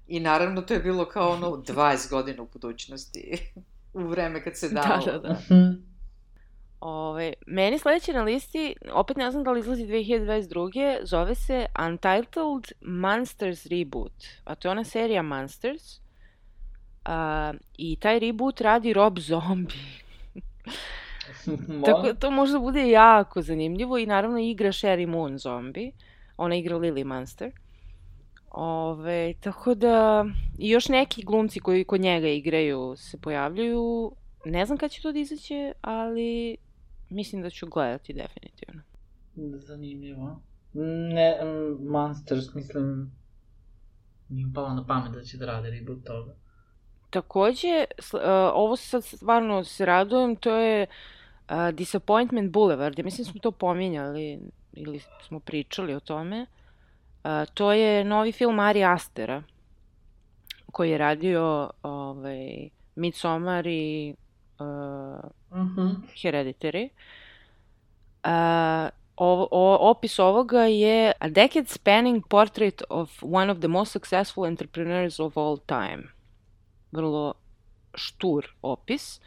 [0.09, 3.53] I naravno to je bilo kao ono 20 godina u budućnosti.
[3.93, 5.07] u vreme kad se dalo.
[5.07, 5.37] Da, da, da.
[6.81, 10.99] Ove, meni sledeće na listi, opet ne znam da li izlazi 2022.
[11.03, 14.13] Zove se Untitled Monsters Reboot.
[14.45, 16.01] A to je ona serija Monsters.
[17.05, 20.01] A, I taj reboot radi Rob Zombie.
[21.87, 25.93] Tako da to možda bude jako zanimljivo i naravno igra Sherry Moon Zombie.
[26.37, 27.53] Ona igra Lily Monster.
[28.51, 30.25] Ove, tako da
[30.59, 34.13] i još neki glumci koji kod njega igraju se pojavljuju.
[34.45, 36.57] Ne znam kad će to da izaće, ali
[37.11, 38.83] mislim da ću gledati definitivno.
[39.59, 40.41] Zanimljivo.
[41.13, 43.13] Ne, um, Monsters, mislim,
[44.29, 46.35] mi je upalo na pamet da će da rade reboot toga.
[47.11, 48.21] Takođe, uh,
[48.55, 52.99] ovo sad stvarno se radujem, to je uh, Disappointment Boulevard.
[52.99, 54.41] Ja mislim da smo to pominjali
[54.73, 56.47] ili smo pričali o tome.
[57.25, 59.43] Uh, to je novi film Ari Astera
[60.73, 64.15] koji je radio ovaj, Midsommar i
[64.59, 65.89] uh, Mhm.
[66.23, 66.89] Hereditary.
[68.25, 73.93] Uh, ovo, o, opis ovoga je A decade spanning portrait of one of the most
[73.93, 76.03] successful entrepreneurs of all time.
[76.93, 77.35] Vrlo
[77.95, 79.21] štur opis.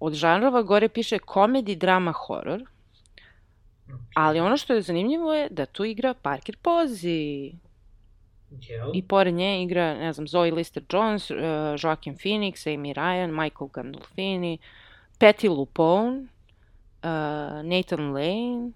[0.00, 2.62] Od žanrova gore piše comedy, drama, horror.
[4.14, 7.54] Ali ono što je zanimljivo je da tu igra Parker Posey.
[8.60, 8.90] Jel?
[8.94, 11.38] I pored nje igra, ne znam, Zoe Lister-Jones, uh,
[11.80, 14.58] Joaquin Phoenix, Amy Ryan, Michael Gandolfini,
[15.22, 16.20] Patty LuPone,
[17.02, 18.72] uh, Nathan Lane,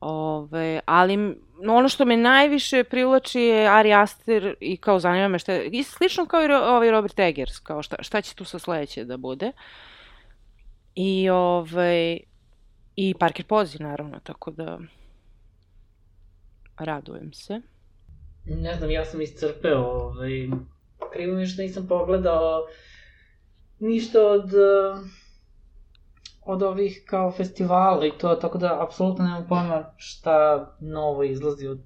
[0.00, 1.36] Ove, ali
[1.68, 5.82] ono što me najviše privlači je Ari Aster i kao zanima me šta je, i
[5.82, 9.52] slično kao i ovaj Robert Eggers, kao šta, šta će tu sa sledeće da bude.
[10.94, 12.18] I ovaj,
[12.96, 14.78] i Parker Posey naravno, tako da
[16.78, 17.60] radujem se.
[18.44, 20.48] Ne znam, ja sam iscrpeo, ovaj,
[21.12, 22.66] krivo mi što nisam pogledao
[23.78, 25.08] ništa od, eh,
[26.42, 30.36] od ovih kao festivala i to, tako da apsolutno nemam pojma šta
[30.80, 31.80] novo izlazi od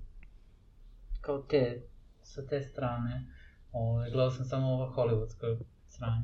[1.21, 1.83] kao te,
[2.23, 3.27] sa te strane.
[3.73, 6.23] Ovaj, gledao sam samo ova hollywoodska strane.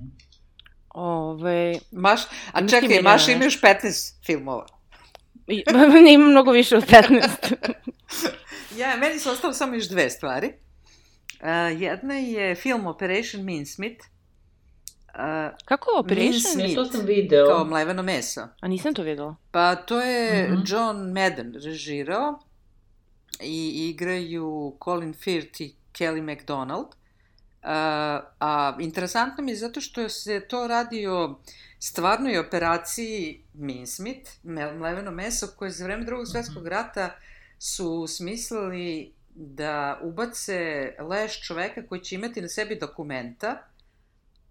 [0.88, 2.20] Ove, Maš,
[2.52, 4.66] a Imaš ti čekaj, Maša ima još 15 filmova.
[5.46, 5.64] i-
[6.14, 7.54] ima mnogo više od 15.
[8.76, 10.52] Ja, meni su ostalo samo još dve stvari.
[11.34, 13.96] Uh, jedna je film Operation Mincemeat.
[15.16, 15.20] Uh,
[15.64, 16.32] Kako je Operation?
[16.56, 16.68] Mincemeat.
[16.68, 17.46] Ne, to sam video.
[17.46, 18.48] Kao mleveno meso.
[18.60, 19.36] A nisam to videla.
[19.50, 20.62] Pa to je Mhm.
[20.66, 22.38] John Madden režirao
[23.40, 26.86] i igraju Colin Firth i Kelly MacDonald.
[26.86, 27.70] Uh,
[28.40, 31.40] a interesantno mi je zato što se to radi o
[31.80, 37.10] stvarnoj operaciji mel- mleveno meso, koje za vreme drugog svetskog rata
[37.58, 40.56] su smislili da ubace
[41.00, 43.62] leš čoveka koji će imati na sebi dokumenta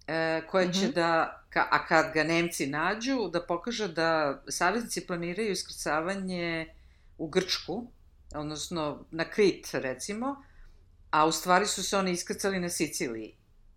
[0.08, 0.92] e, koje će Mhm.
[0.92, 6.68] da, ka, a kad ga Nemci nađu, da pokaže da saveznici planiraju iskrcavanje
[7.18, 7.88] u Grčku,
[8.36, 10.44] odnosno na Krit, recimo,
[11.12, 13.36] a u stvari su se oni iskrcali na Siciliji.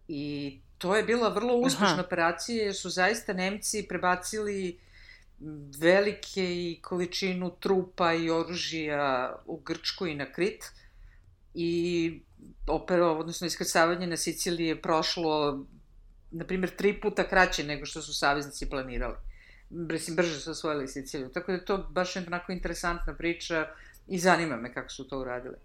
[0.08, 2.02] I to je bila vrlo uspešna Aha.
[2.02, 4.80] operacija, jer su zaista Nemci prebacili
[5.78, 10.64] velike i količinu trupa i oružja u Grčku i na Krit.
[11.54, 12.20] I
[12.66, 15.66] opera, odnosno iskrcavanje na Siciliji je prošlo,
[16.30, 19.16] na primjer, tri puta kraće nego što su saveznici planirali.
[19.70, 21.28] Mislim, brže su osvojili Siciliju.
[21.28, 23.66] Tako da je to baš onako interesantna priča
[24.06, 25.56] i zanima me kako su to uradili.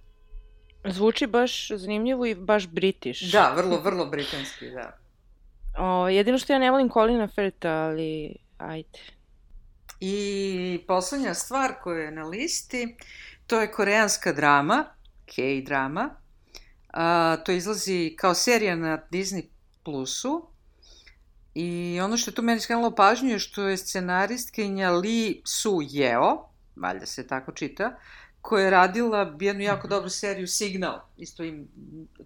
[0.86, 3.32] Zvuči baš zanimljivo i baš british.
[3.32, 4.98] Da, vrlo, vrlo britanski, da.
[5.78, 9.00] O, jedino što ja ne volim Colina Firta, ali ajde.
[10.00, 12.96] I poslednja stvar koja je na listi,
[13.48, 14.86] to je koreanska drama,
[15.26, 16.10] K-drama.
[16.94, 19.44] A, to izlazi kao serija na Disney
[19.84, 20.51] Plusu.
[21.56, 26.38] I ono što je tu meni skrenulo pažnju je što je scenaristkinja Lee Su Yeo,
[26.76, 27.98] valjda se tako čita,
[28.42, 31.68] koja je radila jednu jako dobru seriju Signal, isto im,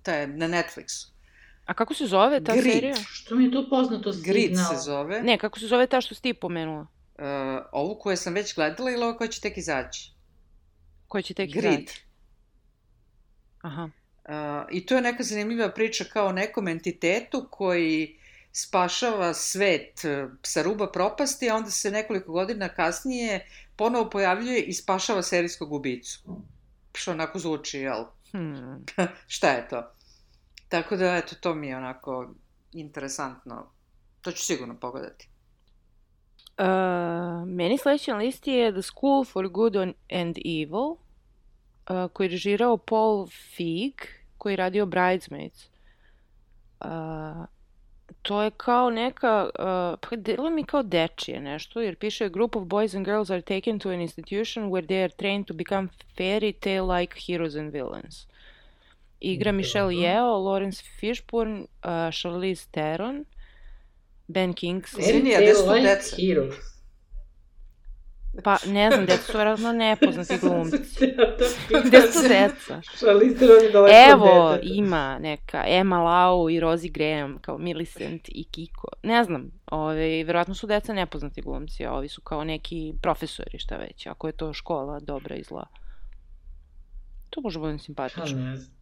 [0.04, 1.08] ta je na Netflixu.
[1.66, 2.74] A kako se zove ta Grid.
[2.74, 2.96] serija?
[2.96, 4.76] Što mi je to poznato Grid signal?
[4.76, 5.22] se zove.
[5.24, 6.82] Ne, kako se zove ta što si ti pomenula?
[6.82, 7.26] Uh,
[7.72, 10.12] ovu koju sam već gledala ili ovo koja će tek izaći?
[11.08, 11.80] Koja će tek Grid.
[11.80, 12.06] izaći?
[13.62, 13.90] Aha.
[14.26, 14.32] Uh,
[14.72, 18.20] I to je neka zanimljiva priča kao o nekom entitetu koji
[18.56, 24.74] spašava svet uh, sa ruba propasti, a onda se nekoliko godina kasnije ponovo pojavljuje i
[24.74, 26.20] spašava serijskog ubicu.
[26.94, 28.06] Što onako zvuči, jel?
[28.32, 28.86] Hmm.
[29.36, 29.92] Šta je to?
[30.70, 32.34] Tako da, eto, to mi je onako
[32.74, 33.72] interesantno.
[34.22, 35.30] To ću sigurno pogledati.
[36.58, 39.76] Uh, meni sledeći na listi je The School for Good
[40.12, 43.94] and Evil, uh, koji je režirao Paul Feig,
[44.38, 45.66] koji je radio Bridesmaids.
[46.80, 47.46] Uh,
[48.26, 52.56] to je kao neka, uh, pa delo mi kao dečije nešto, jer piše a group
[52.56, 55.90] of boys and girls are taken to an institution where they are trained to become
[56.18, 58.28] fairy tale-like heroes and villains.
[59.22, 60.08] Igra Michelle Dobro.
[60.08, 63.26] Yeoh, Lawrence Fishburne, uh, Charlize Theron,
[64.28, 65.04] Ben Kingsley.
[65.04, 66.16] Izvini, a gde su tu Fairy Tale deca?
[66.16, 66.75] like Heroes.
[68.44, 70.78] Pa, ne znam, deca su vjerojatno nepoznati glumci.
[71.86, 72.82] Gde su deca?
[73.64, 74.74] Je daleko Evo, od deteta.
[74.74, 78.88] ima neka Emma Lau i Rosie Graham, kao Millicent i Kiko.
[79.04, 83.78] Ne znam, ove, verovatno su deca nepoznati glumci, a ovi su kao neki profesori, šta
[83.78, 85.66] već, ako je to škola dobra i zla.
[87.30, 88.40] To može budem Pa simpatično.
[88.42, 88.75] ne znam.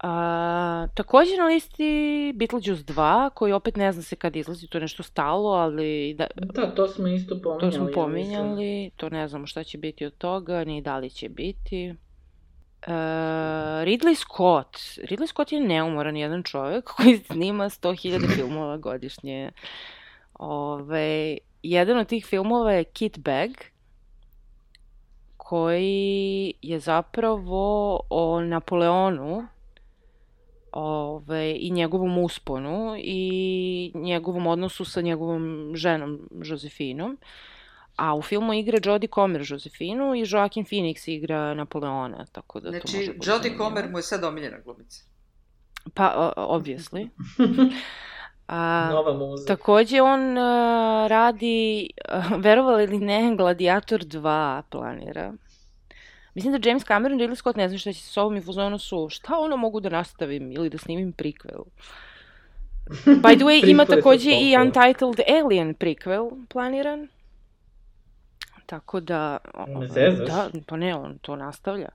[0.00, 4.82] A, takođe na listi Beetlejuice 2, koji opet ne zna se kad izlazi, to je
[4.82, 7.60] nešto stalo, ali da, Da, to smo isto pominjali.
[7.60, 11.10] To smo ja pominjali, to ne znamo šta će biti od toga, ni da li
[11.10, 11.84] će biti.
[11.86, 12.92] E,
[13.84, 14.76] Ridley Scott.
[15.10, 19.50] Ridley Scott je neumoran jedan čovjek koji snima 100.000 filmova godišnje.
[20.34, 23.50] Ove, jedan od tih filmova je Kit Bag,
[25.36, 29.46] koji je zapravo o Napoleonu
[30.78, 37.18] ove, i njegovom usponu i njegovom odnosu sa njegovom ženom Josefinom.
[37.96, 42.78] A u filmu igra Jodie Comer Josefinu i Joaquin Phoenix igra Napoleona, tako da to
[42.78, 43.56] Znači, može biti Jodie.
[43.58, 45.02] Comer mu je sad omiljena glumica.
[45.94, 47.08] Pa, obviously.
[48.48, 49.46] A, Nova muza.
[49.46, 55.32] Takođe on uh, radi, uh, verovali ili ne, Gladiator 2 planira.
[56.38, 58.78] Mislim da James Cameron i Ridley Scott ne znam šta će sa sobom i fuzonu
[58.78, 61.62] su, šta ono mogu da nastavim ili da snimim prequel.
[63.04, 64.56] By the way, ima takođe i.
[64.56, 67.08] Untitled Alien prequel planiran.
[68.66, 69.38] Tako da...
[69.66, 70.28] Ne ovaj, zezaš?
[70.28, 71.88] Da, pa ne, on to nastavlja.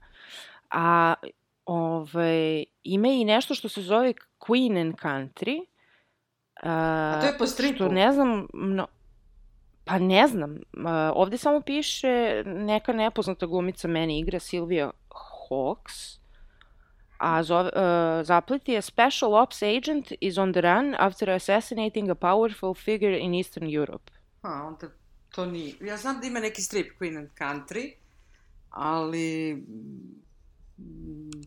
[0.72, 1.14] A
[1.66, 5.66] ove, ima i nešto što se zove Queen and Country.
[6.64, 7.76] A, A to je po stripu?
[7.76, 8.88] Što ne znam, mno,
[9.86, 10.58] pa ne znam,
[11.14, 14.92] ovde samo piše neka nepoznata glumica meni igra Sylvia
[15.50, 16.24] Hawks,
[17.18, 22.16] a zove, uh, zaplet je Special Ops Agent is on the run after assassinating a
[22.16, 24.12] powerful figure in Eastern Europe.
[24.42, 24.88] A, onda
[25.32, 25.76] to nije.
[25.82, 27.94] Ja znam da ima neki strip Queen and Country,
[28.70, 29.56] ali...
[30.78, 31.42] mm,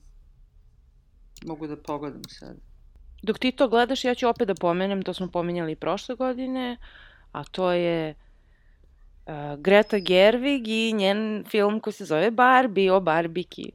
[1.47, 2.57] mogu da pogledam sad.
[3.23, 6.77] Dok ti to gledaš, ja ću opet da pomenem, to smo pominjali prošle godine,
[7.33, 8.15] a to je
[9.27, 13.73] uh, Greta Gerwig i njen film koji se zove Barbie o Barbiki.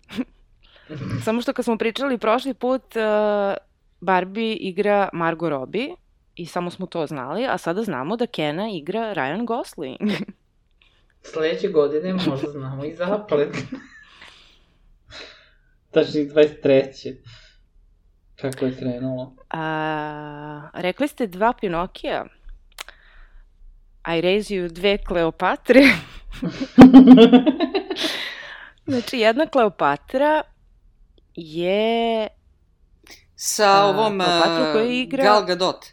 [1.26, 3.54] Samo što kad smo pričali prošli put, uh,
[4.02, 5.96] Barbie igra Margot Robbie
[6.36, 10.12] i samo smo to znali, a sada znamo da Kena igra Ryan Gosling.
[11.32, 13.58] Sledeće godine možda znamo i zaplet.
[15.92, 17.16] Tačni 23.
[18.42, 19.36] Kako je krenulo?
[19.50, 22.26] A, rekli ste dva Pinokija.
[24.08, 25.82] I raise you dve Kleopatre.
[28.88, 30.42] znači, jedna Kleopatra
[31.36, 32.28] je...
[33.36, 35.86] Sa A, ovom Kleopatra koja igra- Gal Gadot.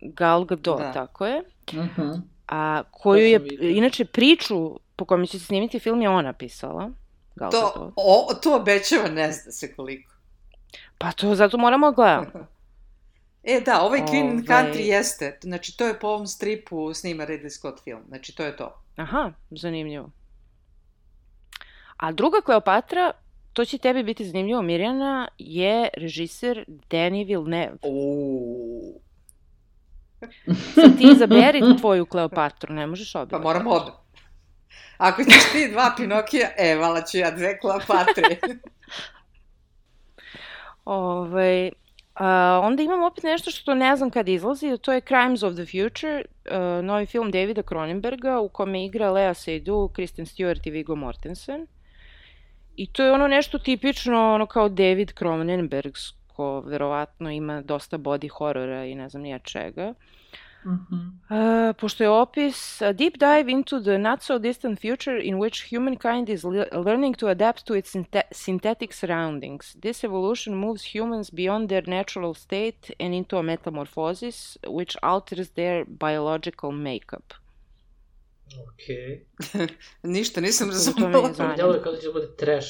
[0.00, 0.92] Gal Gadot, Da.
[0.92, 1.38] tako je.
[1.72, 2.20] Uh -huh.
[2.48, 4.56] A koju je, inače, priču
[4.96, 6.90] po kojoj će se snimiti film je ona pisala.
[7.36, 7.92] Gal To, Gadot.
[7.96, 10.12] o, to obećava ne zna se koliko.
[10.98, 12.46] Pa to zato moramo da gledamo.
[13.48, 15.38] E, da, ovaj Queen Ovaj- Country jeste.
[15.42, 18.00] Znači, to je po ovom stripu snima Ridley Scott film.
[18.08, 18.82] Znači, to je to.
[18.96, 20.10] Aha, zanimljivo.
[21.96, 23.12] A druga Kleopatra,
[23.52, 27.76] to će tebi biti zanimljivo, Mirjana, je režiser Denis Villeneuve.
[27.82, 29.00] Uuu.
[30.74, 33.30] Sad ti izaberi tvoju Kleopatru, ne možeš obe.
[33.30, 33.90] Pa moram obe.
[34.98, 38.36] Ako ćeš ti dva Pinokija, e, vala ću ja dve Kleopatre.
[40.84, 41.70] Ovaj,
[42.18, 45.64] a, onda imam opet nešto što ne znam kad izlazi, to je Crimes of the
[45.64, 50.94] Future, a, novi film Davida Cronenberga u kome igra Lea Seydoux, Kristen Stewart i Viggo
[50.94, 51.66] Mortensen.
[52.76, 58.84] I to je ono nešto tipično, ono kao David Cronenbergsko, verovatno ima dosta body horora
[58.84, 59.88] i ne znam nija čega.
[59.88, 60.17] Uh.
[60.68, 65.70] Uh, pošto je opis a deep dive into the not so distant future in which
[65.70, 69.76] humankind is le learning to adapt to its synth synthetic surroundings.
[69.82, 75.84] This evolution moves humans beyond their natural state and into a metamorphosis which alters their
[75.86, 77.34] biological makeup.
[78.68, 79.26] Okej.
[80.02, 81.32] Ništa, nisam To me razumela.
[81.32, 81.54] zanima.
[81.54, 82.68] Djelo je kao da će bude trash.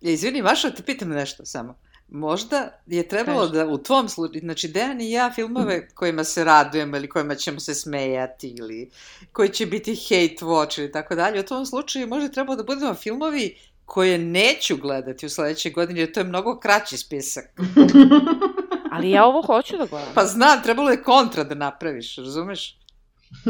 [0.00, 1.78] Ja, izvini, Maša, te pitam nešto samo.
[2.08, 3.52] Možda je trebalo Kaži.
[3.52, 7.60] da u tvom slučaju, znači Dejan i ja filmove kojima se radujemo ili kojima ćemo
[7.60, 8.90] se smejati ili
[9.32, 12.62] koji će biti hate watch ili tako dalje, u tom slučaju možda je trebalo da
[12.62, 17.44] budemo filmovi koje neću gledati u sledećoj godini, jer to je mnogo kraći spisak.
[18.92, 20.14] Ali ja ovo hoću da gledam.
[20.14, 22.78] Pa znam, trebalo je kontra da napraviš, razumeš?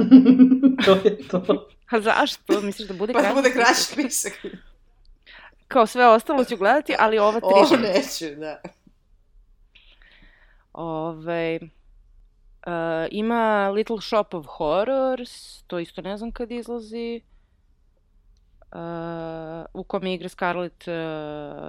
[0.85, 1.69] to je to.
[1.91, 2.61] A zašto?
[2.61, 3.35] Misliš da bude Pa da kraći?
[3.35, 4.33] bude kraći spisak.
[5.69, 8.41] Kao sve ostalo ću gledati, ali ova tri Ovo neću.
[8.41, 8.61] da.
[10.73, 11.59] Ove,
[12.67, 12.73] uh,
[13.11, 17.21] ima Little Shop of Horrors, to isto ne znam kad izlazi,
[18.75, 20.95] uh, u kome igra Scarlett uh,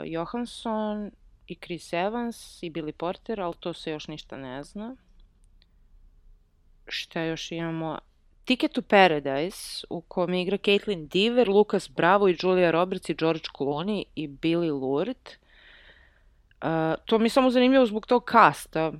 [0.03, 1.11] Johansson
[1.47, 4.95] i Chris Evans i Billy Porter, ali to se još ništa ne zna.
[6.87, 7.99] Šta još imamo?
[8.45, 13.43] Ticket to Paradise, u kome igra Caitlin Dever, Lucas Bravo i Julia Roberts i George
[13.57, 15.17] Clooney i Billy Lourd.
[16.61, 16.69] Uh,
[17.05, 18.93] to mi je samo zanimljivo zbog tog kasta.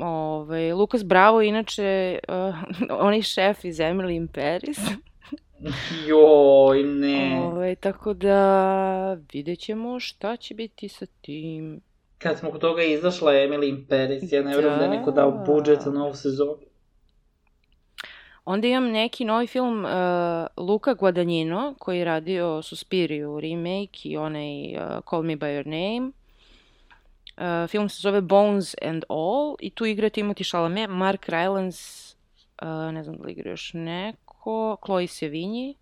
[0.00, 2.54] Ove, Lukas Bravo je inače uh,
[3.06, 4.78] onaj šef iz Emily in Paris.
[6.08, 7.40] Joj, ne.
[7.42, 11.80] Ove, tako da vidjet ćemo šta će biti sa tim.
[12.18, 15.44] Kad smo kod toga izašla Emily in Paris, ja ne vjerujem da je neko dao
[15.46, 16.56] budžet za novu sezonu.
[18.50, 19.90] Onda imam neki novi film uh,
[20.56, 26.10] Luka Guadagnino koji je radio Suspiriju remake i onaj uh, Call Me By Your Name.
[27.36, 32.14] Uh, film se zove Bones and All i tu igra Timothy Chalamet, Mark Rylance,
[32.62, 35.74] uh, ne znam da li igra još neko, Chloe Sevigny.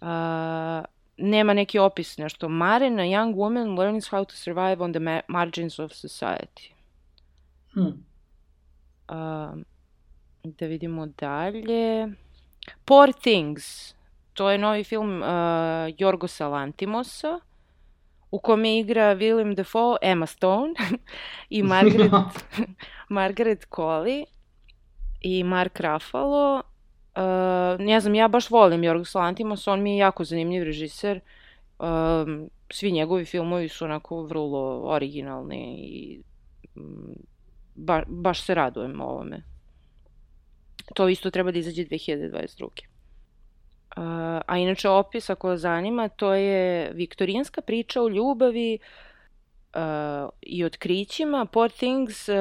[0.00, 0.84] Uh,
[1.16, 2.48] nema neki opis, nešto.
[2.48, 6.72] Maren, a young woman learns how to survive on the ma margins of society.
[7.74, 7.80] Hm.
[9.08, 9.64] Um,
[10.44, 12.08] da vidimo dalje.
[12.84, 13.94] Poor Things.
[14.32, 15.28] To je novi film uh,
[15.98, 17.40] Jorgosa Lantimosa
[18.30, 20.74] u kome igra Willem Dafoe, Emma Stone
[21.50, 22.12] i Margaret,
[23.08, 24.24] Margaret Colley
[25.20, 26.62] i Mark Ruffalo.
[27.16, 31.20] Uh, ne znam, ja baš volim Jorgos Lantimos, on mi je jako zanimljiv režiser.
[31.78, 36.22] Um, svi njegovi filmovi su onako vrlo originalni i
[36.76, 37.14] mm,
[37.74, 39.51] ba, baš se radujem ovome.
[40.94, 42.68] To isto treba da izađe 2022.
[43.96, 44.02] Uh,
[44.46, 48.78] a inače opis, ako vas zanima, to je viktorijanska priča o ljubavi
[49.74, 49.80] uh,
[50.42, 51.44] i otkrićima.
[51.44, 52.36] Poor Things uh,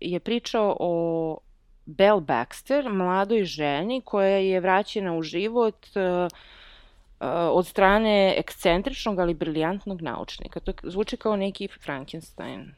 [0.00, 1.38] je pričao o
[1.86, 6.28] Belle Baxter, mladoj ženi koja je vraćena u život uh,
[7.52, 10.60] od strane ekscentričnog, ali briljantnog naučnika.
[10.60, 12.74] To zvuči kao neki Frankenstein.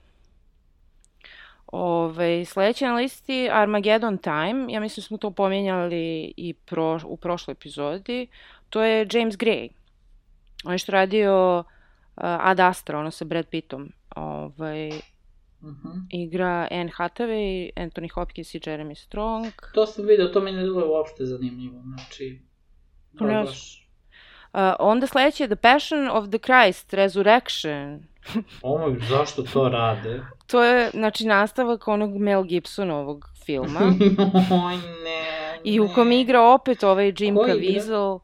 [1.72, 7.16] Ove, sledeće na listi Armageddon Time, ja mislim da smo to pomenjali i pro, u
[7.16, 8.26] prošloj epizodi,
[8.70, 9.68] to je James Gray.
[10.64, 11.64] On je što radio uh,
[12.22, 13.92] Ad Astra, ono sa Brad Pittom.
[14.16, 14.94] Ovaj, uh
[15.62, 15.88] mhm.
[15.88, 16.06] -huh.
[16.10, 19.52] igra Anne Hathaway, Anthony Hopkins i Jeremy Strong.
[19.74, 21.82] To sam vidio, to mi ne bilo uopšte zanimljivo.
[21.82, 22.40] Znači,
[23.18, 23.86] to je baš...
[24.52, 28.02] Uh, onda sledeće je The Passion of the Christ, Resurrection.
[28.62, 30.22] Ovo, zašto to rade?
[30.50, 33.80] To je, znači, nastavak onog Mel Gibsonovog filma.
[34.66, 38.18] Oj, ne, I u kom igra opet ovaj Jim Caviezel,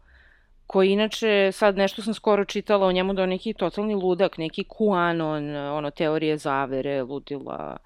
[0.67, 4.65] koji inače, sad nešto sam skoro čitala o njemu da je neki totalni ludak, neki
[4.65, 7.77] QAnon, ono, teorije zavere, ludila.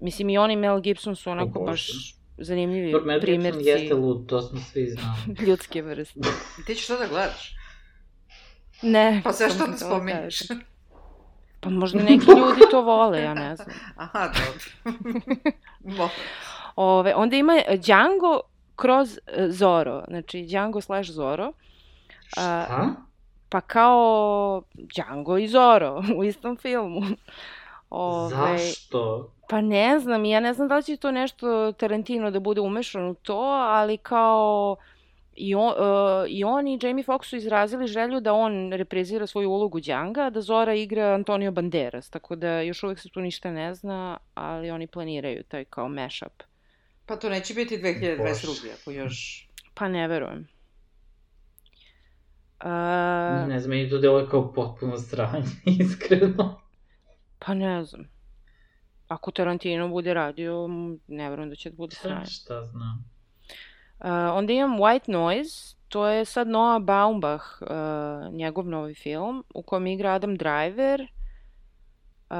[0.00, 3.58] Mislim, i on i Mel Gibson su onako oh, baš zanimljivi Mel primjerci.
[3.58, 5.18] Mel Gibson jeste lud, to smo svi znali.
[5.46, 6.20] ljudske vrste.
[6.66, 7.56] Ti ćeš to da gledaš?
[8.82, 9.20] Ne.
[9.24, 10.42] Pa sve što da spominješ.
[11.62, 13.68] Pa možda neki ljudi to vole, ja ne znam.
[13.96, 16.08] Aha, dobro.
[16.76, 18.40] Ove, onda ima Django
[18.76, 21.52] kroz e, Zoro, znači Django slash Zoro.
[22.26, 22.94] Šta?
[23.48, 27.02] Pa kao Django i Zoro u istom filmu.
[27.90, 29.30] Ove, Zašto?
[29.48, 33.08] Pa ne znam, ja ne znam da li će to nešto Tarantino da bude umešan
[33.08, 34.76] u to, ali kao
[35.34, 39.50] i on, uh, i on i Jamie Foxx su izrazili želju da on reprezira svoju
[39.50, 43.74] ulogu Djanga, da Zora igra Antonio Banderas, tako da još uvek se tu ništa ne
[43.74, 46.42] zna, ali oni planiraju taj kao mashup.
[47.06, 48.72] Pa to neće biti 2022.
[48.80, 49.48] ako još...
[49.74, 50.48] Pa ne verujem.
[52.64, 55.46] Uh, ne znam, meni to deluje kao potpuno stranje,
[55.80, 56.60] iskreno.
[57.38, 58.08] Pa ne znam.
[59.08, 60.68] Ako Tarantino bude radio,
[61.06, 62.26] ne verujem da će da bude stranje.
[62.26, 63.11] Šta znam.
[64.02, 69.62] Uh, onda imam White Noise, to je sad Noah Baumbach, uh, njegov novi film, u
[69.62, 72.36] kojem igra Adam Driver, uh,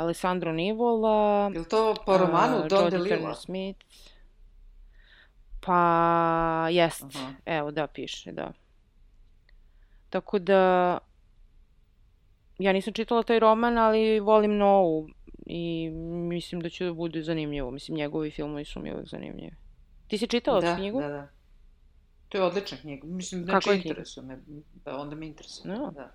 [0.00, 1.50] Alessandro Nivola.
[1.52, 3.34] Je li to po romanu uh, Don DeLillo?
[3.34, 3.84] Smith.
[5.60, 7.02] Pa, jest.
[7.02, 7.34] Uh -huh.
[7.46, 8.52] Evo, da, piše, da.
[10.10, 10.98] Tako da,
[12.58, 15.08] ja nisam čitala taj roman, ali volim Novu
[15.46, 15.90] i
[16.28, 17.70] mislim da će da bude zanimljivo.
[17.70, 19.65] Mislim, njegovi filmovi su mi uvek zanimljivi.
[20.08, 21.00] Ti si čitala da, knjigu?
[21.00, 21.28] Da, da.
[22.28, 23.06] To je odlična knjiga.
[23.06, 24.38] Mislim, znači Kako je interesuje me.
[24.84, 25.74] Da, onda me interesuje.
[25.74, 25.90] No.
[25.90, 26.12] Da.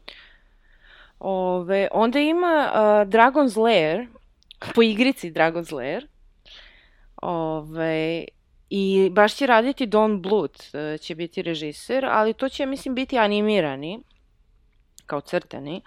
[1.20, 2.80] Ove, onda ima uh,
[3.12, 4.08] Dragon's Lair,
[4.76, 6.08] po igrici Dragon's Lair.
[7.22, 8.26] Ove,
[8.70, 13.18] I baš će raditi Don Bluth, uh, će biti režiser, ali to će, mislim, biti
[13.18, 14.00] animirani,
[15.06, 15.82] kao crtani,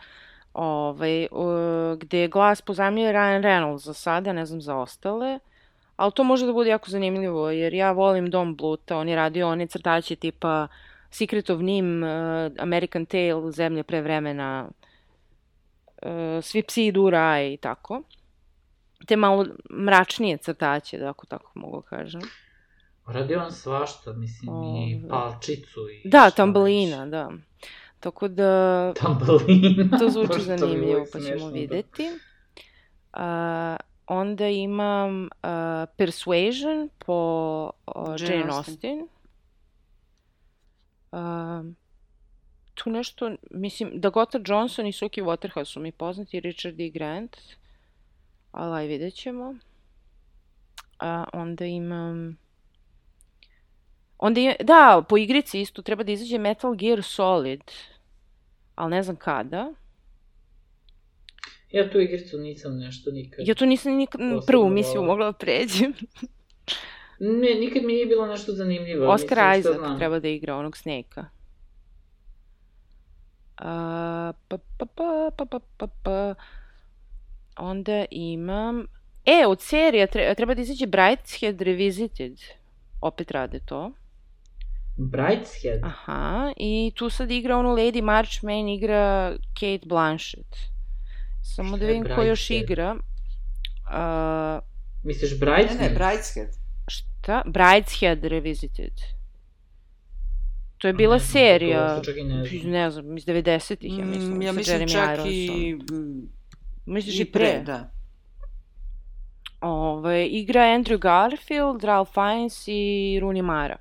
[0.52, 5.34] ovaj, uh, gde glas pozajemljuje Ryan Reynolds za sada, ne znam za ostale.
[5.34, 5.53] Uh,
[5.96, 9.48] Ali to može da bude jako zanimljivo, jer ja volim Don Bluta, on je radio
[9.48, 10.68] one crtače tipa
[11.10, 12.08] Secret of Nim, uh,
[12.58, 14.68] American Tale, Zemlje pre vremena,
[16.02, 18.02] uh, Svi psi idu u raj i tako.
[19.06, 22.20] Te malo mračnije crtače, da ako tako mogu da kažem.
[23.06, 26.08] Radio on svašta, mislim, o, i palčicu i...
[26.08, 27.30] Da, tambalina, da.
[28.00, 28.92] Tako da...
[28.92, 29.98] Tambalina.
[29.98, 31.52] To zvuči zanimljivo, pa ćemo da.
[31.52, 32.10] videti.
[34.06, 35.28] Onda imam uh,
[35.96, 39.08] Persuasion po uh, Jane, Jane Austen.
[41.12, 41.66] Uh,
[42.74, 46.88] tu nešto, mislim, Dakota Johnson i Suki Waterhouse su mi poznati, Richard E.
[46.88, 47.36] Grant,
[48.52, 49.48] ali aj vidjet ćemo.
[49.48, 49.56] Uh,
[51.32, 52.38] onda imam...
[54.18, 57.62] Onda je, da, po igrici isto treba da izađe Metal Gear Solid,
[58.74, 59.72] ali ne znam kada.
[61.74, 63.48] Ja tu igricu nisam nešto nikad...
[63.48, 65.92] Ja tu nisam nikad prvu misiju mogla da pređem.
[67.40, 69.12] ne, nikad mi nije bilo nešto zanimljivo.
[69.12, 71.24] Oscar Isaac treba da igra onog Snake-a.
[73.60, 76.34] Uh, pa, pa, pa, pa, pa, pa, pa.
[77.56, 78.86] Onda imam...
[79.24, 82.40] E, od serija treba da izađe Brideshead Revisited.
[83.00, 83.92] Opet rade to.
[84.96, 85.80] Brideshead?
[85.82, 90.73] Aha, i tu sad igra onu Lady Marchmain, igra Kate Blanchett.
[91.44, 92.94] Samo da vidim ko još igra.
[92.94, 94.64] Uh,
[95.02, 95.80] Misliš Brideshead?
[95.80, 96.48] Ne, ne, Brideshead.
[96.88, 97.42] Šta?
[97.46, 98.92] Brideshead Revisited.
[100.78, 102.02] To je bila ne, serija,
[102.64, 105.76] ne, ne znam, iz 90-ih, ja mislim, mm, ja mislim čak i...
[106.86, 107.44] Misliš i pre?
[107.44, 107.90] pre da.
[109.60, 113.76] Ove, igra Andrew Garfield, Ralph Fiennes i Rooney Mara.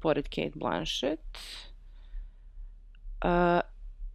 [0.00, 1.20] Pored Kate Blanchett.
[3.24, 3.60] Uh,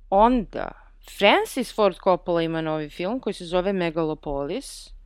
[0.10, 0.72] onda,
[1.18, 4.99] Francis Ford Coppola ima novi film koji se zove Megalopolis.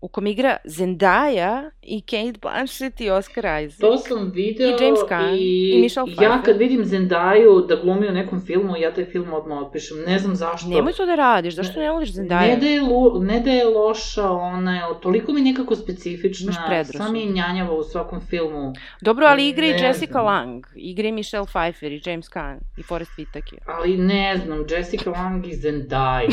[0.00, 3.80] U kom igra Zendaya i Kate Blanchett i Oscar Isaac.
[3.80, 6.44] To sam video I James Caan i, i Michelle ja Pfeiffer.
[6.44, 9.96] kad vidim Zendaju da glumi u nekom filmu, ja taj film odmah otpišem.
[10.06, 10.68] Ne znam zašto.
[10.68, 12.48] Nemoj to da radiš, zašto ne voliš Zendaya?
[12.48, 17.16] Ne da, je lu, ne da je loša, ona je toliko mi nekako specifična, sam
[17.16, 18.72] je njanjava u svakom filmu.
[19.00, 20.24] Dobro, ali igra i Ne Jessica znam.
[20.24, 23.58] Lang, igra i Michelle Pfeiffer i James Caan i Forrest Whitaker.
[23.66, 26.28] Ali ne znam, Jessica Lang i Zendaya.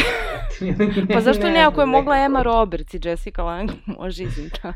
[1.13, 2.17] Pa zašto ne, ako je mogla.
[2.17, 3.54] Emma Roberts i Jessica Lang,
[3.99, 4.73] može i Zendaya.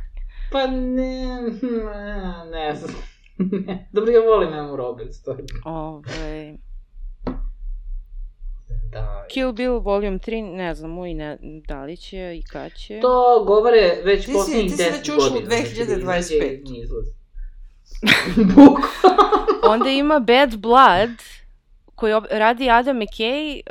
[0.52, 2.96] Pa ne, ne, ne znam.
[3.66, 3.90] Ne.
[3.92, 6.58] Dobro, ja volim Emma Roberts, to je Ove,
[8.92, 9.26] da.
[9.30, 11.38] Kill Bill Volume 3, ne znam, i ne,
[11.68, 13.00] da li će i kad će.
[13.00, 15.50] To govore već Ti si- poslednjih ti si 10 već ušla u godina.
[15.52, 17.04] znači da 2025.
[18.46, 18.80] Bukvalno.
[19.66, 21.10] Onda ima Bad Blood,
[22.00, 23.62] koji radi Adam McKay,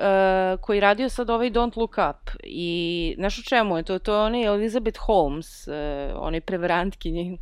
[0.55, 2.31] uh, koji radio sad ovaj Don't Look Up.
[2.45, 2.71] I
[3.19, 3.99] znaš u čemu je to?
[3.99, 5.75] To je onaj Elizabeth Holmes, uh,
[6.17, 7.39] onaj prevarantkinji.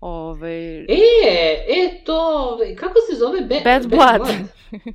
[0.00, 1.00] Ove, E,
[1.68, 3.40] e, to, kako se zove?
[3.40, 4.28] Be, Bad Blood.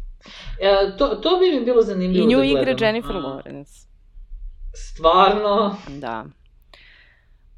[0.61, 2.85] E, to, to bi mi bilo zanimljivo I nju da igra gledam.
[2.85, 3.87] Jennifer A, Lawrence.
[4.75, 6.25] Stvarno, Da.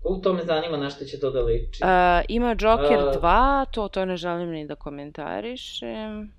[0.04, 1.84] u to me zanima na što će to da liči.
[1.84, 1.90] Uh,
[2.28, 6.34] ima Joker A- 2, to, to ne želim ni da komentarišem.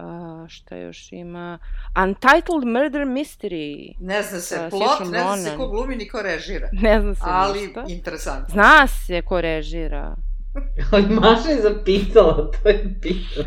[0.00, 1.58] Uh, šta još ima?
[2.04, 3.94] Untitled Murder Mystery.
[4.00, 6.68] Ne zna se plot, ne zna se ko glumi ni ko režira.
[6.72, 7.84] Ne znam se Ali ništa.
[7.88, 8.46] interesantno.
[8.52, 10.16] Zna se ko režira.
[10.92, 13.44] Ali Maša je zapisala, to je bitno.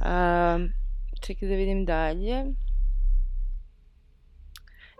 [0.00, 0.72] Um,
[1.20, 2.44] čekaj da vidim dalje.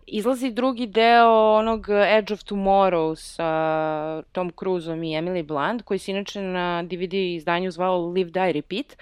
[0.08, 1.86] Izlazi drugi deo onog
[2.18, 7.70] Edge of Tomorrow sa Tom Cruiseom i Emily Blunt, koji se inače na DVD izdanju
[7.70, 8.96] zvao Live, Die, Repeat,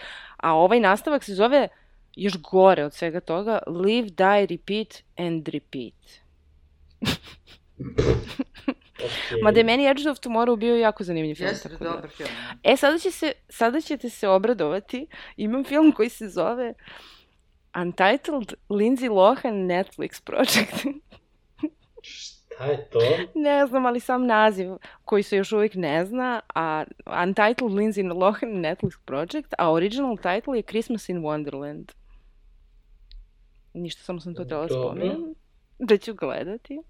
[0.45, 1.69] a ovaj nastavak se zove
[2.17, 5.95] još gore od svega toga Live, Die, Repeat and Repeat.
[9.05, 9.43] Okay.
[9.43, 11.49] Mada je meni Edge of Tomorrow bio jako zanimljiv film.
[11.49, 12.29] Jeste tako da- dobar film.
[12.63, 15.07] E, sada, će se, sada ćete se obradovati.
[15.37, 16.75] Imam film koji se zove
[17.77, 20.87] Untitled Lindsay Lohan Netflix Project.
[22.55, 22.99] Šta je to?
[23.35, 24.71] ne znam, ali sam naziv
[25.05, 26.85] koji se još uvijek ne zna, a
[27.27, 31.93] Untitled Lindsay Lohan Netflix Project, a original title je Christmas in Wonderland.
[33.75, 35.35] Ništa, samo sam to tela spomenem.
[35.79, 36.81] Da ću gledati.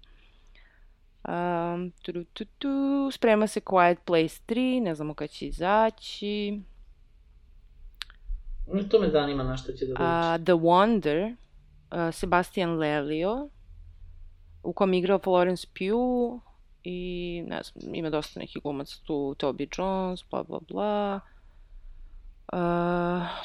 [1.27, 6.61] Um, tu, tu, tu, sprema se Quiet Place 3, ne znamo kad će izaći.
[8.67, 10.03] No, to me zanima na što će da liči.
[10.03, 11.35] A, The Wonder,
[11.91, 13.49] uh, Sebastian Lelio,
[14.65, 16.41] u kom igrao Florence Pugh
[16.83, 16.99] i
[17.47, 21.19] ne znam, ima dosta nekih glumaca tu, Toby Jones, bla bla bla.
[22.53, 22.59] Uh,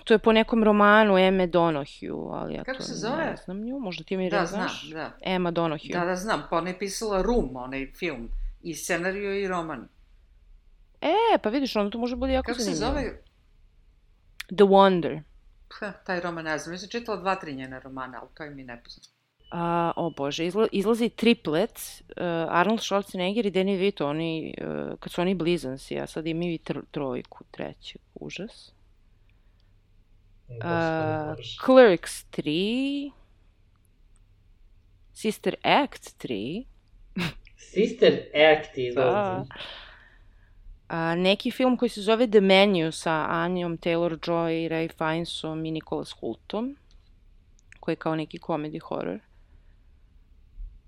[0.05, 3.17] to je po nekom romanu Emme Donohue, ali ja Kako to se zove?
[3.17, 4.91] ne znam nju, možda ti mi Da, ne znam, znaš?
[4.91, 5.11] da.
[5.23, 5.93] Emma Donohue.
[5.93, 6.43] Da, da, znam.
[6.51, 8.29] Pa ona je pisala Room, onaj film.
[8.63, 9.89] I scenariju i roman.
[11.01, 13.03] E, pa vidiš, onda to može bude jako Kako se zanimljivo.
[13.03, 13.23] zove?
[14.49, 15.23] The Wonder.
[15.71, 16.75] Ha, taj roman ne znam.
[16.75, 19.07] Ja sam čitala dva, tri njene romana, ali to je mi nepoznat.
[19.51, 25.13] A, o bože, izla, izlazi triplet, uh, Arnold Schwarzenegger i Danny DeVito, oni, uh, kad
[25.13, 28.73] su oni blizanci, a sad imaju i tr trojku, treću, užas.
[30.49, 33.11] Uh, Clerks 3,
[35.13, 36.65] Sister Act 3,
[37.57, 38.83] Sister Act da.
[38.83, 39.51] izlazi.
[40.89, 46.13] A, neki film koji se zove The Menu sa Anjom Taylor-Joy, Ray Fiennesom i Nicholas
[46.13, 46.77] Hultom,
[47.81, 49.19] koji je kao neki comedy horror.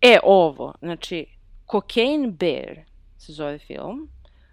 [0.03, 1.27] E, ovo, znači,
[1.71, 2.79] Cocaine Bear
[3.19, 4.09] se zove film.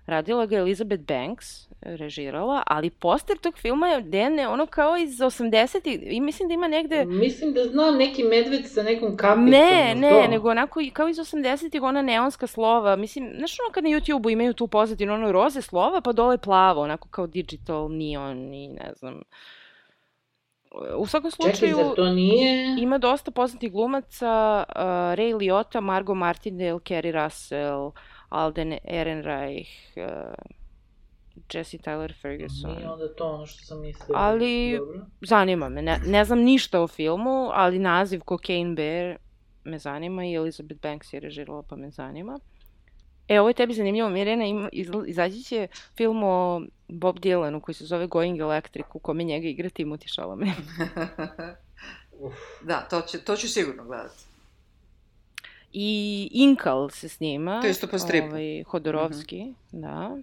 [0.05, 5.99] Radila ga Elizabeth Banks, režirala, ali poster tog filma je dene ono kao iz 80-ih
[6.01, 7.05] i mislim da ima negde...
[7.05, 9.49] Mislim da znam neki medved sa nekom kapicom.
[9.49, 10.27] Ne, ne, to?
[10.27, 12.95] nego onako kao iz 80-ih ona neonska slova.
[12.95, 16.81] Mislim, znaš ono kad na YouTube-u imaju tu pozadinu ono roze slova, pa dole plavo,
[16.81, 19.21] onako kao digital neon i ne znam.
[20.97, 22.75] U svakom Čekaj, slučaju zar to nije...
[22.79, 24.81] ima dosta poznatih glumaca, uh,
[25.17, 27.91] Ray Liotta, Margot Martindale, Kerry Russell,
[28.29, 30.33] Alden Ehrenreich, uh,
[31.53, 32.75] Jesse Tyler Ferguson.
[32.75, 34.19] Nije onda to ono što sam mislila.
[34.19, 35.05] Ali- Dobro.
[35.21, 39.17] Zanima me, ne, ne znam ništa o filmu, ali naziv Cocaine Bear
[39.63, 42.39] me zanima i Elizabeth Banks je režirala pa me zanima.
[43.29, 44.69] E, ovo je tebi zanimljivo, Mirjana, ima,
[45.07, 49.69] izaći će film o Bob Dylanu koji se zove Going Electric, u kome njega igra
[49.69, 50.49] Timothy Chalamet.
[52.61, 54.23] Da, to, će, to ću sigurno gledati.
[55.73, 57.61] I Inkal se snima.
[57.61, 58.27] To je isto po stripu.
[58.27, 60.17] Ovaj, Hodorovski, da.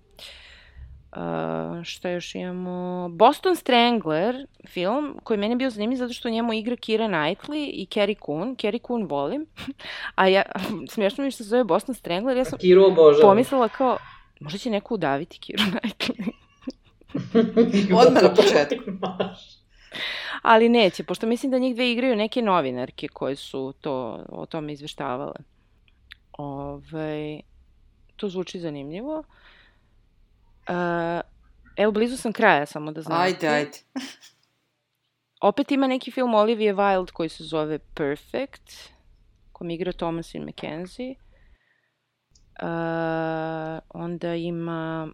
[1.17, 3.09] Uh, šta još imamo?
[3.09, 7.71] Boston Strangler film, koji meni je bio zanimljiv zato što u njemu igra Kira Knightley
[7.73, 8.57] i Carrie Coon.
[8.57, 9.47] Carrie Coon volim.
[10.15, 10.43] A ja,
[10.93, 13.31] smiješno mi što se zove Boston Strangler, ja sam Kiru obožavam.
[13.31, 13.99] pomislila kao,
[14.41, 16.31] možda će neko udaviti Kiru Knightley.
[18.07, 18.91] Odmah na početku.
[20.43, 24.73] Ali neće, pošto mislim da njih dve igraju neke novinarke koje su to, o tome
[24.73, 25.37] izveštavale.
[26.33, 27.41] Ove,
[28.17, 29.19] to zvuči zanimljivo.
[29.19, 29.25] Uh,
[31.77, 33.23] evo, blizu sam kraja, samo da znate.
[33.23, 33.79] Ajde, ajde.
[35.41, 38.73] Opet ima neki film Olivia Wilde koji se zove Perfect,
[39.53, 41.15] kom igra Thomasin McKenzie.
[42.63, 45.09] Uh, onda ima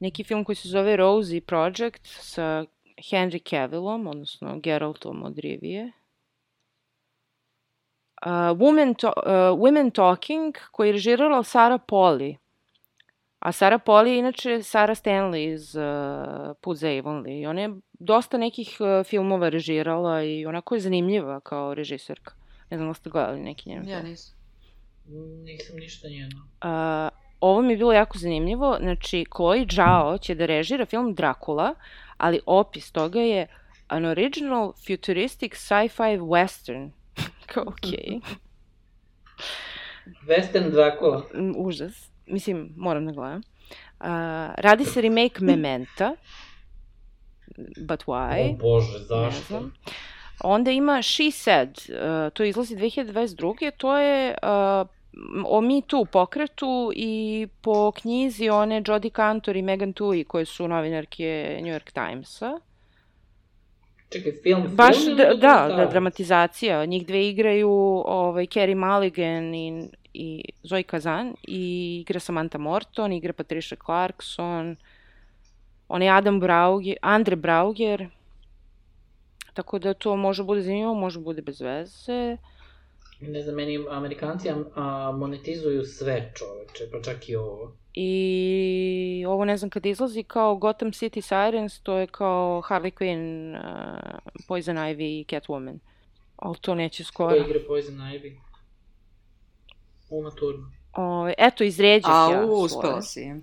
[0.00, 2.64] neki film koji se zove Rosie Project sa
[3.10, 5.92] Henry Cavillom, odnosno Geraltom od Rivije.
[8.26, 12.36] Uh, Women, to, uh, Women Talking, koji je režirala Sara Polly.
[13.44, 15.82] A Sara Polly je inače Sara Stanley iz uh,
[16.60, 17.32] Put za Avonlea.
[17.34, 22.34] I ona je dosta nekih uh, filmova režirala i onako je zanimljiva kao režiserka.
[22.70, 24.10] Ne znam da ste gledali neki njen Ja film.
[24.10, 24.34] nisam.
[25.44, 26.48] Nisam ništa njeno.
[26.64, 28.76] Uh, ovo mi je bilo jako zanimljivo.
[28.80, 31.74] Znači, Chloe Zhao će da režira film Dracula,
[32.16, 33.46] ali opis toga je
[33.88, 36.90] an original futuristic sci-fi western.
[37.52, 38.20] Kao, okej.
[40.26, 41.22] Western Dracula.
[41.34, 42.13] Mm, Užas.
[42.26, 43.42] Mislim, moram da gledam.
[44.00, 44.06] Uh,
[44.56, 46.14] radi se remake Mementa.
[47.88, 48.54] But why?
[48.54, 49.70] O bože, zašto?
[50.40, 53.70] Onda ima She Said, uh, to izlazi 2022.
[53.76, 54.88] To je uh,
[55.46, 60.68] o Me Too pokretu i po knjizi one Jodie Cantor i Megan Tui koje su
[60.68, 62.58] novinarke New York Timesa.
[64.12, 66.84] Čekaj, film, Baš, film ili da, da, da, dramatizacija.
[66.84, 67.70] Njih dve igraju
[68.06, 74.76] ovaj, Carey Mulligan i, i Zoe Kazan i igra Samantha Morton, igra Patricia Clarkson,
[75.88, 78.08] on je Adam Brauger, Andre Brauger,
[79.54, 82.36] tako da to može bude zanimljivo, može bude bez veze.
[83.20, 87.72] Ne znam, meni Amerikanci a, monetizuju sve čoveče, pa čak i ovo.
[87.94, 93.54] I ovo ne znam kad izlazi kao Gotham City Sirens, to je kao Harley Quinn,
[93.56, 94.18] uh,
[94.48, 95.78] Poison Ivy i Catwoman.
[96.36, 97.36] Ali to neće Ko skoro.
[97.36, 98.32] igra Poison Ivy?
[100.14, 100.70] Uma Thurman.
[100.92, 102.64] Ove, eto, izređah A, ja u, svoje.
[102.64, 103.20] uspela si.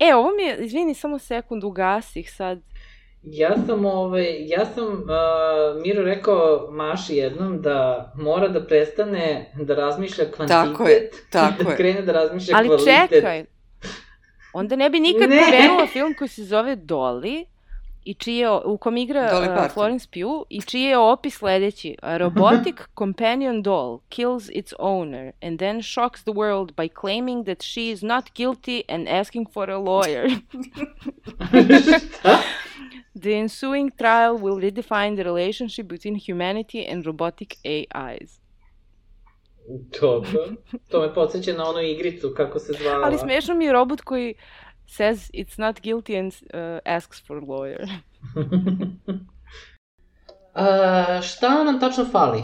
[0.00, 2.60] E, ovo mi je, izvini, samo sekund, ugasih sad.
[3.22, 5.00] Ja sam, ovaj, ja sam uh,
[5.82, 11.64] Miro rekao Maši jednom da mora da prestane da razmišlja kvantitet Tako je, tako i
[11.64, 11.76] da je.
[11.76, 13.10] krene da razmišlja Ali kvalitet.
[13.10, 13.44] čekaj,
[14.52, 15.40] onda ne bi nikad Ne.
[15.40, 17.44] pomenula film koji se zove Dolly,
[18.08, 19.30] i čiji je, u kom igra
[19.66, 19.72] uh.
[19.72, 21.96] Florence Pugh i čiji je opis sledeći.
[22.02, 27.62] A robotic companion doll kills its owner and then shocks the world by claiming that
[27.62, 30.28] she is not guilty and asking for a lawyer.
[33.22, 38.40] The ensuing trial will redefine the relationship between humanity and robotic AIs.
[40.00, 40.48] Dobro.
[40.88, 43.06] To me podsjeća na onu igricu, kako se zvala.
[43.06, 44.34] Ali smešno mi je robot koji
[44.88, 47.88] says it's not guilty and uh, asks for a lawyer.
[50.54, 52.42] A, šta nam tačno fali?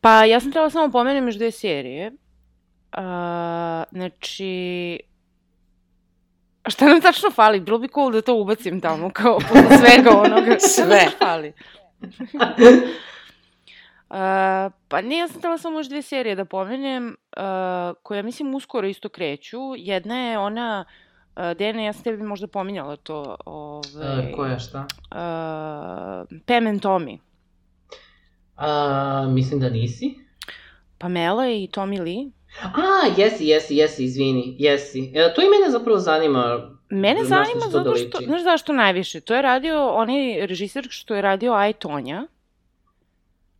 [0.00, 2.12] Pa ja sam trebala samo pomenem još dve serije.
[2.96, 5.00] Uh, znači,
[6.68, 7.60] šta nam tačno fali?
[7.60, 10.56] Bilo bi cool da to ubacim tamo, kao posle svega onoga.
[10.58, 11.06] Šta Sve.
[11.18, 11.52] fali?
[14.10, 14.14] Uh,
[14.88, 17.42] pa nije, ja sam htjela samo još dve serije da pomenem, uh,
[18.02, 19.58] koje mislim uskoro isto kreću.
[19.76, 21.07] Jedna je ona, uh,
[21.58, 24.78] Dena, ja sam tebi možda pominjala to, ove, A, koja šta?
[24.78, 27.18] uh, Pam and Tommy.
[28.56, 30.14] A, mislim da nisi.
[30.98, 32.30] Pamela i Tommy Lee.
[32.62, 35.12] A, jesi, jesi, jesi, izvini, jesi.
[35.14, 36.70] E, to i mene zapravo zanima.
[36.90, 39.20] Mene zanima će to da zato što, znaš zašto najviše?
[39.20, 42.26] To je radio onaj režiser što je radio Aj Tonja.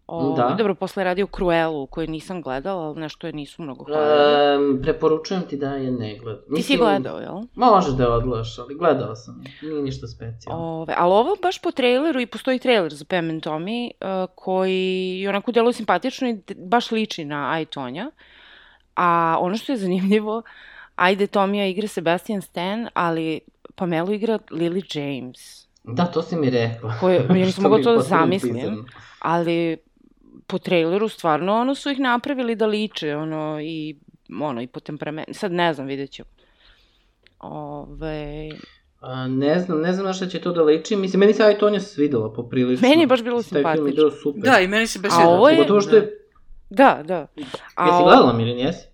[0.08, 0.54] O, Da.
[0.58, 4.70] Dobro, posle je radio Cruelu, koju nisam gledala, ali nešto je nisu mnogo hvalili.
[4.70, 6.42] Um, preporučujem ti da je ne gledam.
[6.56, 7.42] Ti si gledao, jel?
[7.54, 9.42] Možeš da je odgledaš, ali gledao sam.
[9.42, 9.68] je.
[9.70, 10.64] Nije ništa specijalno.
[10.72, 14.80] Ove, ali ovo baš po traileru i postoji trailer za Pam and Tommy uh, koji
[15.14, 18.10] i onako deluje simpatično i baš liči na Aj Tonja.
[18.94, 20.42] A ono što je zanimljivo,
[20.96, 23.40] ajde Tomija igra Sebastian Stan, ali
[23.74, 25.68] Pamelu igra Lily James.
[25.84, 26.94] Da, to si mi rekla.
[27.00, 28.84] Koje- ja nisam mogla to da zamislim.
[29.20, 29.76] ali
[30.48, 33.96] po traileru stvarno ono su ih napravili da liče ono i
[34.40, 36.22] ono i po temperamentu sad ne znam vidjet ću
[37.40, 38.48] Ove...
[39.00, 40.96] A, ne znam, ne znam na šta će to da liči.
[40.96, 42.88] Mislim, meni se Aj Tonja svidela poprilično.
[42.88, 43.94] Meni je baš bilo Taj film je simpatično.
[44.02, 44.42] bio super.
[44.42, 45.32] Da, i meni se baš A svidelo.
[45.32, 46.18] ovo je- Pogotovo što je...
[46.70, 47.50] da da Jesi
[47.92, 48.86] o- gledala, Mirin, jesi?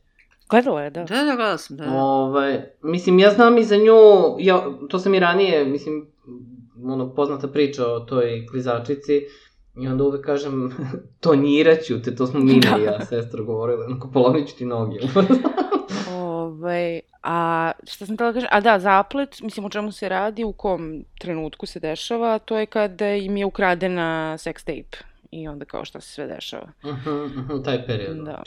[0.51, 1.01] Gledala je, da.
[1.01, 1.85] Da, da, gledala sam, da.
[1.85, 1.93] da.
[1.95, 3.93] Ovaj, mislim, ja znam i za nju,
[4.39, 4.61] ja,
[4.91, 6.07] to sam i ranije, mislim,
[6.85, 9.23] ono, poznata priča o toj klizačici,
[9.77, 10.73] i onda uvek kažem,
[11.21, 14.99] tonjiraću te, to smo Mina i ja, sestra, govorile, onako, polomit ću ti noge.
[16.11, 20.45] Ovaj, a šta sam tela da kažem, a da, zaplet, mislim o čemu se radi,
[20.45, 25.65] u kom trenutku se dešava, to je kada im je ukradena sex tape i onda
[25.65, 26.67] kao šta se sve dešava.
[26.83, 28.17] Uh -huh, uh -huh, taj period.
[28.17, 28.43] Da.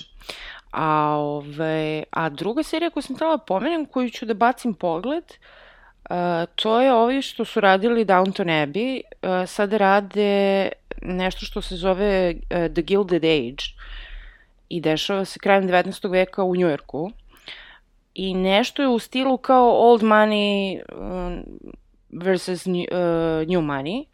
[0.72, 5.24] A, ove, a druga serija koju sam htjela da pomenem, koju ću da bacim pogled,
[6.10, 6.16] uh,
[6.56, 10.70] to je ovi što su radili Downton Abbey, uh, sada rade
[11.02, 13.64] nešto što se zove uh, The Gilded Age
[14.70, 16.12] i dešava se krajem 19.
[16.12, 17.12] veka u Njujorku
[18.14, 21.44] i nešto je u stilu kao old money um,
[22.10, 24.06] versus new, uh, new money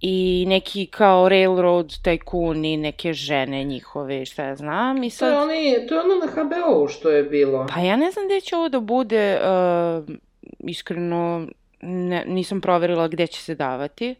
[0.00, 5.02] i neki kao railroad tajkuni, neke žene njihove, šta ja znam.
[5.02, 5.28] I sad...
[5.28, 7.66] To je, oni, to je ono na HBO-u što je bilo.
[7.74, 10.14] Pa ja ne znam gde će ovo da bude, uh,
[10.58, 11.46] iskreno
[11.80, 14.14] ne, nisam proverila gde će se davati,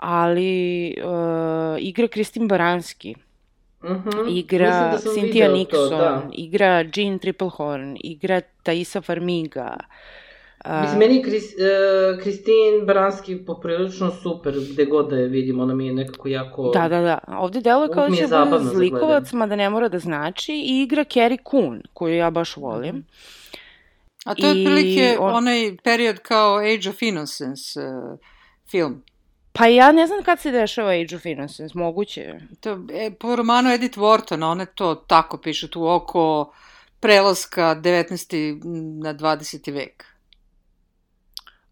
[0.00, 3.14] ali uh, igra Kristin Baranski.
[3.82, 4.38] Uh -huh.
[4.38, 6.28] Igra da Cynthia Nixon, to, da.
[6.32, 9.76] igra Jean Triplehorn, igra Taisa Farmiga.
[10.64, 15.74] Uh, Mislim, meni Kris, uh, Kristin Baranski poprilično super, gde god da je vidim, ona
[15.74, 16.70] mi je nekako jako...
[16.74, 17.18] Da, da, da.
[17.28, 21.38] Ovde deluje kao da će bude zlikovac, mada ne mora da znači, i igra Carrie
[21.50, 22.96] Coon, koju ja baš volim.
[22.96, 23.40] Mm -hmm.
[24.24, 25.34] A to je otprilike on...
[25.34, 28.18] onaj period kao Age of Innocence uh,
[28.70, 29.02] film.
[29.52, 32.34] Pa ja ne znam kad se dešava Age of Innocence, moguće.
[32.60, 36.52] To, e, po romanu Edith Wharton, one to tako piše tu oko
[37.00, 38.60] prelaska 19.
[39.02, 39.72] na 20.
[39.72, 40.04] vek.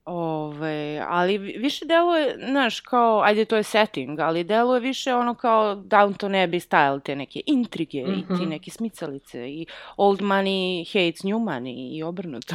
[0.05, 5.77] Ove, ali više deluje, znaš, kao, ajde to je setting, ali deluje više ono kao
[5.77, 8.19] Downton Abbey style, te neke intrige mm -hmm.
[8.19, 8.49] i ti mhm.
[8.49, 12.55] neke smicalice i old money hates new money i obrnuto.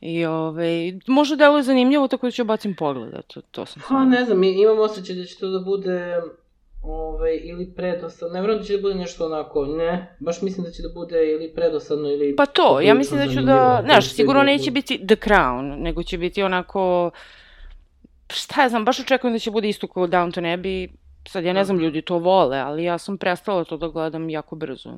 [0.00, 4.24] I ove, možda deluje zanimljivo, tako da ću bacim pogled, to, to sam Pa ne
[4.24, 6.14] znam, imam osjećaj da će to da bude
[6.82, 10.70] ove, ili predosadno, ne vjerujem da će da bude nešto onako, ne, baš mislim da
[10.70, 12.36] će da bude ili predosadno ili...
[12.36, 16.18] Pa to, ja mislim da ću da, znaš, sigurno neće biti The Crown, nego će
[16.18, 17.10] biti onako,
[18.30, 20.88] šta ja znam, baš očekujem da će bude isto kao Downton Abbey,
[21.28, 24.56] sad ja ne znam, ljudi to vole, ali ja sam prestala to da gledam jako
[24.56, 24.90] brzo.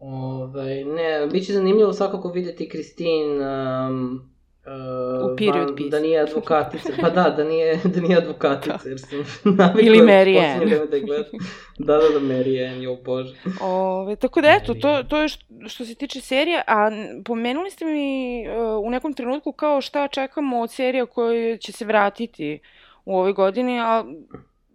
[0.00, 4.30] Ovaj, ne, bit će zanimljivo svakako videti Kristin um,
[4.66, 5.90] Uh, u period van, piece.
[5.90, 8.88] Da nije advokatica, pa da, da nije, da nije advokatica, da.
[8.88, 9.18] jer sam
[9.86, 10.70] Ili Mary Ann.
[10.70, 10.76] da.
[11.78, 13.34] Da, da, da, Mary Ann, jo bože.
[13.60, 16.90] Ove, tako da eto, to, to je što, što se tiče serija, a
[17.24, 21.84] pomenuli ste mi uh, u nekom trenutku kao šta čekamo od serija koje će se
[21.84, 22.58] vratiti
[23.04, 24.04] u ovoj godini, a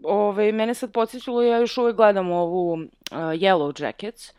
[0.04, 2.80] ove, mene sad podsjećalo, ja još uvek gledam ovu uh,
[3.12, 4.34] Yellow Jackets,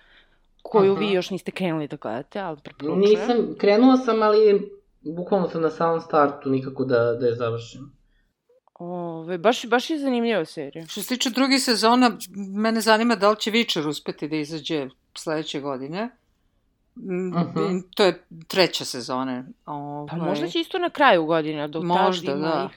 [0.71, 1.01] koju Aha.
[1.01, 3.01] vi još niste krenuli da gledate, ali preporučujem.
[3.01, 4.71] Nisam, krenula sam, ali
[5.01, 7.97] bukvalno sam na samom startu nikako da, da je završim.
[8.79, 10.87] Ove, baš, baš je zanimljiva serija.
[10.87, 15.61] Što se tiče druge sezona, mene zanima da li će Witcher uspeti da izađe sledeće
[15.61, 16.11] godine.
[16.97, 17.83] Uh -huh.
[17.95, 19.45] To je treća sezona.
[19.67, 20.09] Ove...
[20.11, 22.71] Pa možda će isto na kraju godine, do možda, da.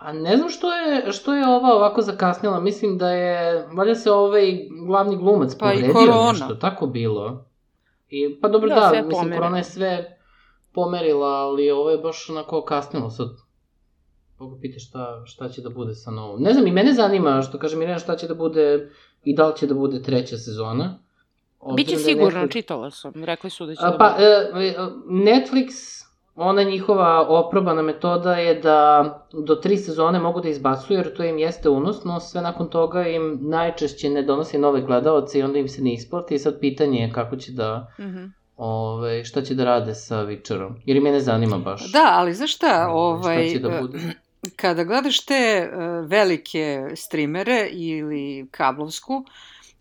[0.00, 2.60] A ne znam što je, što je ova ovako zakasnila.
[2.60, 6.32] Mislim da je, valjda se ovaj glavni glumac pa povredio i korona.
[6.32, 7.44] nešto, tako bilo.
[8.08, 9.36] I, pa dobro, da, da mislim, pomerila.
[9.36, 10.18] korona je sve
[10.72, 13.28] pomerila, ali ovo je baš onako kasnilo sad.
[14.38, 16.42] Boga pita šta, šta će da bude sa novom.
[16.42, 18.90] Ne znam, i mene zanima, što kaže Mirjana, šta će da bude
[19.24, 20.98] i da li će da bude treća sezona.
[21.76, 22.52] Biće da sigurno, Netflix...
[22.52, 24.66] čitala sam, rekli su da će A, da pa, bude.
[24.66, 24.74] E,
[25.06, 25.70] Netflix
[26.42, 31.38] ona njihova oprobana metoda je da do tri sezone mogu da izbacuju, jer to im
[31.38, 35.82] jeste unosno, sve nakon toga im najčešće ne donosi nove gledalce i onda im se
[35.82, 37.92] ne isplati i sad pitanje je kako će da...
[37.98, 38.30] Mm -hmm.
[38.56, 40.72] Ove, šta će da rade sa Witcherom?
[40.84, 41.92] Jer i mene zanima baš.
[41.92, 43.98] Da, ali znaš šta, ovaj, šta će da bude?
[44.60, 49.24] kada gledaš te uh, velike streamere ili kablovsku,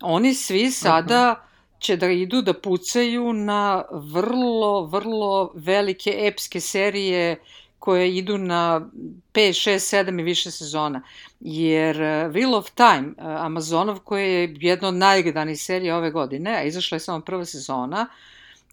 [0.01, 1.48] oni svi sada uh -huh
[1.79, 7.39] će da idu da pucaju na vrlo, vrlo velike epske serije
[7.79, 8.81] koje idu na
[9.33, 11.01] 5, 6, 7 i više sezona.
[11.39, 16.51] Jer eh, Wheel of Time, eh, Amazonov, koji je jedna od najgledanijih serija ove godine,
[16.51, 18.07] a izašla je samo prva sezona,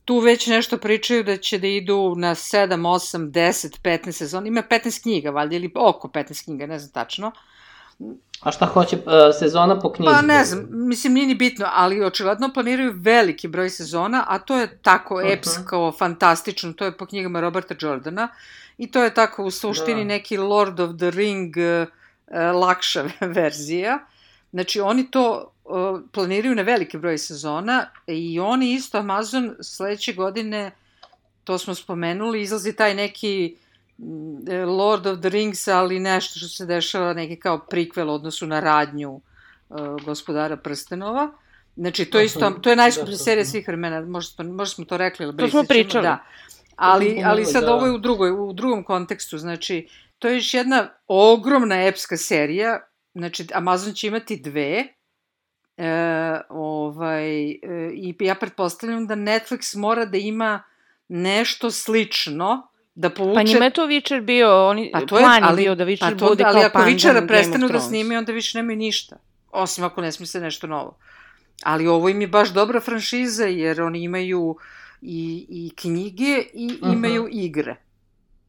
[0.04, 4.48] tu već nešto pričaju da će da idu na 7, 8, 10, 15 sezona.
[4.48, 7.26] Ima 15 knjiga, valjda, ili oko 15 knjiga, ne znam tačno.
[7.26, 7.55] Uh,
[8.40, 9.02] A šta hoće uh,
[9.38, 10.12] sezona po knjizi?
[10.14, 14.56] Pa ne znam, mislim nije ni bitno, ali očigledno planiraju veliki broj sezona, a to
[14.56, 15.32] je tako uh -huh.
[15.32, 18.28] epsko, fantastično, to je po knjigama Roberta Jordana
[18.78, 20.08] i to je tako u suštini da.
[20.08, 21.88] neki Lord of the Ring uh,
[22.60, 23.04] lakša
[23.36, 23.98] verzija.
[24.52, 30.70] Znači oni to o, planiraju na veliki broj sezona i oni isto Amazon sledeće godine,
[31.44, 33.65] to smo spomenuli, izlazi taj neki e,
[34.66, 39.10] Lord of the Rings, ali nešto što se dešava, neki kao prikvel odnosu na radnju
[39.68, 41.32] uh, gospodara prstenova.
[41.76, 44.84] Znači, to je isto, to je najskuplja Da, serija svih vremena, možda smo, možda smo
[44.84, 46.02] to rekli, ali To smo brisat ćemo, pričali.
[46.02, 46.24] Da.
[46.76, 47.74] Ali, smo ali sad da.
[47.74, 52.80] ovo je u, drugoj, u drugom kontekstu, znači, to je još jedna ogromna epska serija,
[53.14, 54.84] znači, Amazon će imati dve,
[55.76, 57.56] e, ovaj, e,
[57.94, 60.62] i ja pretpostavljam da Netflix mora da ima
[61.08, 63.34] nešto slično, da povuče...
[63.34, 65.74] Pa njima je to Witcher bio, oni, Pa pa to je- plan je, ali- bio
[65.74, 68.32] da Witcher A to, bude ali kao ako Vičara Game of prestanu da snimaju, onda
[68.32, 69.16] više nemaju ništa.
[69.52, 70.96] Osim ako ne smisle nešto novo.
[71.62, 74.56] Ali ovo im je baš dobra franšiza, jer oni imaju
[75.02, 76.24] i, i knjige
[76.54, 76.92] i Mhm.
[76.92, 77.76] imaju igre.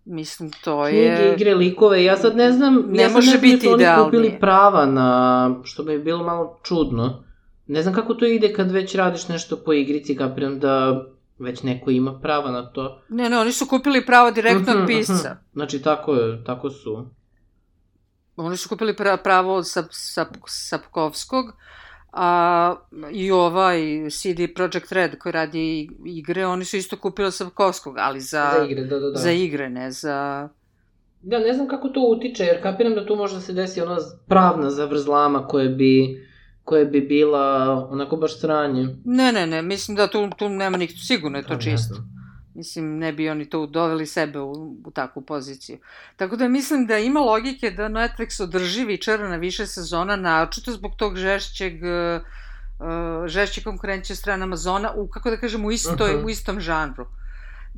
[0.06, 1.34] Mislim, to Knjige, je...
[1.34, 3.84] igre, likove, ja sad ne znam, Ne ja sad može ne znam biti jesu oni
[3.84, 4.06] idealnije.
[4.06, 5.10] kupili prava na,
[5.64, 7.24] što bi bilo malo čudno.
[7.68, 11.06] Ne znam kako to ide kad već radiš nešto po igrici, kapiram da
[11.40, 13.02] već neko ima prava na to.
[13.10, 15.14] Ne, ne, oni su kupili pravo direktno Mhm, od pisca.
[15.30, 15.40] mhm.
[15.54, 17.06] Znači, tako je, tako su.
[18.36, 21.46] Oni su kupili pra, pravo od Sap, Sap, Sapkovskog,
[22.14, 22.76] a
[23.12, 28.20] i ovaj CD Projekt Red koji radi igre, oni su isto kupili od Sapkovskog, ali
[28.22, 29.18] za, Za igre, da, da, da.
[29.18, 30.50] za igre, ne za...
[31.22, 33.98] Da, ne znam kako to utiče, jer kapiram da tu može da se desi ona
[34.28, 36.27] pravna zavrzlama koje bi,
[36.68, 37.44] koje bi bila
[37.92, 38.88] onako baš sranje.
[39.06, 41.96] Ne, ne, ne, mislim da tu, tu nema nikto, sigurno je to Pa, čisto.
[42.56, 44.52] Mislim, ne bi oni to doveli sebe u,
[44.86, 45.78] u takvu poziciju.
[46.16, 50.92] Tako da mislim da ima logike da Netflix održi Vičera na više sezona, naočito zbog
[50.98, 52.22] tog žešćeg, uh,
[53.28, 56.26] žešće konkurencije od strane Amazona, u, kako da kažem, u, istoj, Mhm.
[56.26, 57.06] u istom žanru.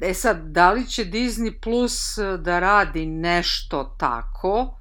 [0.01, 4.78] E sad, da li će Disney Plus eh, da radi nešto tako,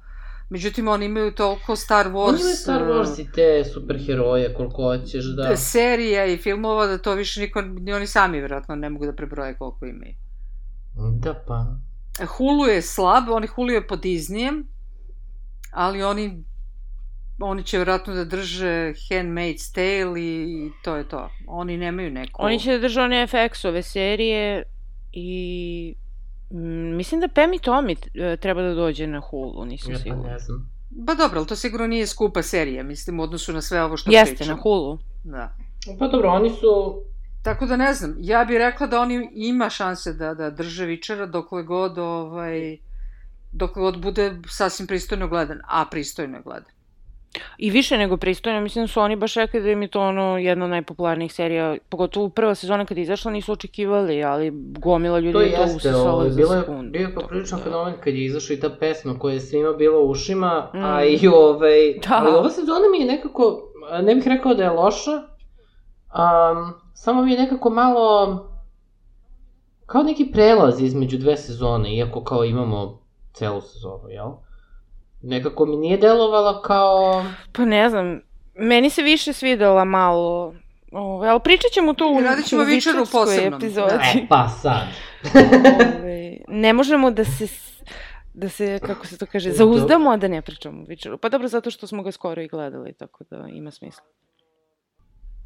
[0.49, 2.29] međutim, oni imaju toliko Star Wars...
[2.29, 5.57] Oni imaju Star Wars i te superheroje koliko hoćeš, da.
[5.57, 9.57] serija i filmova da to više niko, ni oni sami vjerojatno ne mogu da prebroje
[9.57, 10.13] koliko imaju.
[11.19, 11.65] Da, pa.
[12.25, 14.63] Hulu je slab, oni Hulu je pod Disneyem,
[15.71, 16.43] ali oni
[17.41, 21.29] oni će vjerojatno da drže Handmaid's Tale i, i to je to.
[21.47, 22.45] Oni nemaju neku...
[22.45, 24.63] Oni će da drže one FX-ove serije
[25.11, 25.95] i
[26.51, 30.03] mm, mislim da Pam i Tommy e, treba da dođe na Hulu, nisam Ja pa
[30.03, 30.31] sigurna.
[30.31, 30.69] ne znam.
[30.89, 34.11] Ba dobro, ali to sigurno nije skupa serija, mislim, u odnosu na sve ovo što
[34.11, 34.55] Jeste, pričamo.
[34.55, 34.99] na Hulu.
[35.23, 35.55] Da.
[35.99, 37.01] Pa dobro, oni su...
[37.43, 41.25] Tako da ne znam, ja bih rekla da oni ima šanse da, da drže Vičera
[41.25, 42.77] dokle god, ovaj,
[43.51, 46.71] dokle god bude sasvim pristojno gledan, a pristojno je gledan.
[47.57, 50.37] I više nego pristojno, mislim da su oni baš rekli da im je to ono
[50.37, 55.33] jedna od najpopularnijih serija, pogotovo prva sezona kad je izašla nisu očekivali, ali gomila ljudi
[55.33, 56.91] To je to usisala za sekundu.
[56.91, 57.63] bio je poprilično Da.
[57.63, 60.83] fenomen kad je izašla i ta pesma koja je svima bila u ušima, Mm.
[60.83, 61.93] a i ovaj...
[62.09, 62.15] Da.
[62.15, 63.61] Ali ova sezona mi je nekako,
[64.01, 68.45] ne bih rekao da je loša, um, samo mi je nekako malo...
[69.85, 72.99] Kao neki prelaz između dve sezone, iako kao imamo
[73.33, 74.27] celu sezonu, jel?
[75.21, 77.25] Nekako mi nije delovala kao...
[77.51, 78.21] Pa ne znam,
[78.55, 80.53] meni se više svidela malo,
[80.91, 83.93] ove, ali pričat ćemo to u, Radit ćemo u Witcheru Witcherskoj posebnom, epizodi.
[83.93, 84.87] E, pa sad.
[85.99, 87.47] Ove, ne možemo da se
[88.33, 91.17] da se, kako se to kaže, zauzdamo, a da ne pričamo o Witcheru.
[91.17, 94.03] Pa dobro, zato što smo ga skoro i gledali, tako da ima smisla.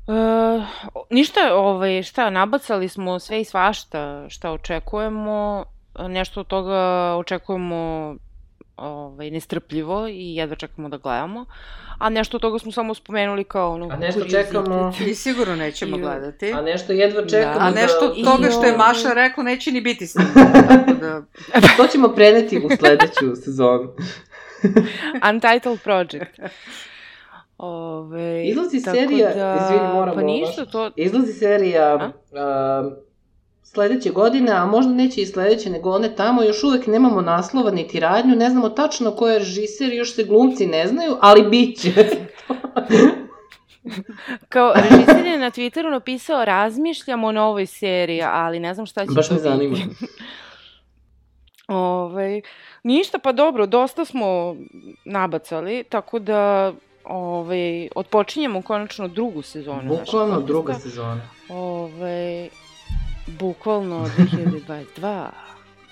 [0.07, 0.65] E,
[1.09, 5.65] ništa, ovaj, šta, nabacali smo sve i svašta šta očekujemo,
[5.99, 8.15] nešto od toga očekujemo
[8.77, 11.45] ovaj, nestrpljivo i jedva čekamo da gledamo,
[11.99, 13.89] a nešto od toga smo samo spomenuli kao ono...
[13.91, 14.93] A nešto čekamo...
[15.09, 16.53] I sigurno nećemo I- gledati.
[16.53, 19.71] A nešto jedva čekamo A nešto od I toga što je ovaj- Maša rekla neće
[19.71, 21.21] ni biti snimljeno, tako da...
[21.77, 23.89] To ćemo preneti u sledeću sezonu.
[25.29, 26.39] Untitled Project.
[27.57, 30.91] Ove, Izlazi serija, da, izvini, moram Pa ovo ništa, to...
[30.95, 32.11] Izlazi serija A?
[32.39, 32.91] a,
[33.73, 37.99] sledeće godine, a možda neće i sledeće, nego one tamo, još uvek nemamo naslova niti
[37.99, 41.91] radnju, ne znamo tačno ko je režiser, još se glumci ne znaju, ali bit će.
[44.49, 49.11] Kao, režiser je na Twitteru napisao razmišljamo o novoj seriji, ali ne znam šta će
[49.15, 49.77] Baš to me zanima.
[51.67, 52.41] Ove,
[52.83, 54.55] ništa, pa dobro, dosta smo
[55.05, 56.73] nabacali, tako da
[57.05, 59.97] ove, otpočinjemo konačno drugu sezonu.
[59.97, 61.21] Bukvalno druga sezona.
[61.49, 62.49] Ove,
[63.27, 65.29] bukvalno 2022.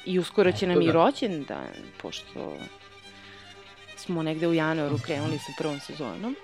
[0.05, 0.91] I uskoro će Eto nam i ga.
[0.91, 1.67] rođendan,
[2.01, 2.55] pošto
[3.97, 6.35] smo negde u januaru krenuli sa prvom sezonom.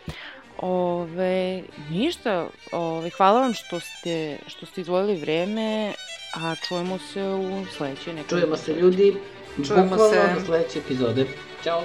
[0.57, 5.93] Ove, ništa, ove, hvala vam što ste, što ste izvojili vreme,
[6.35, 9.15] a čujemo se u sledećoj nekoj Čujemo se ljudi,
[9.67, 10.33] Čujemo bukvalno se.
[10.39, 11.25] do sledeće epizode.
[11.63, 11.83] Ćao!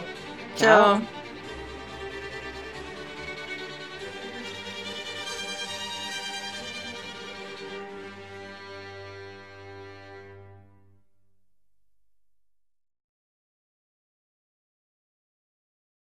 [0.59, 1.22] Ćao!